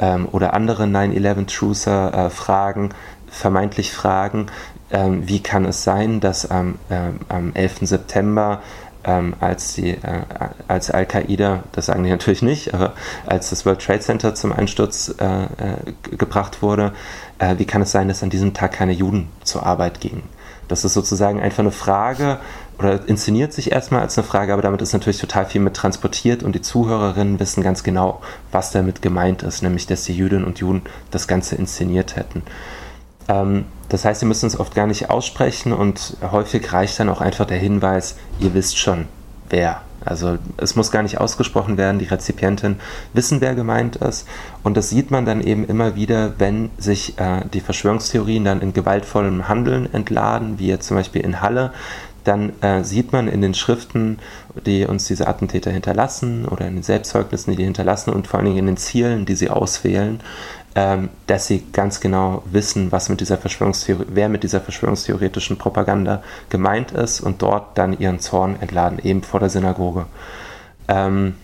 ähm, 0.00 0.28
oder 0.32 0.54
andere 0.54 0.84
9-11-Truther 0.84 2.26
äh, 2.26 2.30
fragen, 2.30 2.90
vermeintlich 3.28 3.92
fragen, 3.92 4.46
ähm, 4.90 5.26
wie 5.28 5.42
kann 5.42 5.64
es 5.64 5.82
sein, 5.82 6.20
dass 6.20 6.50
am, 6.50 6.78
äh, 6.88 7.10
am 7.28 7.52
11. 7.54 7.78
September 7.82 8.62
ähm, 9.04 9.34
als, 9.40 9.74
die, 9.74 9.90
äh, 9.90 10.22
als 10.68 10.90
Al-Qaida, 10.90 11.64
das 11.72 11.86
sagen 11.86 12.04
die 12.04 12.10
natürlich 12.10 12.42
nicht, 12.42 12.74
aber 12.74 12.92
als 13.26 13.50
das 13.50 13.64
World 13.66 13.80
Trade 13.80 14.00
Center 14.00 14.34
zum 14.34 14.52
Einsturz 14.52 15.14
äh, 15.18 15.44
äh, 15.44 15.46
gebracht 16.16 16.62
wurde, 16.62 16.92
äh, 17.38 17.58
wie 17.58 17.64
kann 17.64 17.82
es 17.82 17.92
sein, 17.92 18.08
dass 18.08 18.22
an 18.22 18.30
diesem 18.30 18.54
Tag 18.54 18.72
keine 18.72 18.92
Juden 18.92 19.28
zur 19.42 19.64
Arbeit 19.64 20.00
gingen? 20.00 20.22
Das 20.68 20.84
ist 20.84 20.94
sozusagen 20.94 21.40
einfach 21.40 21.60
eine 21.60 21.70
Frage 21.70 22.38
oder 22.78 23.06
inszeniert 23.06 23.52
sich 23.52 23.70
erstmal 23.70 24.00
als 24.00 24.16
eine 24.16 24.26
Frage, 24.26 24.52
aber 24.52 24.62
damit 24.62 24.82
ist 24.82 24.92
natürlich 24.92 25.20
total 25.20 25.46
viel 25.46 25.60
mit 25.60 25.74
transportiert 25.74 26.42
und 26.42 26.54
die 26.54 26.62
Zuhörerinnen 26.62 27.38
wissen 27.38 27.62
ganz 27.62 27.82
genau, 27.82 28.20
was 28.50 28.72
damit 28.72 29.02
gemeint 29.02 29.42
ist, 29.42 29.62
nämlich 29.62 29.86
dass 29.86 30.04
die 30.04 30.16
Jüdinnen 30.16 30.44
und 30.44 30.58
Juden 30.58 30.82
das 31.10 31.28
Ganze 31.28 31.56
inszeniert 31.56 32.16
hätten. 32.16 32.42
Ähm, 33.28 33.66
das 33.88 34.04
heißt, 34.04 34.20
sie 34.20 34.26
müssen 34.26 34.46
es 34.46 34.58
oft 34.58 34.74
gar 34.74 34.86
nicht 34.86 35.10
aussprechen 35.10 35.72
und 35.72 36.16
häufig 36.22 36.72
reicht 36.72 36.98
dann 36.98 37.08
auch 37.08 37.20
einfach 37.20 37.46
der 37.46 37.58
Hinweis, 37.58 38.16
ihr 38.40 38.54
wisst 38.54 38.78
schon, 38.78 39.06
wer. 39.50 39.82
Also 40.04 40.38
es 40.58 40.76
muss 40.76 40.90
gar 40.90 41.02
nicht 41.02 41.18
ausgesprochen 41.18 41.78
werden, 41.78 41.98
die 41.98 42.04
Rezipientin 42.04 42.76
wissen, 43.14 43.40
wer 43.40 43.54
gemeint 43.54 43.96
ist. 43.96 44.26
Und 44.62 44.76
das 44.76 44.90
sieht 44.90 45.10
man 45.10 45.24
dann 45.24 45.40
eben 45.40 45.64
immer 45.64 45.96
wieder, 45.96 46.34
wenn 46.38 46.70
sich 46.76 47.18
äh, 47.18 47.42
die 47.52 47.60
Verschwörungstheorien 47.60 48.44
dann 48.44 48.60
in 48.60 48.72
gewaltvollem 48.72 49.48
Handeln 49.48 49.92
entladen, 49.92 50.58
wie 50.58 50.66
jetzt 50.66 50.88
zum 50.88 50.96
Beispiel 50.96 51.22
in 51.22 51.40
Halle. 51.40 51.72
Dann 52.24 52.52
äh, 52.62 52.84
sieht 52.84 53.12
man 53.12 53.28
in 53.28 53.42
den 53.42 53.54
Schriften, 53.54 54.18
die 54.66 54.86
uns 54.86 55.06
diese 55.06 55.26
Attentäter 55.26 55.70
hinterlassen 55.70 56.46
oder 56.46 56.66
in 56.66 56.74
den 56.74 56.82
Selbstzeugnissen, 56.82 57.50
die 57.50 57.56
die 57.58 57.64
hinterlassen 57.64 58.10
und 58.10 58.26
vor 58.26 58.38
allen 58.38 58.46
Dingen 58.46 58.60
in 58.60 58.66
den 58.66 58.76
Zielen, 58.76 59.26
die 59.26 59.34
sie 59.34 59.50
auswählen, 59.50 60.20
ähm, 60.74 61.08
dass 61.26 61.46
sie 61.46 61.64
ganz 61.72 62.00
genau 62.00 62.42
wissen, 62.46 62.90
was 62.90 63.08
mit 63.08 63.20
dieser 63.20 63.38
Verschwörungstheorie, 63.38 64.06
wer 64.08 64.28
mit 64.28 64.42
dieser 64.42 64.60
verschwörungstheoretischen 64.60 65.56
Propaganda 65.56 66.22
gemeint 66.48 66.90
ist 66.90 67.20
und 67.20 67.42
dort 67.42 67.78
dann 67.78 67.98
ihren 67.98 68.18
Zorn 68.18 68.56
entladen, 68.60 68.98
eben 69.02 69.22
vor 69.22 69.40
der 69.40 69.50
Synagoge. 69.50 70.06
Ähm, 70.88 71.34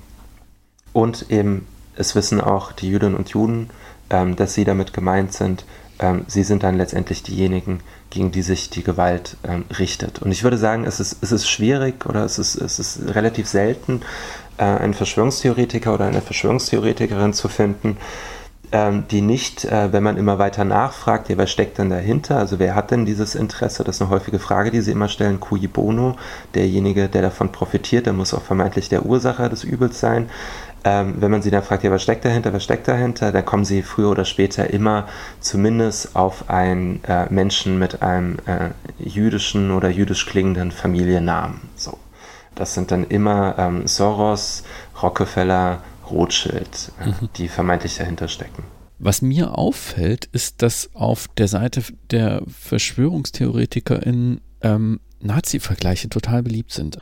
und 0.93 1.31
eben, 1.31 1.66
es 1.95 2.14
wissen 2.14 2.41
auch 2.41 2.72
die 2.72 2.89
Jüdinnen 2.89 3.14
und 3.14 3.28
Juden, 3.31 3.70
ähm, 4.11 4.35
dass 4.35 4.55
sie 4.55 4.64
damit 4.64 4.93
gemeint 4.93 5.33
sind. 5.33 5.64
Ähm, 6.01 6.24
sie 6.26 6.43
sind 6.43 6.64
dann 6.64 6.76
letztendlich 6.76 7.22
diejenigen, 7.22 7.81
gegen 8.11 8.33
die 8.33 8.43
sich 8.43 8.70
die 8.70 8.83
Gewalt 8.83 9.37
ähm, 9.45 9.64
richtet. 9.78 10.20
Und 10.20 10.33
ich 10.33 10.43
würde 10.43 10.59
sagen, 10.59 10.85
es 10.85 10.99
ist, 10.99 11.18
es 11.22 11.31
ist 11.31 11.49
schwierig 11.49 12.07
oder 12.07 12.24
es 12.24 12.39
ist, 12.39 12.57
es 12.57 12.81
ist 12.81 13.14
relativ 13.14 13.47
selten, 13.47 14.03
äh, 14.59 14.64
einen 14.64 14.95
Verschwörungstheoretiker 14.95 15.95
oder 15.95 16.07
eine 16.07 16.20
Verschwörungstheoretikerin 16.20 17.33
zu 17.33 17.49
finden, 17.49 17.97
ähm, 18.73 19.05
die 19.11 19.21
nicht, 19.21 19.64
äh, 19.64 19.93
wenn 19.93 20.03
man 20.03 20.16
immer 20.16 20.39
weiter 20.39 20.64
nachfragt, 20.64 21.29
ja, 21.29 21.37
wer 21.37 21.47
steckt 21.47 21.79
denn 21.79 21.91
dahinter? 21.91 22.37
Also 22.37 22.59
wer 22.59 22.75
hat 22.75 22.91
denn 22.91 23.05
dieses 23.05 23.35
Interesse? 23.35 23.83
Das 23.85 23.97
ist 23.97 24.03
eine 24.03 24.11
häufige 24.11 24.39
Frage, 24.39 24.71
die 24.71 24.81
sie 24.81 24.93
immer 24.93 25.09
stellen. 25.09 25.41
Cui 25.41 25.66
bono, 25.66 26.16
derjenige, 26.55 27.09
der 27.09 27.23
davon 27.23 27.51
profitiert, 27.51 28.07
der 28.07 28.12
muss 28.12 28.33
auch 28.35 28.43
vermeintlich 28.43 28.89
der 28.89 29.05
Ursacher 29.07 29.49
des 29.49 29.64
Übels 29.64 29.99
sein. 29.99 30.31
Ähm, 30.83 31.16
wenn 31.18 31.31
man 31.31 31.43
sie 31.43 31.51
dann 31.51 31.62
fragt, 31.62 31.85
ja, 31.85 31.91
was 31.91 32.03
steckt 32.03 32.25
dahinter, 32.25 32.53
was 32.53 32.64
steckt 32.64 32.89
dahinter, 32.89 33.33
dann 33.33 33.45
kommen 33.45 33.64
sie 33.64 33.83
früher 33.83 34.11
oder 34.11 34.25
später 34.25 34.71
immer 34.71 35.07
zumindest 35.41 36.16
auf 36.16 36.49
einen 36.49 37.05
äh, 37.05 37.27
Menschen 37.29 37.79
mit 37.79 38.03
einem 38.03 38.39
äh, 38.47 38.71
jüdischen 38.99 39.73
oder 39.73 39.91
jüdisch 39.91 40.27
klingenden 40.27 40.71
Familiennamen. 40.71 41.61
So. 41.77 41.99
Das 42.55 42.75
sind 42.75 42.91
dann 42.91 43.05
immer 43.05 43.55
ähm, 43.59 43.87
Soros, 43.87 44.64
Rockefeller, 45.03 45.79
Rothschild, 46.11 46.93
äh, 47.01 47.09
mhm. 47.09 47.29
die 47.37 47.49
vermeintlich 47.49 47.97
dahinter 47.97 48.29
stecken. 48.29 48.65
Was 48.99 49.23
mir 49.23 49.57
auffällt, 49.57 50.27
ist, 50.27 50.63
dass 50.63 50.91
auf 50.95 51.29
der 51.39 51.49
Seite 51.49 51.83
der 52.11 52.43
VerschwörungstheoretikerInnen 52.47 54.43
ähm, 54.63 55.01
Nazi-Vergleiche 55.21 56.09
total 56.09 56.43
beliebt 56.43 56.73
sind. 56.73 56.99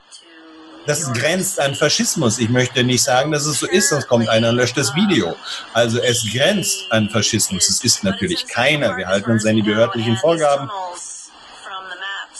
Das 0.87 1.13
grenzt 1.13 1.61
an 1.61 1.75
Faschismus. 1.75 2.39
Ich 2.39 2.49
möchte 2.49 2.83
nicht 2.83 3.03
sagen, 3.03 3.31
dass 3.31 3.45
es 3.45 3.59
so 3.59 3.67
ist, 3.67 3.91
sonst 3.91 4.09
kommt 4.09 4.29
einer 4.29 4.49
und 4.49 4.57
löscht 4.57 4.79
das 4.79 4.95
Video. 4.95 5.35
Also 5.75 6.01
es 6.01 6.25
grenzt 6.33 6.87
an 6.91 7.11
Faschismus. 7.11 7.69
Es 7.69 7.85
ist 7.85 8.05
natürlich 8.05 8.47
keiner. 8.47 8.97
Wir 8.97 9.07
halten 9.07 9.31
uns 9.31 9.45
an 9.45 9.57
die 9.57 9.63
behördlichen 9.63 10.17
Vorgaben. 10.17 10.71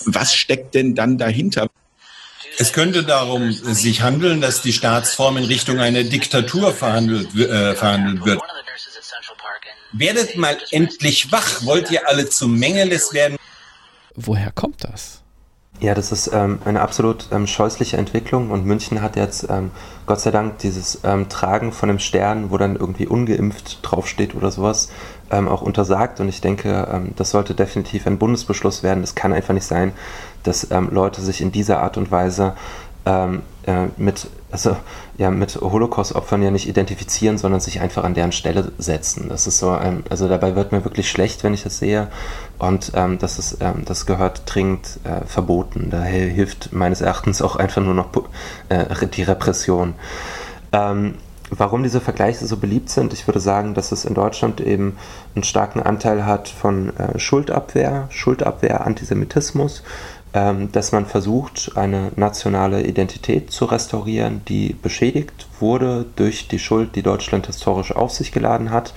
Was 0.07 0.35
steckt 0.35 0.75
denn 0.75 0.95
dann 0.95 1.19
dahinter? 1.19 1.68
Es 2.61 2.73
könnte 2.73 3.05
darum 3.05 3.53
sich 3.53 4.03
handeln, 4.03 4.41
dass 4.41 4.63
die 4.63 4.73
Staatsform 4.73 5.37
in 5.37 5.45
Richtung 5.45 5.79
einer 5.79 6.03
Diktatur 6.03 6.73
verhandelt, 6.73 7.35
äh, 7.37 7.75
verhandelt 7.75 8.25
wird. 8.25 8.41
Werdet 9.93 10.37
mal 10.37 10.59
endlich 10.71 11.31
wach. 11.31 11.65
Wollt 11.65 11.91
ihr 11.91 12.09
alle 12.09 12.29
zu 12.29 12.49
Mengeles 12.49 13.13
werden? 13.13 13.39
Woher 14.17 14.51
kommt 14.51 14.83
das? 14.83 15.23
Ja, 15.81 15.95
das 15.95 16.11
ist 16.11 16.31
ähm, 16.33 16.59
eine 16.65 16.81
absolut 16.81 17.27
ähm, 17.31 17.47
scheußliche 17.47 17.97
Entwicklung 17.97 18.51
und 18.51 18.65
München 18.65 19.01
hat 19.01 19.15
jetzt 19.15 19.47
ähm, 19.49 19.71
Gott 20.07 20.21
sei 20.21 20.33
Dank 20.33 20.59
dieses 20.59 20.99
ähm, 21.05 21.29
Tragen 21.29 21.71
von 21.71 21.89
einem 21.89 22.01
Stern, 22.01 22.51
wo 22.51 22.59
dann 22.59 22.75
irgendwie 22.75 23.07
ungeimpft 23.07 23.79
draufsteht 23.83 24.35
oder 24.35 24.51
sowas, 24.51 24.89
ähm, 25.31 25.49
auch 25.49 25.63
untersagt 25.63 26.21
und 26.21 26.29
ich 26.29 26.41
denke, 26.41 26.89
ähm, 26.93 27.13
das 27.17 27.31
sollte 27.31 27.55
definitiv 27.55 28.07
ein 28.07 28.19
Bundesbeschluss 28.19 28.83
werden. 28.83 29.03
Es 29.03 29.15
kann 29.15 29.33
einfach 29.33 29.55
nicht 29.55 29.67
sein, 29.67 29.93
dass 30.43 30.69
Leute 30.71 31.21
sich 31.21 31.41
in 31.41 31.53
dieser 31.53 31.83
Art 31.83 31.97
und 31.97 32.11
Weise 32.11 32.55
äh, 33.69 33.89
mit, 33.97 34.29
also, 34.51 34.77
ja, 35.19 35.31
mit 35.31 35.57
Holocaust-Opfern 35.57 36.43
ja 36.43 36.51
nicht 36.51 36.69
identifizieren, 36.69 37.37
sondern 37.37 37.61
sich 37.61 37.81
einfach 37.81 38.05
an 38.05 38.15
deren 38.15 38.33
Stelle 38.33 38.73
setzen. 38.79 39.29
Das 39.29 39.47
ist 39.47 39.59
so, 39.59 39.71
ein, 39.71 40.05
also 40.09 40.27
dabei 40.27 40.57
wird 40.57 40.73
mir 40.73 40.85
wirklich 40.85 41.11
schlecht, 41.11 41.45
wenn 41.45 41.53
ich 41.53 41.65
das 41.65 41.79
sehe. 41.79 42.09
Und 42.59 42.93
ähm, 42.95 43.19
das, 43.19 43.39
ist, 43.39 43.59
ähm, 43.61 43.85
das 43.85 44.07
gehört 44.07 44.43
dringend 44.47 45.01
äh, 45.05 45.27
verboten. 45.27 45.89
Daher 45.91 46.29
hilft 46.29 46.73
meines 46.73 47.03
Erachtens 47.03 47.43
auch 47.43 47.57
einfach 47.57 47.83
nur 47.83 47.95
noch 47.95 48.09
äh, 48.71 49.07
die 49.07 49.23
Repression. 49.23 49.95
Ähm, 50.73 51.15
warum 51.51 51.83
diese 51.83 52.01
Vergleiche 52.01 52.47
so 52.47 52.57
beliebt 52.57 52.91
sind, 52.91 53.13
ich 53.13 53.27
würde 53.27 53.41
sagen, 53.41 53.75
dass 53.75 53.93
es 53.93 54.05
in 54.05 54.15
Deutschland 54.15 54.61
eben 54.61 54.97
einen 55.35 55.45
starken 55.45 55.81
Anteil 55.81 56.27
hat 56.27 56.49
von 56.49 56.97
äh, 56.97 57.19
Schuldabwehr, 57.19 58.07
Schuldabwehr, 58.11 58.87
Antisemitismus, 58.87 59.83
ähm, 60.35 60.71
dass 60.73 60.93
man 60.93 61.07
versucht, 61.07 61.73
eine 61.75 62.13
nationale 62.17 62.83
Identität 62.83 63.51
zu 63.51 63.65
restaurieren, 63.65 64.43
die 64.47 64.75
beschädigt 64.75 65.47
wurde 65.59 66.05
durch 66.17 66.49
die 66.49 66.59
Schuld, 66.59 66.97
die 66.97 67.03
Deutschland 67.03 67.47
historisch 67.47 67.93
auf 67.93 68.13
sich 68.13 68.31
geladen 68.33 68.71
hat. 68.71 68.93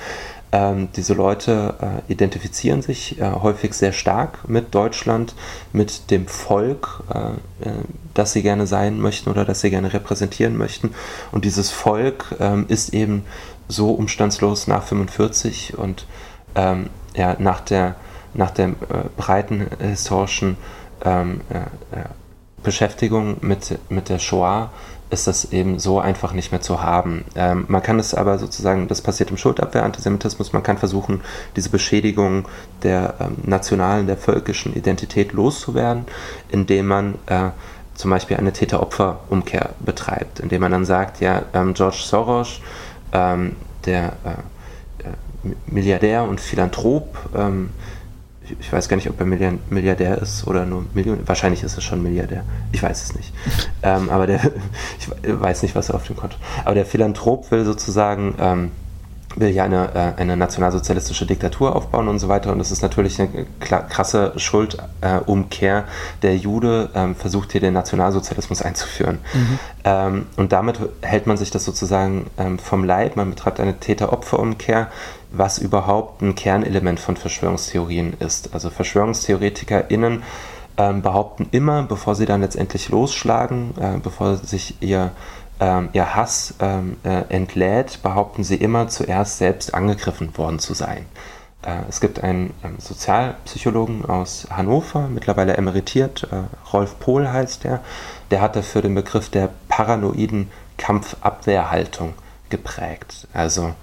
Ähm, 0.53 0.89
diese 0.95 1.13
Leute 1.13 1.75
äh, 2.07 2.11
identifizieren 2.11 2.81
sich 2.81 3.19
äh, 3.19 3.31
häufig 3.31 3.73
sehr 3.73 3.93
stark 3.93 4.49
mit 4.49 4.75
Deutschland, 4.75 5.33
mit 5.71 6.11
dem 6.11 6.27
Volk, 6.27 7.03
äh, 7.13 7.67
äh, 7.69 7.73
das 8.13 8.33
sie 8.33 8.41
gerne 8.41 8.67
sein 8.67 8.99
möchten 8.99 9.29
oder 9.29 9.45
das 9.45 9.61
sie 9.61 9.69
gerne 9.69 9.93
repräsentieren 9.93 10.57
möchten. 10.57 10.93
Und 11.31 11.45
dieses 11.45 11.71
Volk 11.71 12.35
ähm, 12.41 12.65
ist 12.67 12.93
eben 12.93 13.23
so 13.69 13.91
umstandslos 13.91 14.67
nach 14.67 14.83
45 14.83 15.77
und 15.77 16.05
ähm, 16.55 16.89
ja, 17.15 17.37
nach 17.39 17.61
der, 17.61 17.95
nach 18.33 18.51
der 18.51 18.67
äh, 18.67 18.73
breiten 19.15 19.67
historischen 19.79 20.57
ähm, 21.05 21.41
äh, 21.49 21.99
Beschäftigung 22.61 23.37
mit, 23.41 23.79
mit 23.89 24.09
der 24.09 24.19
Shoah 24.19 24.69
ist 25.11 25.27
das 25.27 25.51
eben 25.51 25.77
so 25.77 25.99
einfach 25.99 26.33
nicht 26.33 26.51
mehr 26.51 26.61
zu 26.61 26.81
haben. 26.81 27.25
Ähm, 27.35 27.65
man 27.67 27.83
kann 27.83 27.99
es 27.99 28.13
aber 28.13 28.39
sozusagen, 28.39 28.87
das 28.87 29.01
passiert 29.01 29.29
im 29.29 29.37
Schuldabwehr-Antisemitismus, 29.37 30.53
man 30.53 30.63
kann 30.63 30.77
versuchen, 30.77 31.21
diese 31.55 31.69
Beschädigung 31.69 32.47
der 32.83 33.15
ähm, 33.19 33.37
nationalen, 33.43 34.07
der 34.07 34.17
völkischen 34.17 34.73
Identität 34.73 35.33
loszuwerden, 35.33 36.05
indem 36.49 36.87
man 36.87 37.15
äh, 37.27 37.49
zum 37.93 38.09
Beispiel 38.09 38.37
eine 38.37 38.53
Täter-Opfer-Umkehr 38.53 39.71
betreibt, 39.79 40.39
indem 40.39 40.61
man 40.61 40.71
dann 40.71 40.85
sagt, 40.85 41.19
ja, 41.19 41.43
ähm, 41.53 41.73
George 41.73 41.99
Soros, 42.01 42.61
ähm, 43.11 43.57
der 43.85 44.13
äh, 44.23 45.07
äh 45.07 45.53
Milliardär 45.65 46.23
und 46.23 46.39
Philanthrop, 46.39 47.17
ähm, 47.35 47.71
ich 48.59 48.71
weiß 48.71 48.89
gar 48.89 48.95
nicht, 48.95 49.09
ob 49.09 49.19
er 49.19 49.25
Milliardär 49.25 50.17
ist 50.21 50.47
oder 50.47 50.65
nur 50.65 50.85
Millionär. 50.93 51.27
Wahrscheinlich 51.27 51.63
ist 51.63 51.77
es 51.77 51.83
schon 51.83 52.01
Milliardär. 52.03 52.43
Ich 52.71 52.81
weiß 52.81 53.03
es 53.03 53.15
nicht. 53.15 53.33
ähm, 53.83 54.09
aber 54.09 54.27
der, 54.27 54.39
ich 54.99 55.07
weiß 55.23 55.63
nicht, 55.63 55.75
was 55.75 55.89
er 55.89 55.95
auf 55.95 56.05
dem 56.05 56.15
Konto. 56.15 56.37
Aber 56.65 56.75
der 56.75 56.85
Philanthrop 56.85 57.51
will 57.51 57.65
sozusagen 57.65 58.35
ähm, 58.39 58.71
will 59.35 59.49
ja 59.49 59.63
eine, 59.63 59.89
äh, 59.95 60.21
eine 60.21 60.37
nationalsozialistische 60.37 61.25
Diktatur 61.25 61.75
aufbauen 61.75 62.07
und 62.07 62.19
so 62.19 62.27
weiter. 62.27 62.51
Und 62.51 62.59
das 62.59 62.71
ist 62.71 62.81
natürlich 62.81 63.19
eine 63.21 63.45
krasse 63.59 64.33
Schuldumkehr. 64.37 65.85
der 66.21 66.37
Jude 66.37 66.89
ähm, 66.95 67.15
versucht 67.15 67.51
hier 67.51 67.61
den 67.61 67.73
Nationalsozialismus 67.73 68.61
einzuführen. 68.61 69.19
Mhm. 69.33 69.59
Ähm, 69.83 70.25
und 70.37 70.51
damit 70.51 70.79
hält 71.01 71.27
man 71.27 71.37
sich 71.37 71.51
das 71.51 71.65
sozusagen 71.65 72.27
ähm, 72.37 72.59
vom 72.59 72.83
Leib. 72.83 73.15
Man 73.15 73.29
betreibt 73.29 73.59
eine 73.59 73.79
Täter-Opfer-Umkehr, 73.79 74.87
was 75.31 75.57
überhaupt 75.57 76.21
ein 76.21 76.35
Kernelement 76.35 76.99
von 76.99 77.15
Verschwörungstheorien 77.17 78.13
ist. 78.19 78.53
Also 78.53 78.69
VerschwörungstheoretikerInnen 78.69 80.23
ähm, 80.77 81.01
behaupten 81.01 81.47
immer, 81.51 81.83
bevor 81.83 82.15
sie 82.15 82.25
dann 82.25 82.41
letztendlich 82.41 82.89
losschlagen, 82.89 83.73
äh, 83.79 83.97
bevor 84.01 84.37
sich 84.37 84.75
ihr 84.81 85.11
ähm, 85.61 85.89
ihr 85.93 86.15
Hass 86.15 86.55
ähm, 86.59 86.97
äh, 87.03 87.21
entlädt, 87.29 88.01
behaupten 88.01 88.43
sie 88.43 88.55
immer 88.55 88.87
zuerst 88.87 89.37
selbst 89.37 89.73
angegriffen 89.73 90.35
worden 90.37 90.59
zu 90.59 90.73
sein. 90.73 91.05
Äh, 91.61 91.83
es 91.87 92.01
gibt 92.01 92.23
einen 92.23 92.53
ähm, 92.63 92.77
Sozialpsychologen 92.79 94.05
aus 94.05 94.47
Hannover, 94.49 95.07
mittlerweile 95.07 95.55
emeritiert, 95.55 96.27
äh, 96.31 96.43
Rolf 96.73 96.99
Pohl 96.99 97.31
heißt 97.31 97.63
der, 97.63 97.81
der 98.31 98.41
hat 98.41 98.55
dafür 98.55 98.81
den 98.81 98.95
Begriff 98.95 99.29
der 99.29 99.49
paranoiden 99.69 100.51
Kampfabwehrhaltung 100.77 102.15
geprägt. 102.49 103.27
Also 103.33 103.73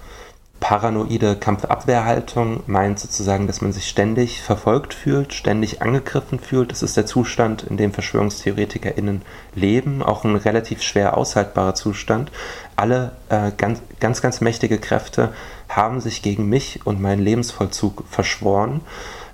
paranoide 0.59 1.35
Kampfabwehrhaltung 1.35 2.63
meint 2.67 2.99
sozusagen, 2.99 3.47
dass 3.47 3.61
man 3.61 3.71
sich 3.71 3.87
ständig 3.87 4.41
verfolgt 4.41 4.93
fühlt, 4.93 5.33
ständig 5.33 5.81
angegriffen 5.81 6.39
fühlt. 6.39 6.71
Das 6.71 6.83
ist 6.83 6.97
der 6.97 7.05
Zustand, 7.05 7.63
in 7.63 7.77
dem 7.77 7.93
VerschwörungstheoretikerInnen 7.93 9.21
leben, 9.55 10.03
auch 10.03 10.25
ein 10.25 10.35
relativ 10.35 10.81
schwer 10.81 11.17
aushaltbarer 11.17 11.75
Zustand. 11.75 12.31
Alle 12.75 13.13
äh, 13.29 13.51
ganz, 13.55 13.81
ganz, 13.99 14.21
ganz 14.21 14.41
mächtige 14.41 14.79
Kräfte 14.79 15.33
haben 15.69 16.01
sich 16.01 16.21
gegen 16.21 16.49
mich 16.49 16.85
und 16.85 17.01
meinen 17.01 17.21
Lebensvollzug 17.21 18.03
verschworen. 18.09 18.81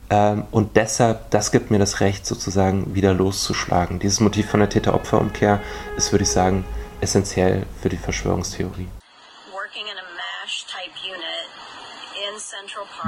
Ähm, 0.09 0.43
und 0.51 0.76
deshalb, 0.76 1.32
das 1.32 1.51
gibt 1.51 1.71
mir 1.71 1.80
das 1.80 2.01
Recht, 2.01 2.26
sozusagen 2.26 2.93
wieder 2.93 3.13
loszuschlagen. 3.13 3.99
Dieses 3.99 4.19
Motiv 4.19 4.49
von 4.49 4.59
der 4.59 4.69
Täter-Opfer-Umkehr 4.69 5.59
ist, 5.97 6.11
würde 6.11 6.23
ich 6.23 6.30
sagen, 6.30 6.65
essentiell 7.01 7.63
für 7.82 7.89
die 7.89 7.97
Verschwörungstheorie. 7.97 8.88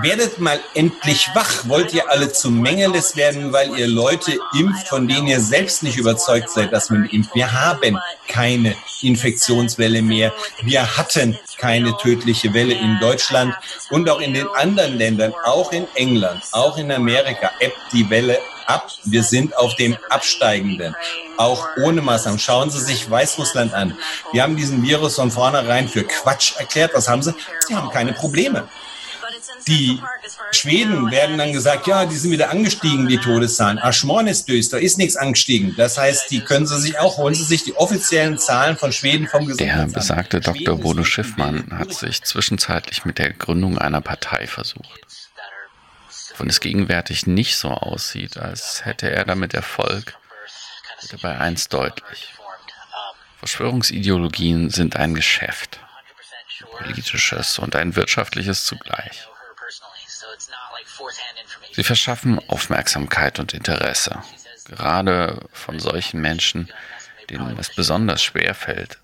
Werdet 0.01 0.37
mal 0.37 0.59
endlich 0.75 1.29
wach. 1.33 1.67
Wollt 1.67 1.91
ihr 1.93 2.09
alle 2.09 2.31
zu 2.31 2.51
Mengeles 2.51 3.15
werden, 3.15 3.51
weil 3.51 3.77
ihr 3.77 3.87
Leute 3.87 4.37
impft, 4.53 4.87
von 4.87 5.07
denen 5.07 5.27
ihr 5.27 5.39
selbst 5.39 5.81
nicht 5.81 5.97
überzeugt 5.97 6.51
seid, 6.51 6.71
dass 6.71 6.91
man 6.91 7.05
impft? 7.05 7.33
Wir 7.33 7.51
haben 7.51 7.97
keine 8.27 8.75
Infektionswelle 9.01 10.03
mehr. 10.03 10.33
Wir 10.61 10.97
hatten 10.97 11.39
keine 11.57 11.97
tödliche 11.97 12.53
Welle 12.53 12.75
in 12.75 12.99
Deutschland 12.99 13.55
und 13.89 14.07
auch 14.09 14.19
in 14.19 14.35
den 14.35 14.47
anderen 14.49 14.97
Ländern, 14.97 15.33
auch 15.45 15.71
in 15.71 15.87
England, 15.95 16.43
auch 16.51 16.77
in 16.77 16.91
Amerika 16.91 17.49
ebbt 17.59 17.79
die 17.91 18.07
Welle 18.09 18.37
ab. 18.67 18.91
Wir 19.05 19.23
sind 19.23 19.57
auf 19.57 19.75
dem 19.75 19.97
Absteigenden. 20.09 20.95
Auch 21.37 21.67
ohne 21.83 22.01
Maßnahmen. 22.01 22.39
Schauen 22.39 22.69
Sie 22.69 22.81
sich 22.81 23.09
Weißrussland 23.09 23.73
an. 23.73 23.97
Wir 24.31 24.43
haben 24.43 24.55
diesen 24.55 24.83
Virus 24.83 25.15
von 25.15 25.31
vornherein 25.31 25.87
für 25.87 26.03
Quatsch 26.03 26.55
erklärt. 26.57 26.91
Was 26.93 27.07
haben 27.07 27.23
sie? 27.23 27.33
Sie 27.67 27.75
haben 27.75 27.89
keine 27.89 28.13
Probleme. 28.13 28.67
Die 29.67 29.99
Schweden 30.51 31.11
werden 31.11 31.37
dann 31.37 31.53
gesagt, 31.53 31.87
ja, 31.87 32.05
die 32.05 32.15
sind 32.15 32.31
wieder 32.31 32.49
angestiegen, 32.49 33.07
die 33.07 33.17
Todeszahlen. 33.17 33.79
Aschmorn 33.79 34.27
ist 34.27 34.47
durch, 34.49 34.69
da 34.69 34.77
ist 34.77 34.97
nichts 34.97 35.15
angestiegen. 35.15 35.75
Das 35.77 35.97
heißt, 35.97 36.31
die 36.31 36.41
können 36.41 36.65
sie 36.65 36.79
sich 36.79 36.99
auch, 36.99 37.17
holen 37.17 37.35
sie 37.35 37.43
sich 37.43 37.63
die 37.63 37.75
offiziellen 37.75 38.37
Zahlen 38.37 38.77
von 38.77 38.91
Schweden 38.91 39.27
vom 39.27 39.45
Gesundheitsamt. 39.45 39.91
Der 39.91 39.99
besagte 39.99 40.39
Dr. 40.41 40.77
Bodo 40.77 41.03
Schiffmann 41.03 41.67
hat 41.77 41.93
sich 41.93 42.23
zwischenzeitlich 42.23 43.05
mit 43.05 43.17
der 43.17 43.33
Gründung 43.33 43.77
einer 43.77 44.01
Partei 44.01 44.47
versucht. 44.47 45.01
Wenn 46.37 46.49
es 46.49 46.59
gegenwärtig 46.59 47.25
nicht 47.25 47.57
so 47.57 47.69
aussieht, 47.69 48.37
als 48.37 48.85
hätte 48.85 49.09
er 49.09 49.25
damit 49.25 49.53
Erfolg, 49.53 50.15
wird 51.01 51.13
er 51.13 51.19
bei 51.19 51.37
eins 51.37 51.67
deutlich. 51.67 52.33
Verschwörungsideologien 53.39 54.69
sind 54.69 54.95
ein 54.95 55.15
Geschäft 55.15 55.79
politisches 56.77 57.59
und 57.59 57.75
ein 57.75 57.95
wirtschaftliches 57.95 58.65
zugleich. 58.65 59.27
Sie 61.71 61.83
verschaffen 61.83 62.39
Aufmerksamkeit 62.49 63.39
und 63.39 63.53
Interesse, 63.53 64.21
gerade 64.65 65.47
von 65.51 65.79
solchen 65.79 66.21
Menschen, 66.21 66.71
denen 67.29 67.57
es 67.59 67.73
besonders 67.73 68.23
schwer 68.23 68.55
fällt, 68.55 68.97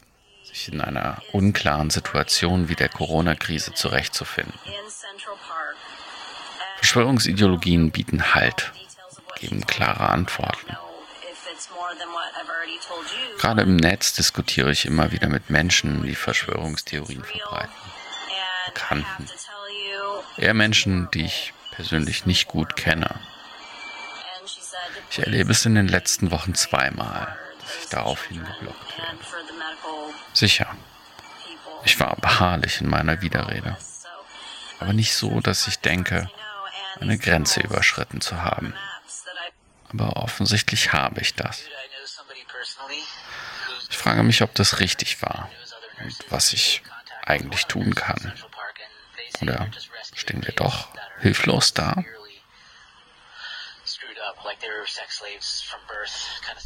sich 0.43 0.71
in 0.71 0.81
einer 0.81 1.21
unklaren 1.31 1.89
Situation 1.89 2.69
wie 2.69 2.75
der 2.75 2.89
Corona-Krise 2.89 3.73
zurechtzufinden. 3.73 4.53
Verschwörungsideologien 6.77 7.91
bieten 7.91 8.33
Halt, 8.33 8.71
geben 9.39 9.65
klare 9.65 10.09
Antworten. 10.09 10.77
Gerade 13.39 13.61
im 13.61 13.75
Netz 13.75 14.13
diskutiere 14.13 14.71
ich 14.71 14.85
immer 14.85 15.11
wieder 15.11 15.27
mit 15.27 15.49
Menschen, 15.49 16.03
die 16.03 16.15
Verschwörungstheorien 16.15 17.23
verbreiten. 17.23 17.73
Bekannten. 18.65 19.29
Eher 20.37 20.53
Menschen, 20.53 21.09
die 21.13 21.25
ich 21.25 21.52
persönlich 21.75 22.25
nicht 22.25 22.47
gut 22.47 22.75
kenne. 22.75 23.19
Ich 25.09 25.19
erlebe 25.19 25.51
es 25.51 25.65
in 25.65 25.75
den 25.75 25.87
letzten 25.87 26.31
Wochen 26.31 26.55
zweimal, 26.55 27.37
dass 27.59 27.83
ich 27.83 27.89
daraufhin 27.89 28.43
geblockt 28.43 28.97
werde. 28.97 29.17
Sicher, 30.33 30.75
ich 31.83 31.99
war 31.99 32.15
beharrlich 32.15 32.81
in 32.81 32.89
meiner 32.89 33.21
Widerrede. 33.21 33.77
Aber 34.79 34.93
nicht 34.93 35.15
so, 35.15 35.39
dass 35.39 35.67
ich 35.67 35.79
denke, 35.79 36.29
eine 36.99 37.17
Grenze 37.17 37.61
überschritten 37.61 38.21
zu 38.21 38.41
haben. 38.41 38.73
Aber 39.89 40.17
offensichtlich 40.17 40.93
habe 40.93 41.21
ich 41.21 41.35
das. 41.35 41.63
Ich 43.89 43.97
frage 43.97 44.23
mich, 44.23 44.41
ob 44.41 44.55
das 44.55 44.79
richtig 44.79 45.21
war 45.21 45.49
und 46.03 46.15
was 46.29 46.53
ich 46.53 46.81
eigentlich 47.25 47.65
tun 47.65 47.93
kann. 47.95 48.33
Oder 49.41 49.69
stehen 50.15 50.43
wir 50.45 50.53
doch 50.53 50.92
hilflos 51.23 51.73
da? 51.73 52.03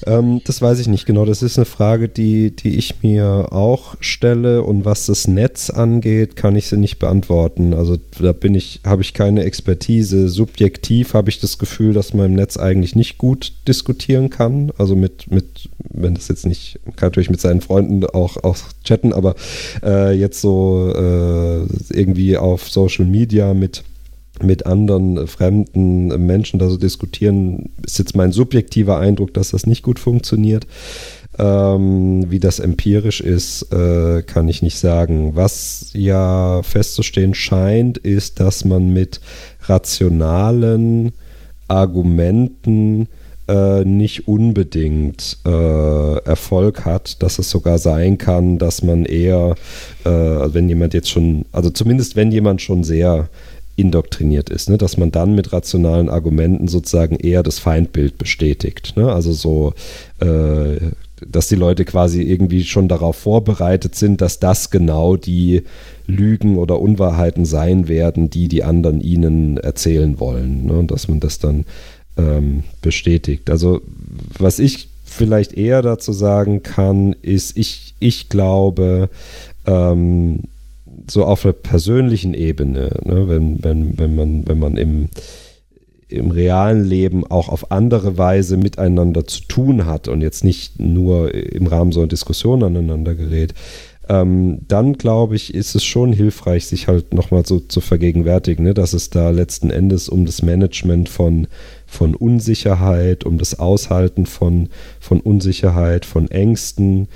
Ähm, 0.05 0.41
das 0.45 0.61
weiß 0.61 0.79
ich 0.79 0.87
nicht 0.87 1.05
genau. 1.05 1.25
Das 1.25 1.41
ist 1.41 1.57
eine 1.57 1.65
Frage, 1.65 2.09
die, 2.09 2.55
die 2.55 2.77
ich 2.77 3.01
mir 3.01 3.49
auch 3.51 3.95
stelle. 3.99 4.63
Und 4.63 4.85
was 4.85 5.05
das 5.05 5.27
Netz 5.27 5.69
angeht, 5.69 6.35
kann 6.35 6.55
ich 6.55 6.67
sie 6.67 6.77
nicht 6.77 6.99
beantworten. 6.99 7.73
Also 7.73 7.97
da 8.19 8.33
bin 8.33 8.55
ich, 8.55 8.81
habe 8.85 9.01
ich 9.01 9.13
keine 9.13 9.43
Expertise. 9.43 10.29
Subjektiv 10.29 11.13
habe 11.13 11.29
ich 11.29 11.39
das 11.39 11.57
Gefühl, 11.57 11.93
dass 11.93 12.13
man 12.13 12.27
im 12.27 12.33
Netz 12.33 12.57
eigentlich 12.57 12.95
nicht 12.95 13.17
gut 13.17 13.53
diskutieren 13.67 14.29
kann. 14.29 14.71
Also 14.77 14.95
mit, 14.95 15.31
mit 15.31 15.69
wenn 15.89 16.15
das 16.15 16.27
jetzt 16.27 16.45
nicht, 16.45 16.79
kann 16.95 17.07
natürlich 17.09 17.29
mit 17.29 17.41
seinen 17.41 17.61
Freunden 17.61 18.05
auch, 18.05 18.37
auch 18.43 18.57
chatten, 18.83 19.13
aber 19.13 19.35
äh, 19.83 20.13
jetzt 20.13 20.41
so 20.41 20.91
äh, 20.95 21.65
irgendwie 21.93 22.37
auf 22.37 22.69
Social 22.69 23.05
Media 23.05 23.53
mit 23.53 23.83
mit 24.43 24.65
anderen 24.65 25.17
äh, 25.17 25.27
fremden 25.27 26.07
Menschen 26.25 26.59
da 26.59 26.69
so 26.69 26.77
diskutieren, 26.77 27.69
ist 27.85 27.99
jetzt 27.99 28.15
mein 28.15 28.31
subjektiver 28.31 28.99
Eindruck, 28.99 29.33
dass 29.33 29.51
das 29.51 29.65
nicht 29.65 29.83
gut 29.83 29.99
funktioniert. 29.99 30.67
Ähm, 31.39 32.31
wie 32.31 32.39
das 32.39 32.59
empirisch 32.59 33.21
ist, 33.21 33.71
äh, 33.71 34.23
kann 34.23 34.47
ich 34.49 34.63
nicht 34.63 34.79
sagen. 34.79 35.35
Was 35.35 35.91
ja 35.93 36.63
festzustehen 36.63 37.35
scheint, 37.35 37.99
ist, 37.99 38.39
dass 38.39 38.65
man 38.65 38.91
mit 38.91 39.21
rationalen 39.67 41.11
Argumenten 41.67 43.07
äh, 43.47 43.85
nicht 43.85 44.27
unbedingt 44.27 45.37
äh, 45.45 46.17
Erfolg 46.25 46.85
hat, 46.85 47.21
dass 47.23 47.39
es 47.39 47.49
sogar 47.49 47.77
sein 47.77 48.17
kann, 48.17 48.57
dass 48.57 48.83
man 48.83 49.05
eher, 49.05 49.55
äh, 50.03 50.09
wenn 50.09 50.67
jemand 50.67 50.93
jetzt 50.93 51.09
schon, 51.09 51.45
also 51.51 51.69
zumindest 51.69 52.15
wenn 52.15 52.31
jemand 52.31 52.61
schon 52.61 52.83
sehr 52.83 53.29
indoktriniert 53.77 54.49
ist, 54.49 54.69
ne? 54.69 54.77
dass 54.77 54.97
man 54.97 55.11
dann 55.11 55.35
mit 55.35 55.53
rationalen 55.53 56.09
Argumenten 56.09 56.67
sozusagen 56.67 57.15
eher 57.15 57.43
das 57.43 57.59
Feindbild 57.59 58.17
bestätigt. 58.17 58.97
Ne? 58.97 59.11
Also 59.13 59.31
so, 59.31 59.73
äh, 60.19 60.77
dass 61.25 61.47
die 61.47 61.55
Leute 61.55 61.85
quasi 61.85 62.23
irgendwie 62.23 62.63
schon 62.63 62.87
darauf 62.87 63.15
vorbereitet 63.15 63.95
sind, 63.95 64.19
dass 64.21 64.39
das 64.39 64.71
genau 64.71 65.15
die 65.15 65.63
Lügen 66.07 66.57
oder 66.57 66.79
Unwahrheiten 66.79 67.45
sein 67.45 67.87
werden, 67.87 68.31
die 68.31 68.47
die 68.47 68.63
anderen 68.63 68.99
ihnen 68.99 69.57
erzählen 69.57 70.19
wollen. 70.19 70.65
Ne? 70.65 70.73
Und 70.73 70.89
dass 70.89 71.07
man 71.07 71.19
das 71.19 71.37
dann 71.37 71.65
ähm, 72.17 72.63
bestätigt. 72.81 73.49
Also 73.51 73.81
was 74.39 74.57
ich 74.57 74.89
vielleicht 75.05 75.53
eher 75.53 75.83
dazu 75.83 76.13
sagen 76.13 76.63
kann, 76.63 77.15
ist, 77.21 77.55
ich, 77.57 77.93
ich 77.99 78.27
glaube, 78.29 79.09
ähm, 79.67 80.43
so 81.09 81.25
auf 81.25 81.43
der 81.43 81.53
persönlichen 81.53 82.33
Ebene, 82.33 82.89
ne, 83.03 83.27
wenn, 83.27 83.63
wenn, 83.63 83.97
wenn 83.97 84.15
man, 84.15 84.47
wenn 84.47 84.59
man 84.59 84.77
im, 84.77 85.09
im 86.09 86.31
realen 86.31 86.83
Leben 86.83 87.25
auch 87.25 87.49
auf 87.49 87.71
andere 87.71 88.17
Weise 88.17 88.57
miteinander 88.57 89.25
zu 89.25 89.41
tun 89.43 89.85
hat 89.85 90.07
und 90.07 90.21
jetzt 90.21 90.43
nicht 90.43 90.79
nur 90.79 91.33
im 91.33 91.67
Rahmen 91.67 91.91
so 91.91 92.01
einer 92.01 92.07
Diskussion 92.07 92.63
aneinander 92.63 93.15
gerät, 93.15 93.53
ähm, 94.09 94.59
dann 94.67 94.93
glaube 94.93 95.35
ich, 95.35 95.53
ist 95.53 95.75
es 95.75 95.83
schon 95.83 96.13
hilfreich, 96.13 96.65
sich 96.67 96.87
halt 96.87 97.13
nochmal 97.13 97.45
so 97.45 97.59
zu 97.59 97.81
vergegenwärtigen, 97.81 98.63
ne, 98.63 98.73
dass 98.73 98.93
es 98.93 99.09
da 99.09 99.31
letzten 99.31 99.69
Endes 99.69 100.07
um 100.07 100.25
das 100.25 100.41
Management 100.41 101.09
von, 101.09 101.47
von 101.85 102.15
Unsicherheit, 102.15 103.25
um 103.25 103.37
das 103.37 103.59
Aushalten 103.59 104.25
von, 104.25 104.69
von 104.99 105.19
Unsicherheit, 105.19 106.05
von 106.05 106.31
Ängsten, 106.31 107.03
äh, 107.03 107.07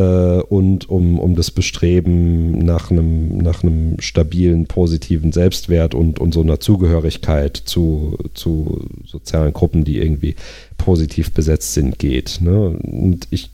und 0.00 0.88
um, 0.90 1.18
um 1.18 1.34
das 1.36 1.50
Bestreben 1.50 2.58
nach 2.58 2.90
einem, 2.90 3.38
nach 3.38 3.62
einem 3.62 3.98
stabilen, 3.98 4.66
positiven 4.66 5.32
Selbstwert 5.32 5.94
und, 5.94 6.18
und 6.18 6.34
so 6.34 6.42
einer 6.42 6.60
Zugehörigkeit 6.60 7.56
zu, 7.56 8.18
zu 8.34 8.86
sozialen 9.06 9.54
Gruppen, 9.54 9.84
die 9.84 9.98
irgendwie 9.98 10.36
positiv 10.76 11.32
besetzt 11.32 11.72
sind, 11.74 11.98
geht. 11.98 12.40
Ne? 12.42 12.78
Und 12.82 13.26
ich, 13.30 13.50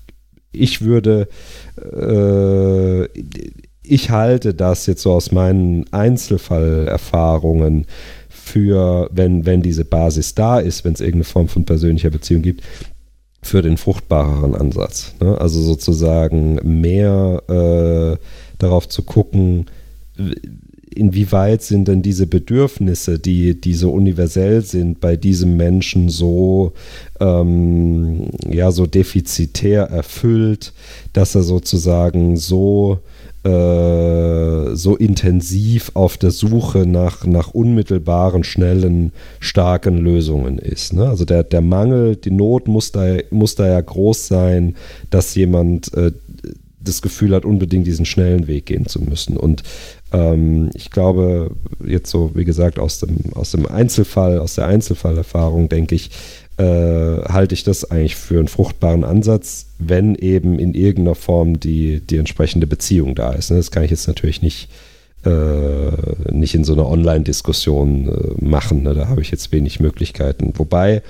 ich 0.51 0.83
würde, 0.83 1.29
äh, 1.81 3.05
ich 3.85 4.11
halte 4.11 4.55
das 4.55 4.87
jetzt 4.87 5.03
so 5.03 5.13
aus 5.13 5.31
meinen 5.31 5.85
Einzelfallerfahrungen 5.93 7.87
für, 8.29 9.09
wenn, 9.13 9.47
wenn 9.47 9.63
diese 9.63 9.85
Basis 9.85 10.35
da 10.35 10.59
ist, 10.59 10.85
wenn 10.85 10.95
es 10.95 11.01
irgendeine 11.01 11.25
Form 11.25 11.49
von 11.49 11.65
persönlicher 11.65 12.11
Beziehung 12.11 12.43
gibt, 12.43 12.63
für 13.43 13.63
den 13.63 13.77
fruchtbareren 13.77 14.55
Ansatz. 14.55 15.15
Ne? 15.21 15.39
Also 15.41 15.61
sozusagen 15.61 16.61
mehr 16.81 17.43
äh, 17.49 18.17
darauf 18.59 18.89
zu 18.89 19.03
gucken, 19.03 19.67
inwieweit 20.95 21.63
sind 21.63 21.89
denn 21.89 22.03
diese 22.03 22.27
Bedürfnisse, 22.27 23.19
die, 23.19 23.61
die 23.61 23.75
so 23.75 23.93
universell 23.93 24.63
sind, 24.63 25.01
bei 25.01 25.17
diesem 25.17 25.57
Menschen 25.57 26.09
so, 26.09 26.73
ähm, 27.21 28.29
ja, 28.49 28.71
so 28.71 28.87
defizitär 28.87 29.85
erfüllt, 29.85 30.73
dass 31.13 31.35
er 31.35 31.43
sozusagen 31.43 32.37
so 32.37 33.01
äh, 33.45 34.75
so 34.75 34.97
intensiv 34.97 35.91
auf 35.95 36.17
der 36.17 36.31
Suche 36.31 36.87
nach, 36.87 37.27
nach 37.27 37.49
unmittelbaren, 37.49 38.45
schnellen, 38.45 39.13
starken 39.41 39.99
Lösungen 39.99 40.59
ist. 40.59 40.93
Ne? 40.93 41.09
Also 41.09 41.25
der, 41.25 41.43
der 41.43 41.61
Mangel, 41.61 42.17
die 42.17 42.31
Not 42.31 42.69
muss 42.69 42.93
da, 42.93 43.17
muss 43.31 43.55
da 43.55 43.67
ja 43.67 43.81
groß 43.81 44.29
sein, 44.29 44.77
dass 45.11 45.35
jemand 45.35 45.93
äh, 45.95 46.13
das 46.85 47.03
Gefühl 47.03 47.35
hat, 47.35 47.45
unbedingt 47.45 47.87
diesen 47.87 48.05
schnellen 48.05 48.47
Weg 48.47 48.67
gehen 48.67 48.87
zu 48.87 49.01
müssen. 49.01 49.37
Und 49.37 49.63
ähm, 50.13 50.71
ich 50.75 50.91
glaube, 50.91 51.51
jetzt 51.85 52.11
so, 52.11 52.33
wie 52.35 52.45
gesagt, 52.45 52.79
aus 52.79 53.01
dem, 53.01 53.19
aus 53.35 53.53
dem 53.53 53.67
Einzelfall, 53.67 54.39
aus 54.39 54.55
der 54.55 54.67
Einzelfallerfahrung, 54.67 55.69
denke 55.69 55.95
ich, 55.95 56.11
äh, 56.59 56.65
halte 56.65 57.55
ich 57.55 57.65
das 57.65 57.91
eigentlich 57.91 58.17
für 58.17 58.39
einen 58.39 58.49
fruchtbaren 58.49 59.05
Ansatz, 59.05 59.67
wenn 59.79 60.15
eben 60.15 60.59
in 60.59 60.75
irgendeiner 60.75 61.15
Form 61.15 61.61
die, 61.61 62.01
die 62.01 62.19
entsprechende 62.19 62.67
Beziehung 62.67 63.15
da 63.15 63.33
ist. 63.33 63.51
Ne? 63.51 63.57
Das 63.57 63.71
kann 63.71 63.85
ich 63.85 63.91
jetzt 63.91 64.07
natürlich 64.07 64.43
nicht, 64.43 64.69
äh, 65.25 66.31
nicht 66.31 66.55
in 66.55 66.65
so 66.65 66.75
einer 66.75 66.89
Online-Diskussion 66.89 68.09
äh, 68.09 68.45
machen. 68.45 68.83
Ne? 68.83 68.95
Da 68.95 69.09
habe 69.09 69.23
ich 69.23 69.31
jetzt 69.31 69.51
wenig 69.53 69.81
Möglichkeiten. 69.81 70.53
Wobei 70.57 71.03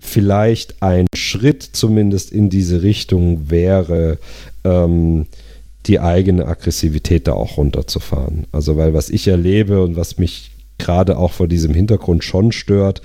vielleicht 0.00 0.82
ein 0.82 1.06
Schritt 1.14 1.62
zumindest 1.62 2.32
in 2.32 2.50
diese 2.50 2.82
Richtung 2.82 3.50
wäre, 3.50 4.18
ähm, 4.64 5.26
die 5.86 6.00
eigene 6.00 6.46
Aggressivität 6.46 7.26
da 7.26 7.34
auch 7.34 7.58
runterzufahren. 7.58 8.46
Also 8.52 8.76
weil 8.76 8.94
was 8.94 9.10
ich 9.10 9.28
erlebe 9.28 9.82
und 9.82 9.96
was 9.96 10.18
mich 10.18 10.50
gerade 10.78 11.16
auch 11.16 11.32
vor 11.32 11.48
diesem 11.48 11.74
Hintergrund 11.74 12.24
schon 12.24 12.52
stört, 12.52 13.02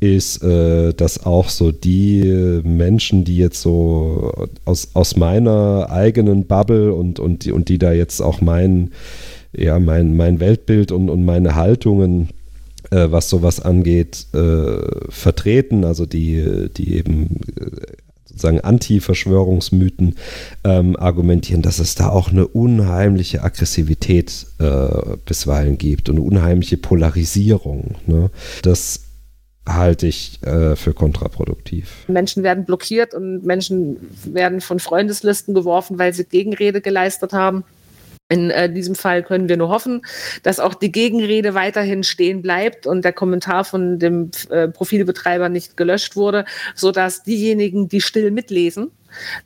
ist, 0.00 0.42
äh, 0.42 0.92
dass 0.92 1.24
auch 1.24 1.48
so 1.48 1.72
die 1.72 2.60
Menschen, 2.64 3.24
die 3.24 3.36
jetzt 3.36 3.62
so 3.62 4.48
aus, 4.64 4.90
aus 4.94 5.16
meiner 5.16 5.88
eigenen 5.90 6.46
Bubble 6.46 6.92
und, 6.92 7.20
und, 7.20 7.44
die, 7.44 7.52
und 7.52 7.68
die 7.68 7.78
da 7.78 7.92
jetzt 7.92 8.20
auch 8.20 8.40
mein, 8.40 8.92
ja, 9.52 9.78
mein, 9.78 10.16
mein 10.16 10.40
Weltbild 10.40 10.92
und, 10.92 11.08
und 11.08 11.24
meine 11.24 11.54
Haltungen 11.54 12.28
äh, 12.90 13.10
was 13.10 13.28
sowas 13.28 13.60
angeht, 13.60 14.26
äh, 14.34 14.76
vertreten, 15.08 15.84
also 15.84 16.04
die, 16.04 16.68
die 16.76 16.94
eben 16.96 17.40
äh, 17.58 17.70
sozusagen 18.32 18.60
Anti-Verschwörungsmythen 18.60 20.16
ähm, 20.64 20.96
argumentieren, 20.96 21.62
dass 21.62 21.78
es 21.78 21.94
da 21.94 22.08
auch 22.08 22.30
eine 22.30 22.46
unheimliche 22.48 23.42
Aggressivität 23.42 24.46
äh, 24.58 25.16
bisweilen 25.26 25.78
gibt 25.78 26.08
und 26.08 26.16
eine 26.16 26.24
unheimliche 26.24 26.78
Polarisierung. 26.78 27.96
Ne? 28.06 28.30
Das 28.62 29.04
halte 29.68 30.06
ich 30.06 30.42
äh, 30.42 30.74
für 30.74 30.92
kontraproduktiv. 30.92 32.04
Menschen 32.08 32.42
werden 32.42 32.64
blockiert 32.64 33.14
und 33.14 33.44
Menschen 33.44 33.96
werden 34.24 34.60
von 34.60 34.80
Freundeslisten 34.80 35.54
geworfen, 35.54 35.98
weil 35.98 36.12
sie 36.12 36.24
Gegenrede 36.24 36.80
geleistet 36.80 37.32
haben. 37.32 37.64
In 38.32 38.50
äh, 38.50 38.72
diesem 38.72 38.94
Fall 38.94 39.22
können 39.22 39.50
wir 39.50 39.58
nur 39.58 39.68
hoffen, 39.68 40.00
dass 40.42 40.58
auch 40.58 40.72
die 40.72 40.90
Gegenrede 40.90 41.52
weiterhin 41.52 42.02
stehen 42.02 42.40
bleibt 42.40 42.86
und 42.86 43.04
der 43.04 43.12
Kommentar 43.12 43.62
von 43.62 43.98
dem 43.98 44.30
äh, 44.48 44.68
Profilbetreiber 44.68 45.50
nicht 45.50 45.76
gelöscht 45.76 46.16
wurde, 46.16 46.46
sodass 46.74 47.24
diejenigen, 47.24 47.90
die 47.90 48.00
still 48.00 48.30
mitlesen, 48.30 48.90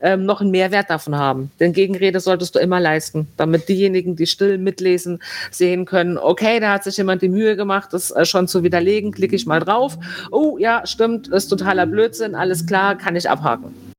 ähm, 0.01 0.25
noch 0.25 0.41
einen 0.41 0.53
Mehrwert 0.53 0.89
davon 0.89 1.17
haben. 1.17 1.51
Denn 1.59 1.73
Gegenrede 1.73 2.21
solltest 2.21 2.55
du 2.55 2.61
immer 2.61 2.79
leisten, 2.79 3.27
damit 3.37 3.69
diejenigen, 3.69 4.15
die 4.15 4.29
still 4.29 4.57
mitlesen, 4.57 5.21
sehen 5.51 5.85
können, 5.85 6.17
okay, 6.17 6.61
da 6.61 6.75
hat 6.75 6.85
sich 6.85 6.97
jemand 6.97 7.23
die 7.23 7.29
Mühe 7.29 7.57
gemacht, 7.57 7.89
das 7.91 8.13
äh, 8.13 8.25
schon 8.25 8.47
zu 8.47 8.63
widerlegen, 8.63 9.11
klicke 9.11 9.35
ich 9.35 9.47
mal 9.47 9.59
drauf. 9.59 9.99
Oh 10.31 10.59
ja, 10.59 10.87
stimmt, 10.87 11.27
ist 11.27 11.49
totaler 11.49 11.87
Blödsinn, 11.87 12.37
alles 12.37 12.65
klar, 12.65 12.97
kann 12.97 13.17
ich 13.17 13.29
abhaken. 13.29 13.96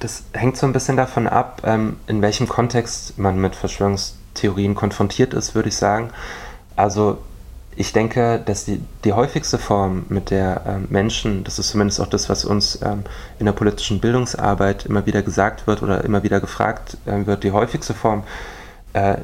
Das 0.00 0.24
hängt 0.32 0.56
so 0.56 0.66
ein 0.66 0.72
bisschen 0.72 0.96
davon 0.96 1.26
ab, 1.26 1.62
ähm, 1.64 1.96
in 2.06 2.22
welchem 2.22 2.48
Kontext 2.48 3.18
man 3.18 3.38
mit 3.38 3.54
Verschwörungstheorien 3.54 4.74
konfrontiert 4.74 5.34
ist, 5.34 5.54
würde 5.54 5.68
ich 5.68 5.76
sagen. 5.76 6.10
Also 6.74 7.18
ich 7.76 7.92
denke, 7.92 8.42
dass 8.44 8.64
die, 8.64 8.82
die 9.04 9.12
häufigste 9.12 9.58
Form, 9.58 10.06
mit 10.08 10.30
der 10.30 10.62
ähm, 10.66 10.86
Menschen, 10.90 11.44
das 11.44 11.58
ist 11.58 11.68
zumindest 11.68 12.00
auch 12.00 12.08
das, 12.08 12.28
was 12.28 12.44
uns 12.44 12.80
ähm, 12.82 13.04
in 13.38 13.46
der 13.46 13.52
politischen 13.52 14.00
Bildungsarbeit 14.00 14.86
immer 14.86 15.06
wieder 15.06 15.22
gesagt 15.22 15.66
wird 15.66 15.82
oder 15.82 16.02
immer 16.04 16.22
wieder 16.22 16.40
gefragt 16.40 16.96
wird, 17.04 17.44
die 17.44 17.52
häufigste 17.52 17.94
Form, 17.94 18.24
äh, 18.92 19.16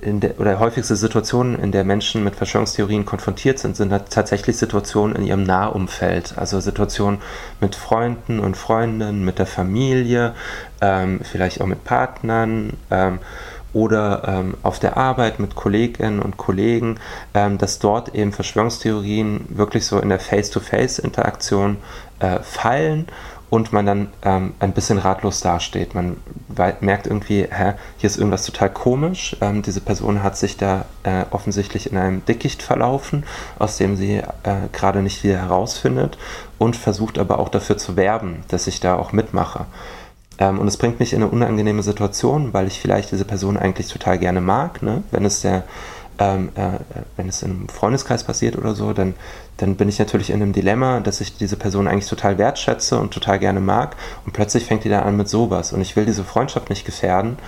der, 0.00 0.38
oder 0.38 0.60
häufigste 0.60 0.94
Situationen, 0.94 1.58
in 1.58 1.72
der 1.72 1.84
Menschen 1.84 2.22
mit 2.22 2.36
Verschwörungstheorien 2.36 3.04
konfrontiert 3.04 3.58
sind, 3.58 3.76
sind 3.76 3.90
tatsächlich 4.10 4.56
Situationen 4.56 5.16
in 5.16 5.24
ihrem 5.24 5.42
Nahumfeld. 5.42 6.34
Also 6.36 6.60
Situationen 6.60 7.20
mit 7.60 7.74
Freunden 7.74 8.38
und 8.38 8.56
Freundinnen, 8.56 9.24
mit 9.24 9.38
der 9.38 9.46
Familie, 9.46 10.34
ähm, 10.80 11.20
vielleicht 11.22 11.60
auch 11.60 11.66
mit 11.66 11.84
Partnern 11.84 12.74
ähm, 12.90 13.18
oder 13.72 14.22
ähm, 14.26 14.54
auf 14.62 14.78
der 14.78 14.96
Arbeit 14.96 15.40
mit 15.40 15.54
Kolleginnen 15.54 16.20
und 16.20 16.36
Kollegen, 16.36 16.98
ähm, 17.34 17.58
dass 17.58 17.78
dort 17.78 18.14
eben 18.14 18.32
Verschwörungstheorien 18.32 19.46
wirklich 19.48 19.84
so 19.84 19.98
in 19.98 20.08
der 20.08 20.20
Face-to-Face-Interaktion 20.20 21.76
äh, 22.20 22.38
fallen 22.40 23.06
und 23.50 23.72
man 23.72 23.86
dann 23.86 24.08
ähm, 24.22 24.54
ein 24.58 24.72
bisschen 24.72 24.98
ratlos 24.98 25.40
dasteht. 25.40 25.94
Man 25.94 26.18
merkt 26.80 27.06
irgendwie, 27.06 27.46
hä, 27.50 27.74
hier 27.96 28.08
ist 28.08 28.18
irgendwas 28.18 28.44
total 28.44 28.70
komisch. 28.70 29.36
Ähm, 29.40 29.62
diese 29.62 29.80
Person 29.80 30.22
hat 30.22 30.36
sich 30.36 30.56
da 30.56 30.84
äh, 31.02 31.24
offensichtlich 31.30 31.90
in 31.90 31.96
einem 31.96 32.24
Dickicht 32.24 32.62
verlaufen, 32.62 33.24
aus 33.58 33.76
dem 33.76 33.96
sie 33.96 34.16
äh, 34.16 34.22
gerade 34.72 35.02
nicht 35.02 35.24
wieder 35.24 35.38
herausfindet 35.38 36.18
und 36.58 36.76
versucht 36.76 37.18
aber 37.18 37.38
auch 37.38 37.48
dafür 37.48 37.78
zu 37.78 37.96
werben, 37.96 38.44
dass 38.48 38.66
ich 38.66 38.80
da 38.80 38.96
auch 38.96 39.12
mitmache. 39.12 39.66
Ähm, 40.38 40.58
und 40.58 40.68
es 40.68 40.76
bringt 40.76 41.00
mich 41.00 41.12
in 41.12 41.22
eine 41.22 41.30
unangenehme 41.30 41.82
Situation, 41.82 42.52
weil 42.52 42.66
ich 42.66 42.80
vielleicht 42.80 43.10
diese 43.12 43.24
Person 43.24 43.56
eigentlich 43.56 43.88
total 43.88 44.18
gerne 44.18 44.40
mag. 44.40 44.82
Ne? 44.82 45.02
Wenn 45.10 45.24
es 45.24 45.40
der 45.40 45.64
ähm, 46.18 46.50
äh, 46.56 46.78
wenn 47.16 47.28
es 47.28 47.42
in 47.42 47.50
einem 47.50 47.68
Freundeskreis 47.68 48.24
passiert 48.24 48.56
oder 48.56 48.74
so, 48.74 48.92
dann, 48.92 49.14
dann 49.56 49.76
bin 49.76 49.88
ich 49.88 49.98
natürlich 49.98 50.30
in 50.30 50.42
einem 50.42 50.52
Dilemma, 50.52 51.00
dass 51.00 51.20
ich 51.20 51.36
diese 51.36 51.56
Person 51.56 51.86
eigentlich 51.86 52.08
total 52.08 52.38
wertschätze 52.38 52.98
und 52.98 53.12
total 53.12 53.38
gerne 53.38 53.60
mag. 53.60 53.96
Und 54.26 54.32
plötzlich 54.32 54.64
fängt 54.64 54.84
die 54.84 54.88
dann 54.88 55.04
an 55.04 55.16
mit 55.16 55.28
sowas. 55.28 55.72
Und 55.72 55.80
ich 55.80 55.96
will 55.96 56.06
diese 56.06 56.24
Freundschaft 56.24 56.70
nicht 56.70 56.84
gefährden 56.84 57.38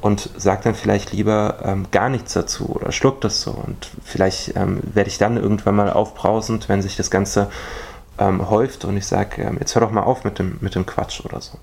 und 0.00 0.30
sage 0.36 0.60
dann 0.64 0.74
vielleicht 0.74 1.12
lieber 1.12 1.58
ähm, 1.64 1.86
gar 1.90 2.08
nichts 2.08 2.32
dazu 2.34 2.66
oder 2.66 2.92
schluck 2.92 3.20
das 3.20 3.40
so. 3.40 3.50
Und 3.50 3.90
vielleicht 4.04 4.56
ähm, 4.56 4.80
werde 4.82 5.08
ich 5.08 5.18
dann 5.18 5.36
irgendwann 5.36 5.76
mal 5.76 5.90
aufbrausend, 5.90 6.68
wenn 6.68 6.82
sich 6.82 6.96
das 6.96 7.10
Ganze 7.10 7.48
ähm, 8.18 8.48
häuft 8.50 8.84
und 8.84 8.96
ich 8.96 9.06
sage, 9.06 9.42
ähm, 9.42 9.56
jetzt 9.58 9.74
hör 9.74 9.80
doch 9.80 9.90
mal 9.90 10.02
auf 10.02 10.24
mit 10.24 10.38
dem, 10.38 10.58
mit 10.60 10.74
dem 10.74 10.86
Quatsch 10.86 11.24
oder 11.24 11.40
so. 11.40 11.58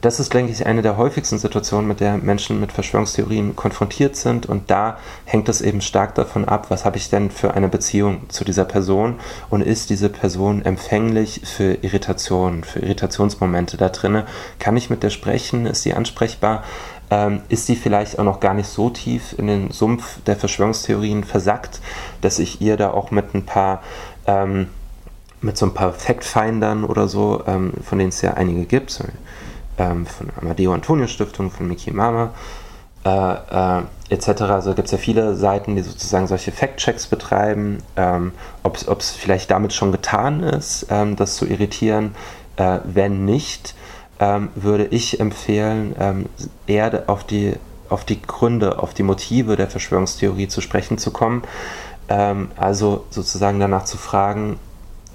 Das 0.00 0.18
ist, 0.18 0.32
denke 0.32 0.50
ich, 0.50 0.64
eine 0.64 0.80
der 0.80 0.96
häufigsten 0.96 1.38
Situationen, 1.38 1.86
mit 1.86 2.00
der 2.00 2.16
Menschen 2.16 2.58
mit 2.58 2.72
Verschwörungstheorien 2.72 3.54
konfrontiert 3.54 4.16
sind. 4.16 4.46
Und 4.46 4.70
da 4.70 4.98
hängt 5.26 5.48
es 5.50 5.60
eben 5.60 5.82
stark 5.82 6.14
davon 6.14 6.46
ab, 6.46 6.70
was 6.70 6.86
habe 6.86 6.96
ich 6.96 7.10
denn 7.10 7.30
für 7.30 7.52
eine 7.52 7.68
Beziehung 7.68 8.30
zu 8.30 8.44
dieser 8.44 8.64
Person 8.64 9.20
und 9.50 9.60
ist 9.60 9.90
diese 9.90 10.08
Person 10.08 10.64
empfänglich 10.64 11.42
für 11.44 11.74
Irritationen, 11.82 12.64
für 12.64 12.78
Irritationsmomente 12.78 13.76
da 13.76 13.90
drinne? 13.90 14.24
Kann 14.58 14.76
ich 14.78 14.88
mit 14.88 15.02
der 15.02 15.10
sprechen? 15.10 15.66
Ist 15.66 15.82
sie 15.82 15.92
ansprechbar? 15.92 16.64
Ähm, 17.10 17.42
ist 17.50 17.66
sie 17.66 17.76
vielleicht 17.76 18.18
auch 18.18 18.24
noch 18.24 18.40
gar 18.40 18.54
nicht 18.54 18.68
so 18.68 18.88
tief 18.88 19.34
in 19.36 19.48
den 19.48 19.70
Sumpf 19.70 20.20
der 20.26 20.36
Verschwörungstheorien 20.36 21.24
versackt, 21.24 21.80
dass 22.22 22.38
ich 22.38 22.62
ihr 22.62 22.78
da 22.78 22.92
auch 22.92 23.10
mit 23.10 23.34
ein 23.34 23.44
paar 23.44 23.82
ähm, 24.26 24.68
mit 25.42 25.56
so 25.56 25.66
ein 25.66 25.74
paar 25.74 25.92
Fact-Findern 25.92 26.84
oder 26.84 27.08
so, 27.08 27.42
ähm, 27.46 27.72
von 27.82 27.98
denen 27.98 28.10
es 28.10 28.20
ja 28.20 28.34
einige 28.34 28.64
gibt, 28.66 28.90
ähm, 29.80 30.06
von 30.06 30.28
Amadeo 30.40 30.72
Antonio 30.72 31.06
Stiftung, 31.06 31.50
von 31.50 31.66
Miki 31.66 31.90
Mama 31.90 32.30
äh, 33.04 33.78
äh, 33.78 33.82
etc. 34.10 34.42
Also 34.42 34.74
gibt 34.74 34.86
es 34.86 34.92
ja 34.92 34.98
viele 34.98 35.34
Seiten, 35.34 35.76
die 35.76 35.82
sozusagen 35.82 36.26
solche 36.26 36.52
Fact-Checks 36.52 37.06
betreiben, 37.06 37.78
ähm, 37.96 38.32
ob 38.62 38.76
es 38.76 39.10
vielleicht 39.10 39.50
damit 39.50 39.72
schon 39.72 39.92
getan 39.92 40.42
ist, 40.42 40.86
ähm, 40.90 41.16
das 41.16 41.36
zu 41.36 41.46
irritieren. 41.46 42.14
Äh, 42.56 42.80
wenn 42.84 43.24
nicht, 43.24 43.74
ähm, 44.18 44.48
würde 44.54 44.84
ich 44.86 45.18
empfehlen, 45.18 45.94
ähm, 45.98 46.26
eher 46.66 47.04
auf 47.06 47.24
die, 47.24 47.54
auf 47.88 48.04
die 48.04 48.20
Gründe, 48.20 48.78
auf 48.78 48.92
die 48.92 49.02
Motive 49.02 49.56
der 49.56 49.68
Verschwörungstheorie 49.68 50.48
zu 50.48 50.60
sprechen 50.60 50.98
zu 50.98 51.10
kommen. 51.10 51.42
Ähm, 52.10 52.50
also 52.56 53.06
sozusagen 53.08 53.60
danach 53.60 53.84
zu 53.84 53.96
fragen, 53.96 54.58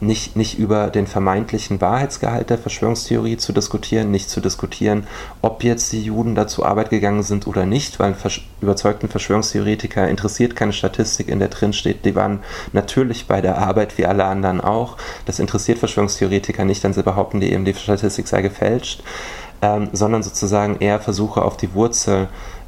nicht, 0.01 0.35
nicht 0.35 0.59
über 0.59 0.89
den 0.89 1.07
vermeintlichen 1.07 1.79
Wahrheitsgehalt 1.79 2.49
der 2.49 2.57
Verschwörungstheorie 2.57 3.37
zu 3.37 3.53
diskutieren, 3.53 4.11
nicht 4.11 4.29
zu 4.29 4.41
diskutieren, 4.41 5.07
ob 5.41 5.63
jetzt 5.63 5.93
die 5.93 6.03
Juden 6.03 6.35
dazu 6.35 6.65
Arbeit 6.65 6.89
gegangen 6.89 7.23
sind 7.23 7.47
oder 7.47 7.65
nicht, 7.65 7.99
weil 7.99 8.07
einen 8.07 8.31
überzeugten 8.61 9.07
Verschwörungstheoretiker 9.07 10.07
interessiert 10.07 10.55
keine 10.55 10.73
Statistik, 10.73 11.29
in 11.29 11.39
der 11.39 11.47
drin 11.47 11.73
steht, 11.73 12.05
die 12.05 12.15
waren 12.15 12.39
natürlich 12.73 13.27
bei 13.27 13.41
der 13.41 13.57
Arbeit 13.57 13.97
wie 13.97 14.05
alle 14.05 14.25
anderen 14.25 14.61
auch. 14.61 14.97
Das 15.25 15.39
interessiert 15.39 15.79
Verschwörungstheoretiker 15.79 16.65
nicht, 16.65 16.83
dann 16.83 16.93
sie 16.93 17.03
behaupten, 17.03 17.39
die 17.39 17.51
eben 17.51 17.65
die 17.65 17.73
Statistik 17.73 18.27
sei 18.27 18.41
gefälscht, 18.41 19.01
ähm, 19.61 19.89
sondern 19.93 20.23
sozusagen 20.23 20.77
eher 20.79 20.99
Versuche 20.99 21.41
auf 21.41 21.55
die 21.55 21.73
Wurzel 21.73 22.23
ähm, 22.23 22.27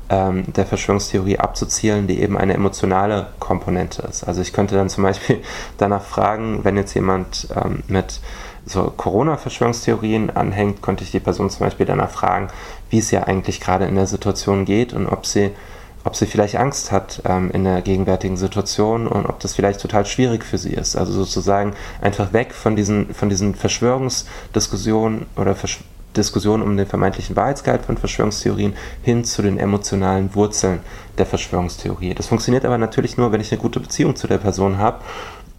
der 0.10 0.66
Verschwörungstheorie 0.66 1.38
abzuzielen, 1.38 2.08
die 2.08 2.22
eben 2.22 2.38
eine 2.38 2.54
emotionale 2.54 3.28
Komponente 3.40 4.04
ist. 4.04 4.24
Also 4.24 4.42
ich 4.42 4.54
könnte 4.54 4.76
dann 4.76 4.90
zum 4.90 5.04
Beispiel 5.04 5.42
danach 5.78 6.04
fragen, 6.04 6.64
wenn 6.64 6.78
jetzt 6.78 6.94
jemand 6.94 7.50
ähm, 7.56 7.84
mit 7.88 8.22
so 8.66 8.92
Corona-Verschwörungstheorien 8.96 10.30
anhängt, 10.30 10.82
könnte 10.82 11.04
ich 11.04 11.12
die 11.12 11.20
Person 11.20 11.50
zum 11.50 11.66
Beispiel 11.66 11.86
danach 11.86 12.10
fragen, 12.10 12.50
wie 12.90 13.00
es 13.00 13.12
ja 13.12 13.24
eigentlich 13.24 13.60
gerade 13.60 13.86
in 13.86 13.96
der 13.96 14.08
Situation 14.08 14.66
geht 14.66 14.94
und 14.94 15.08
ob 15.08 15.26
sie 15.26 15.52
ob 16.04 16.16
sie 16.16 16.26
vielleicht 16.26 16.56
Angst 16.56 16.94
hat 16.94 17.22
ähm, 17.26 17.52
in 17.52 17.66
der 17.66 17.82
gegenwärtigen 17.82 18.38
Situation 18.38 19.08
und 19.08 19.26
ob 19.26 19.42
das 19.42 19.54
vielleicht 19.54 19.82
total 19.82 20.06
schwierig 20.06 20.46
für 20.46 20.58
sie 20.58 20.72
ist. 20.72 20.96
Also 20.96 21.12
sozusagen 21.12 21.74
einfach 22.00 22.32
weg 22.32 22.54
von 22.54 22.78
diesen, 22.78 23.14
von 23.14 23.28
diesen 23.28 23.56
Verschwörungsdiskussionen 23.56 25.26
oder 25.36 25.54
Versch 25.54 25.80
Diskussion 26.16 26.62
um 26.62 26.78
den 26.78 26.88
vermeintlichen 26.88 27.36
Wahrheitsgehalt 27.36 27.86
von 27.86 27.98
Verschwörungstheorien 27.98 28.74
hin 29.04 29.24
zu 29.24 29.42
den 29.42 29.60
emotionalen 29.60 30.34
Wurzeln 30.36 30.80
der 31.18 31.26
Verschwörungstheorie. 31.26 32.14
Das 32.14 32.28
funktioniert 32.28 32.66
aber 32.66 32.78
natürlich 32.78 33.18
nur, 33.18 33.32
wenn 33.32 33.42
ich 33.42 33.52
eine 33.52 33.62
gute 33.62 33.80
Beziehung 33.80 34.16
zu 34.16 34.28
der 34.28 34.38
Person 34.38 34.78
habe 34.78 35.00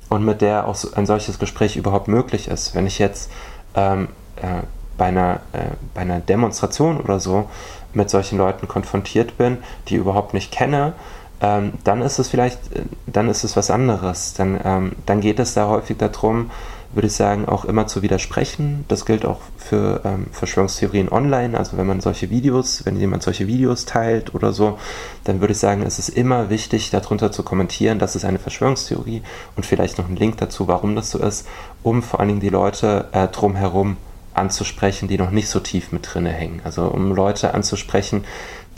und 0.08 0.24
mit 0.24 0.40
der 0.40 0.66
auch 0.66 0.76
ein 0.94 1.06
solches 1.06 1.38
Gespräch 1.38 1.76
überhaupt 1.76 2.08
möglich 2.08 2.48
ist. 2.48 2.74
Wenn 2.74 2.86
ich 2.86 2.98
jetzt 2.98 3.30
ähm, 3.74 4.08
äh, 4.36 4.62
bei, 4.96 5.06
einer, 5.06 5.40
äh, 5.52 5.70
bei 5.94 6.00
einer 6.02 6.20
Demonstration 6.20 7.00
oder 7.00 7.20
so 7.20 7.48
mit 7.94 8.10
solchen 8.10 8.38
Leuten 8.38 8.68
konfrontiert 8.68 9.38
bin, 9.38 9.58
die 9.88 9.94
ich 9.94 10.00
überhaupt 10.00 10.34
nicht 10.34 10.50
kenne, 10.52 10.94
ähm, 11.40 11.74
dann 11.84 12.02
ist 12.02 12.18
es 12.18 12.28
vielleicht, 12.28 12.58
äh, 12.74 12.82
dann 13.06 13.28
ist 13.28 13.44
es 13.44 13.56
was 13.56 13.70
anderes. 13.70 14.34
Dann, 14.34 14.60
ähm, 14.64 14.92
dann 15.06 15.20
geht 15.20 15.38
es 15.38 15.54
da 15.54 15.68
häufig 15.68 15.96
darum, 15.98 16.50
würde 16.92 17.08
ich 17.08 17.12
sagen, 17.12 17.46
auch 17.46 17.64
immer 17.64 17.86
zu 17.86 18.02
widersprechen. 18.02 18.84
Das 18.88 19.04
gilt 19.04 19.24
auch 19.26 19.40
für 19.56 20.00
ähm, 20.04 20.26
Verschwörungstheorien 20.32 21.10
online. 21.10 21.58
Also 21.58 21.76
wenn 21.76 21.86
man 21.86 22.00
solche 22.00 22.30
Videos, 22.30 22.86
wenn 22.86 22.98
jemand 22.98 23.22
solche 23.22 23.46
Videos 23.46 23.84
teilt 23.84 24.34
oder 24.34 24.52
so, 24.52 24.78
dann 25.24 25.40
würde 25.40 25.52
ich 25.52 25.58
sagen, 25.58 25.82
es 25.82 25.98
ist 25.98 26.08
immer 26.08 26.48
wichtig, 26.50 26.90
darunter 26.90 27.30
zu 27.30 27.42
kommentieren, 27.42 27.98
das 27.98 28.16
ist 28.16 28.24
eine 28.24 28.38
Verschwörungstheorie 28.38 29.22
und 29.56 29.66
vielleicht 29.66 29.98
noch 29.98 30.06
einen 30.06 30.16
Link 30.16 30.38
dazu, 30.38 30.66
warum 30.66 30.96
das 30.96 31.10
so 31.10 31.18
ist, 31.18 31.46
um 31.82 32.02
vor 32.02 32.20
allen 32.20 32.28
Dingen 32.28 32.40
die 32.40 32.48
Leute 32.48 33.08
äh, 33.12 33.28
drumherum 33.28 33.96
anzusprechen, 34.32 35.08
die 35.08 35.18
noch 35.18 35.30
nicht 35.30 35.48
so 35.48 35.60
tief 35.60 35.92
mit 35.92 36.08
drinne 36.14 36.30
hängen. 36.30 36.60
Also 36.64 36.84
um 36.84 37.12
Leute 37.12 37.54
anzusprechen, 37.54 38.24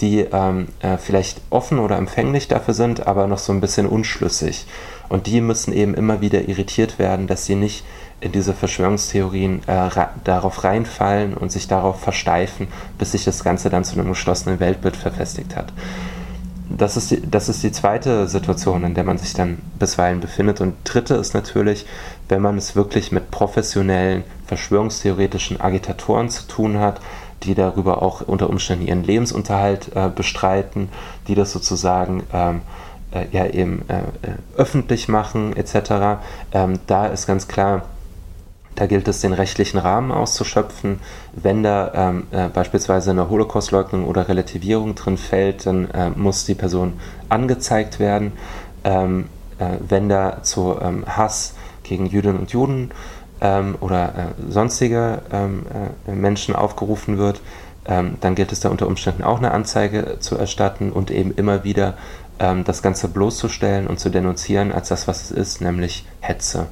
die 0.01 0.21
ähm, 0.21 0.69
äh, 0.81 0.97
vielleicht 0.97 1.41
offen 1.51 1.79
oder 1.79 1.99
empfänglich 1.99 2.49
dafür 2.49 2.75
sind, 2.75 3.07
aber 3.07 3.27
noch 3.27 3.39
so 3.39 3.53
ein 3.53 3.61
bisschen 3.61 3.87
unschlüssig. 3.87 4.67
Und 5.11 5.27
die 5.27 5.41
müssen 5.41 5.75
eben 5.75 5.95
immer 5.95 6.23
wieder 6.23 6.49
irritiert 6.49 6.99
werden, 6.99 7.27
dass 7.27 7.45
sie 7.45 7.57
nicht 7.57 7.85
in 8.21 8.31
diese 8.33 8.55
Verschwörungstheorien 8.55 9.63
äh, 9.67 9.91
darauf 10.25 10.63
reinfallen 10.63 11.35
und 11.35 11.51
sich 11.51 11.67
darauf 11.67 12.01
versteifen, 12.01 12.69
bis 12.97 13.13
sich 13.13 13.25
das 13.25 13.43
Ganze 13.43 13.71
dann 13.71 13.85
zu 13.85 13.99
einem 13.99 14.09
geschlossenen 14.09 14.61
Weltbild 14.61 14.97
verfestigt 14.97 15.57
hat. 15.57 15.73
Das 16.69 16.97
ist, 16.97 17.11
die, 17.11 17.29
das 17.29 17.49
ist 17.49 17.65
die 17.65 17.73
zweite 17.73 18.29
Situation, 18.29 18.85
in 18.85 18.95
der 18.95 19.03
man 19.03 19.19
sich 19.19 19.35
dann 19.35 19.59
bisweilen 19.81 20.21
befindet. 20.21 20.61
Und 20.61 20.75
dritte 20.85 21.15
ist 21.15 21.35
natürlich, 21.35 21.87
wenn 22.29 22.41
man 22.41 22.57
es 22.57 22.77
wirklich 22.77 23.11
mit 23.11 23.33
professionellen, 23.33 24.23
verschwörungstheoretischen 24.47 25.61
Agitatoren 25.61 26.29
zu 26.29 26.47
tun 26.47 26.79
hat, 26.79 27.01
die 27.43 27.55
darüber 27.55 28.03
auch 28.03 28.21
unter 28.21 28.49
Umständen 28.49 28.87
ihren 28.87 29.03
Lebensunterhalt 29.03 29.91
äh, 29.97 30.09
bestreiten, 30.15 30.91
die 31.27 31.35
das 31.35 31.51
sozusagen 31.51 32.23
ähm, 32.33 32.61
äh, 33.13 33.27
ja 33.33 33.47
eben 33.47 33.85
äh, 33.89 33.99
äh, 33.99 34.35
öffentlich 34.57 35.09
machen 35.09 35.57
etc. 35.57 36.21
Ähm, 36.53 36.79
da 36.87 37.07
ist 37.07 37.27
ganz 37.27 37.49
klar, 37.49 37.83
da 38.77 38.87
gilt 38.87 39.09
es, 39.09 39.21
den 39.21 39.33
rechtlichen 39.33 39.79
Rahmen 39.79 40.13
auszuschöpfen. 40.13 41.01
Wenn 41.35 41.63
da 41.63 41.93
ähm, 41.95 42.27
äh, 42.31 42.49
beispielsweise 42.49 43.11
eine 43.11 43.29
Holocaustleugnung 43.29 44.07
oder 44.07 44.29
Relativierung 44.29 44.95
drin 44.95 45.19
fällt, 45.19 45.67
dann 45.67 45.91
äh, 45.91 46.11
muss 46.11 46.45
die 46.47 46.55
Person 46.55 46.95
angezeigt 47.29 47.99
werden. 47.99 48.33
Ähm, 48.85 49.27
äh, 49.59 49.77
wenn 49.87 50.09
da 50.09 50.43
zu 50.43 50.77
ähm, 50.81 51.05
Hass 51.07 51.55
gegen 51.83 52.07
Jüdinnen 52.07 52.39
und 52.39 52.53
Juden 52.53 52.93
ähm, 53.41 53.77
oder 53.81 54.13
sonstige 54.49 55.23
ähm, 55.33 55.67
Menschen 56.07 56.55
aufgerufen 56.55 57.19
wird, 57.19 57.41
ähm, 57.87 58.17
dann 58.21 58.35
gilt 58.35 58.53
es 58.53 58.61
da 58.61 58.69
unter 58.69 58.87
Umständen 58.87 59.25
auch 59.25 59.39
eine 59.39 59.53
Anzeige 59.53 60.19
zu 60.21 60.37
erstatten 60.37 60.93
und 60.93 61.11
eben 61.11 61.35
immer 61.35 61.65
wieder 61.65 61.95
ähm, 62.41 62.65
das 62.65 62.83
Ganze 62.83 63.09
bloßzustellen 63.09 63.87
und 63.87 64.01
zu 64.01 64.09
denunzieren 64.09 64.73
als 64.73 64.89
das, 64.89 65.07
was 65.07 65.25
es 65.25 65.31
ist, 65.31 65.61
nämlich 65.61 66.05
Hetze. 66.21 66.69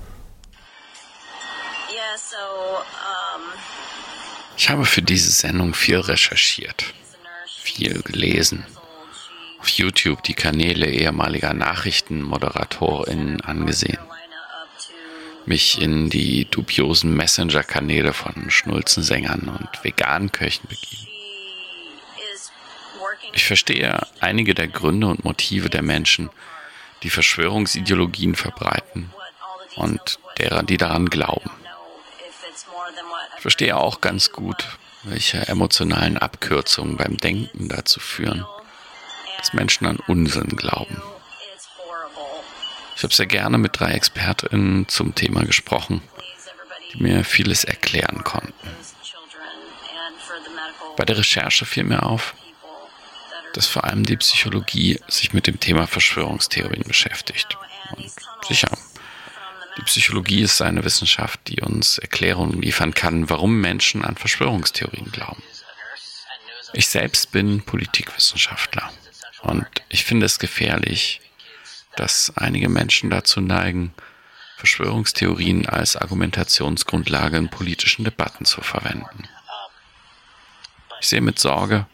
Ich 4.57 4.71
habe 4.71 4.85
für 4.87 5.03
diese 5.03 5.31
Sendung 5.31 5.73
viel 5.73 5.99
recherchiert, 5.99 6.93
viel 7.47 8.03
gelesen, 8.03 8.67
auf 9.61 9.69
YouTube 9.69 10.25
die 10.25 10.35
Kanäle 10.35 10.87
ehemaliger 10.87 11.55
Nachrichtenmoderatorinnen 11.55 13.41
angesehen, 13.43 14.01
mich 15.47 15.81
in 15.81 16.11
die 16.11 16.47
dubiosen 16.51 17.15
Messenger-Kanäle 17.15 18.13
von 18.13 18.51
Schnulzensängern 18.51 19.49
und 19.49 19.85
veganen 19.85 20.33
Köchen 20.33 20.67
begeben. 20.69 21.18
Ich 23.33 23.45
verstehe 23.45 24.07
einige 24.21 24.55
der 24.55 24.69
Gründe 24.69 25.07
und 25.07 25.25
Motive 25.25 25.71
der 25.71 25.83
Menschen, 25.83 26.31
die 27.03 27.11
Verschwörungsideologien 27.11 28.35
verbreiten 28.35 29.13
und 29.77 30.19
derer, 30.39 30.63
die 30.63 30.77
daran 30.77 31.07
glauben. 31.07 31.51
Ich 33.37 33.43
verstehe 33.43 33.77
auch 33.77 34.01
ganz 34.01 34.33
gut, 34.33 34.79
welche 35.05 35.47
emotionalen 35.47 36.19
Abkürzungen 36.19 36.97
beim 36.97 37.17
Denken 37.17 37.69
dazu 37.69 38.01
führen, 38.01 38.45
dass 39.39 39.53
Menschen 39.53 39.87
an 39.87 39.99
Unsinn 40.09 40.57
glauben. 40.57 41.01
Ich 42.97 43.05
habe 43.05 43.15
sehr 43.15 43.27
gerne 43.27 43.59
mit 43.59 43.79
drei 43.79 43.93
ExpertInnen 43.93 44.89
zum 44.89 45.15
Thema 45.15 45.45
gesprochen, 45.45 46.03
die 46.93 47.03
mir 47.03 47.23
vieles 47.25 47.63
erklären 47.63 48.25
konnten. 48.25 48.53
Bei 50.97 51.05
der 51.05 51.19
Recherche 51.19 51.65
fiel 51.65 51.85
mir 51.85 52.03
auf, 52.03 52.35
dass 53.59 53.67
vor 53.67 53.83
allem 53.83 54.05
die 54.05 54.17
Psychologie 54.17 55.01
sich 55.09 55.33
mit 55.33 55.49
dem 55.49 55.59
Thema 55.59 55.89
Verschwörungstheorien 55.89 56.85
beschäftigt. 56.85 57.59
Und 57.91 58.09
sicher, 58.47 58.71
die 59.77 59.83
Psychologie 59.83 60.43
ist 60.43 60.63
eine 60.63 60.85
Wissenschaft, 60.85 61.41
die 61.49 61.61
uns 61.61 61.99
Erklärungen 61.99 62.63
liefern 62.63 62.95
kann, 62.95 63.29
warum 63.29 63.61
Menschen 63.61 64.05
an 64.05 64.15
Verschwörungstheorien 64.15 65.11
glauben. 65.11 65.43
Ich 66.73 66.87
selbst 66.87 67.33
bin 67.33 67.63
Politikwissenschaftler 67.63 68.93
und 69.43 69.67
ich 69.89 70.05
finde 70.05 70.27
es 70.27 70.39
gefährlich, 70.39 71.21
dass 71.97 72.33
einige 72.37 72.69
Menschen 72.69 73.11
dazu 73.11 73.41
neigen, 73.41 73.93
Verschwörungstheorien 74.57 75.67
als 75.67 75.97
Argumentationsgrundlage 75.97 77.39
in 77.39 77.49
politischen 77.49 78.05
Debatten 78.05 78.45
zu 78.45 78.61
verwenden. 78.61 79.29
Ich 81.01 81.09
sehe 81.09 81.21
mit 81.21 81.41
Sorge, 81.41 81.89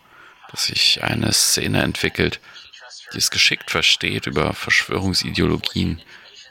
dass 0.55 0.67
sich 0.67 1.03
eine 1.03 1.33
Szene 1.33 1.83
entwickelt, 1.83 2.39
die 3.13 3.19
es 3.19 3.33
geschickt 3.33 3.73
versteht, 3.73 4.27
über 4.27 4.53
Verschwörungsideologien 4.53 6.01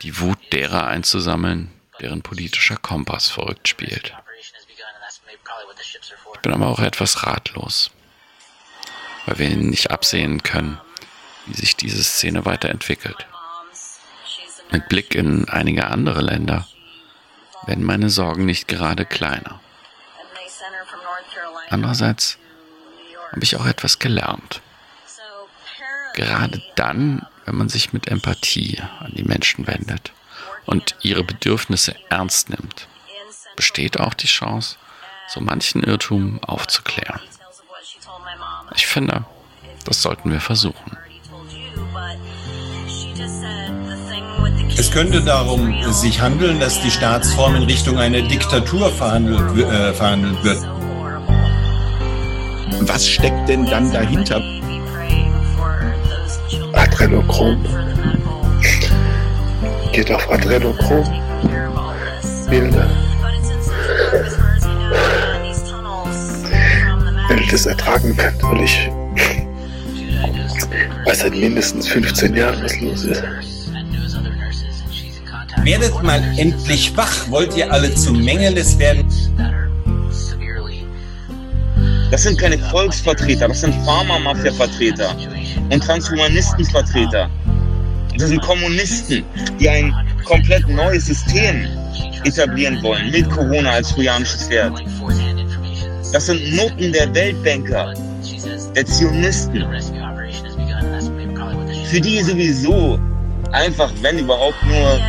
die 0.01 0.19
Wut 0.19 0.37
derer 0.51 0.87
einzusammeln, 0.87 1.71
deren 2.01 2.21
politischer 2.21 2.75
Kompass 2.75 3.29
verrückt 3.29 3.69
spielt. 3.69 4.13
Ich 6.33 6.39
bin 6.41 6.51
aber 6.51 6.67
auch 6.67 6.79
etwas 6.79 7.25
ratlos, 7.25 7.91
weil 9.25 9.39
wir 9.39 9.49
nicht 9.55 9.91
absehen 9.91 10.43
können, 10.43 10.81
wie 11.45 11.53
sich 11.53 11.77
diese 11.77 12.03
Szene 12.03 12.43
weiterentwickelt. 12.43 13.25
Mit 14.69 14.89
Blick 14.89 15.15
in 15.15 15.47
einige 15.47 15.87
andere 15.87 16.19
Länder 16.19 16.67
werden 17.67 17.85
meine 17.85 18.09
Sorgen 18.09 18.45
nicht 18.45 18.67
gerade 18.67 19.05
kleiner. 19.05 19.61
Andererseits 21.69 22.37
habe 23.33 23.43
ich 23.43 23.55
auch 23.55 23.65
etwas 23.65 23.97
gelernt. 23.97 24.61
Gerade 26.13 26.61
dann, 26.75 27.25
wenn 27.45 27.55
man 27.55 27.67
sich 27.67 27.91
mit 27.91 28.07
Empathie 28.07 28.79
an 28.99 29.11
die 29.15 29.23
Menschen 29.23 29.65
wendet 29.65 30.13
und 30.65 30.95
ihre 31.01 31.23
Bedürfnisse 31.23 31.95
ernst 32.09 32.51
nimmt, 32.51 32.87
besteht 33.55 33.99
auch 33.99 34.13
die 34.13 34.27
Chance, 34.27 34.77
so 35.27 35.41
manchen 35.41 35.83
Irrtum 35.83 36.43
aufzuklären. 36.43 37.21
Ich 38.75 38.85
finde, 38.85 39.25
das 39.85 40.03
sollten 40.03 40.31
wir 40.31 40.39
versuchen. 40.39 40.97
Es 44.77 44.91
könnte 44.91 45.21
darum 45.21 45.91
sich 45.91 46.21
handeln, 46.21 46.59
dass 46.59 46.81
die 46.81 46.91
Staatsform 46.91 47.55
in 47.55 47.63
Richtung 47.63 47.97
einer 47.97 48.21
Diktatur 48.21 48.91
verhandelt, 48.91 49.57
äh, 49.57 49.93
verhandelt 49.93 50.43
wird. 50.43 50.82
Was 52.81 53.07
steckt 53.07 53.49
denn 53.49 53.65
dann 53.65 53.91
dahinter? 53.91 54.41
Adrenochrom. 56.73 57.65
Geht 59.91 60.11
auf 60.11 60.29
Adrenochrom. 60.29 61.05
Bilder. 62.49 62.89
Wenn 67.29 67.37
ich 67.37 67.49
das 67.49 67.65
ertragen 67.65 68.15
kann, 68.17 68.33
weil 68.41 68.63
ich 68.63 68.89
weiß 71.05 71.19
seit 71.19 71.35
mindestens 71.35 71.87
15 71.87 72.35
Jahren, 72.35 72.63
was 72.63 72.79
los 72.79 73.05
ist. 73.05 73.23
Werdet 75.63 76.03
mal 76.03 76.21
endlich 76.37 76.95
wach. 76.97 77.29
Wollt 77.29 77.55
ihr 77.55 77.71
alle 77.71 77.93
zu 77.95 78.11
Mengeles 78.11 78.77
werden? 78.79 79.05
Das 82.13 82.21
sind 82.21 82.37
keine 82.37 82.59
Volksvertreter, 82.59 83.47
das 83.47 83.61
sind 83.61 83.73
Pharma-Mafia-Vertreter 83.85 85.15
und 85.71 85.83
Transhumanistenvertreter. 85.83 87.27
Das 88.19 88.29
sind 88.29 88.39
Kommunisten, 88.43 89.25
die 89.59 89.67
ein 89.67 89.91
komplett 90.23 90.67
neues 90.67 91.07
System 91.07 91.65
etablieren 92.23 92.83
wollen 92.83 93.09
mit 93.09 93.27
Corona 93.31 93.71
als 93.71 93.89
trojanisches 93.95 94.43
Pferd. 94.43 94.79
Das 96.11 96.27
sind 96.27 96.55
Noten 96.55 96.93
der 96.93 97.11
Weltbanker, 97.15 97.95
der 98.75 98.85
Zionisten. 98.85 99.65
Für 101.85 101.99
die 101.99 102.21
sowieso 102.21 102.99
einfach, 103.53 103.91
wenn 104.03 104.19
überhaupt 104.19 104.63
nur 104.67 104.99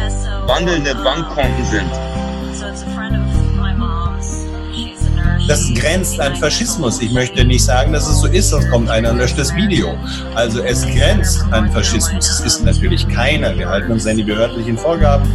wandelnde 0.48 0.94
Bankkonten 0.94 1.66
sind. 1.66 2.14
Das 5.47 5.72
grenzt 5.74 6.18
an 6.20 6.34
Faschismus. 6.36 7.03
Ich 7.03 7.12
möchte 7.12 7.45
nicht 7.45 7.62
sagen, 7.62 7.92
dass 7.92 8.09
es 8.09 8.20
so 8.20 8.26
ist, 8.26 8.49
sonst 8.49 8.70
kommt 8.70 8.88
einer 8.88 9.11
und 9.11 9.18
löscht 9.18 9.38
das 9.38 9.55
Video. 9.55 9.95
Also 10.34 10.62
es 10.62 10.82
grenzt 10.86 11.45
an 11.51 11.70
Faschismus. 11.70 12.28
Es 12.28 12.40
ist 12.40 12.64
natürlich 12.64 13.07
keiner. 13.09 13.57
Wir 13.57 13.68
halten 13.68 13.92
uns 13.92 14.07
an 14.07 14.16
die 14.16 14.24
behördlichen 14.24 14.78
Vorgaben. 14.78 15.30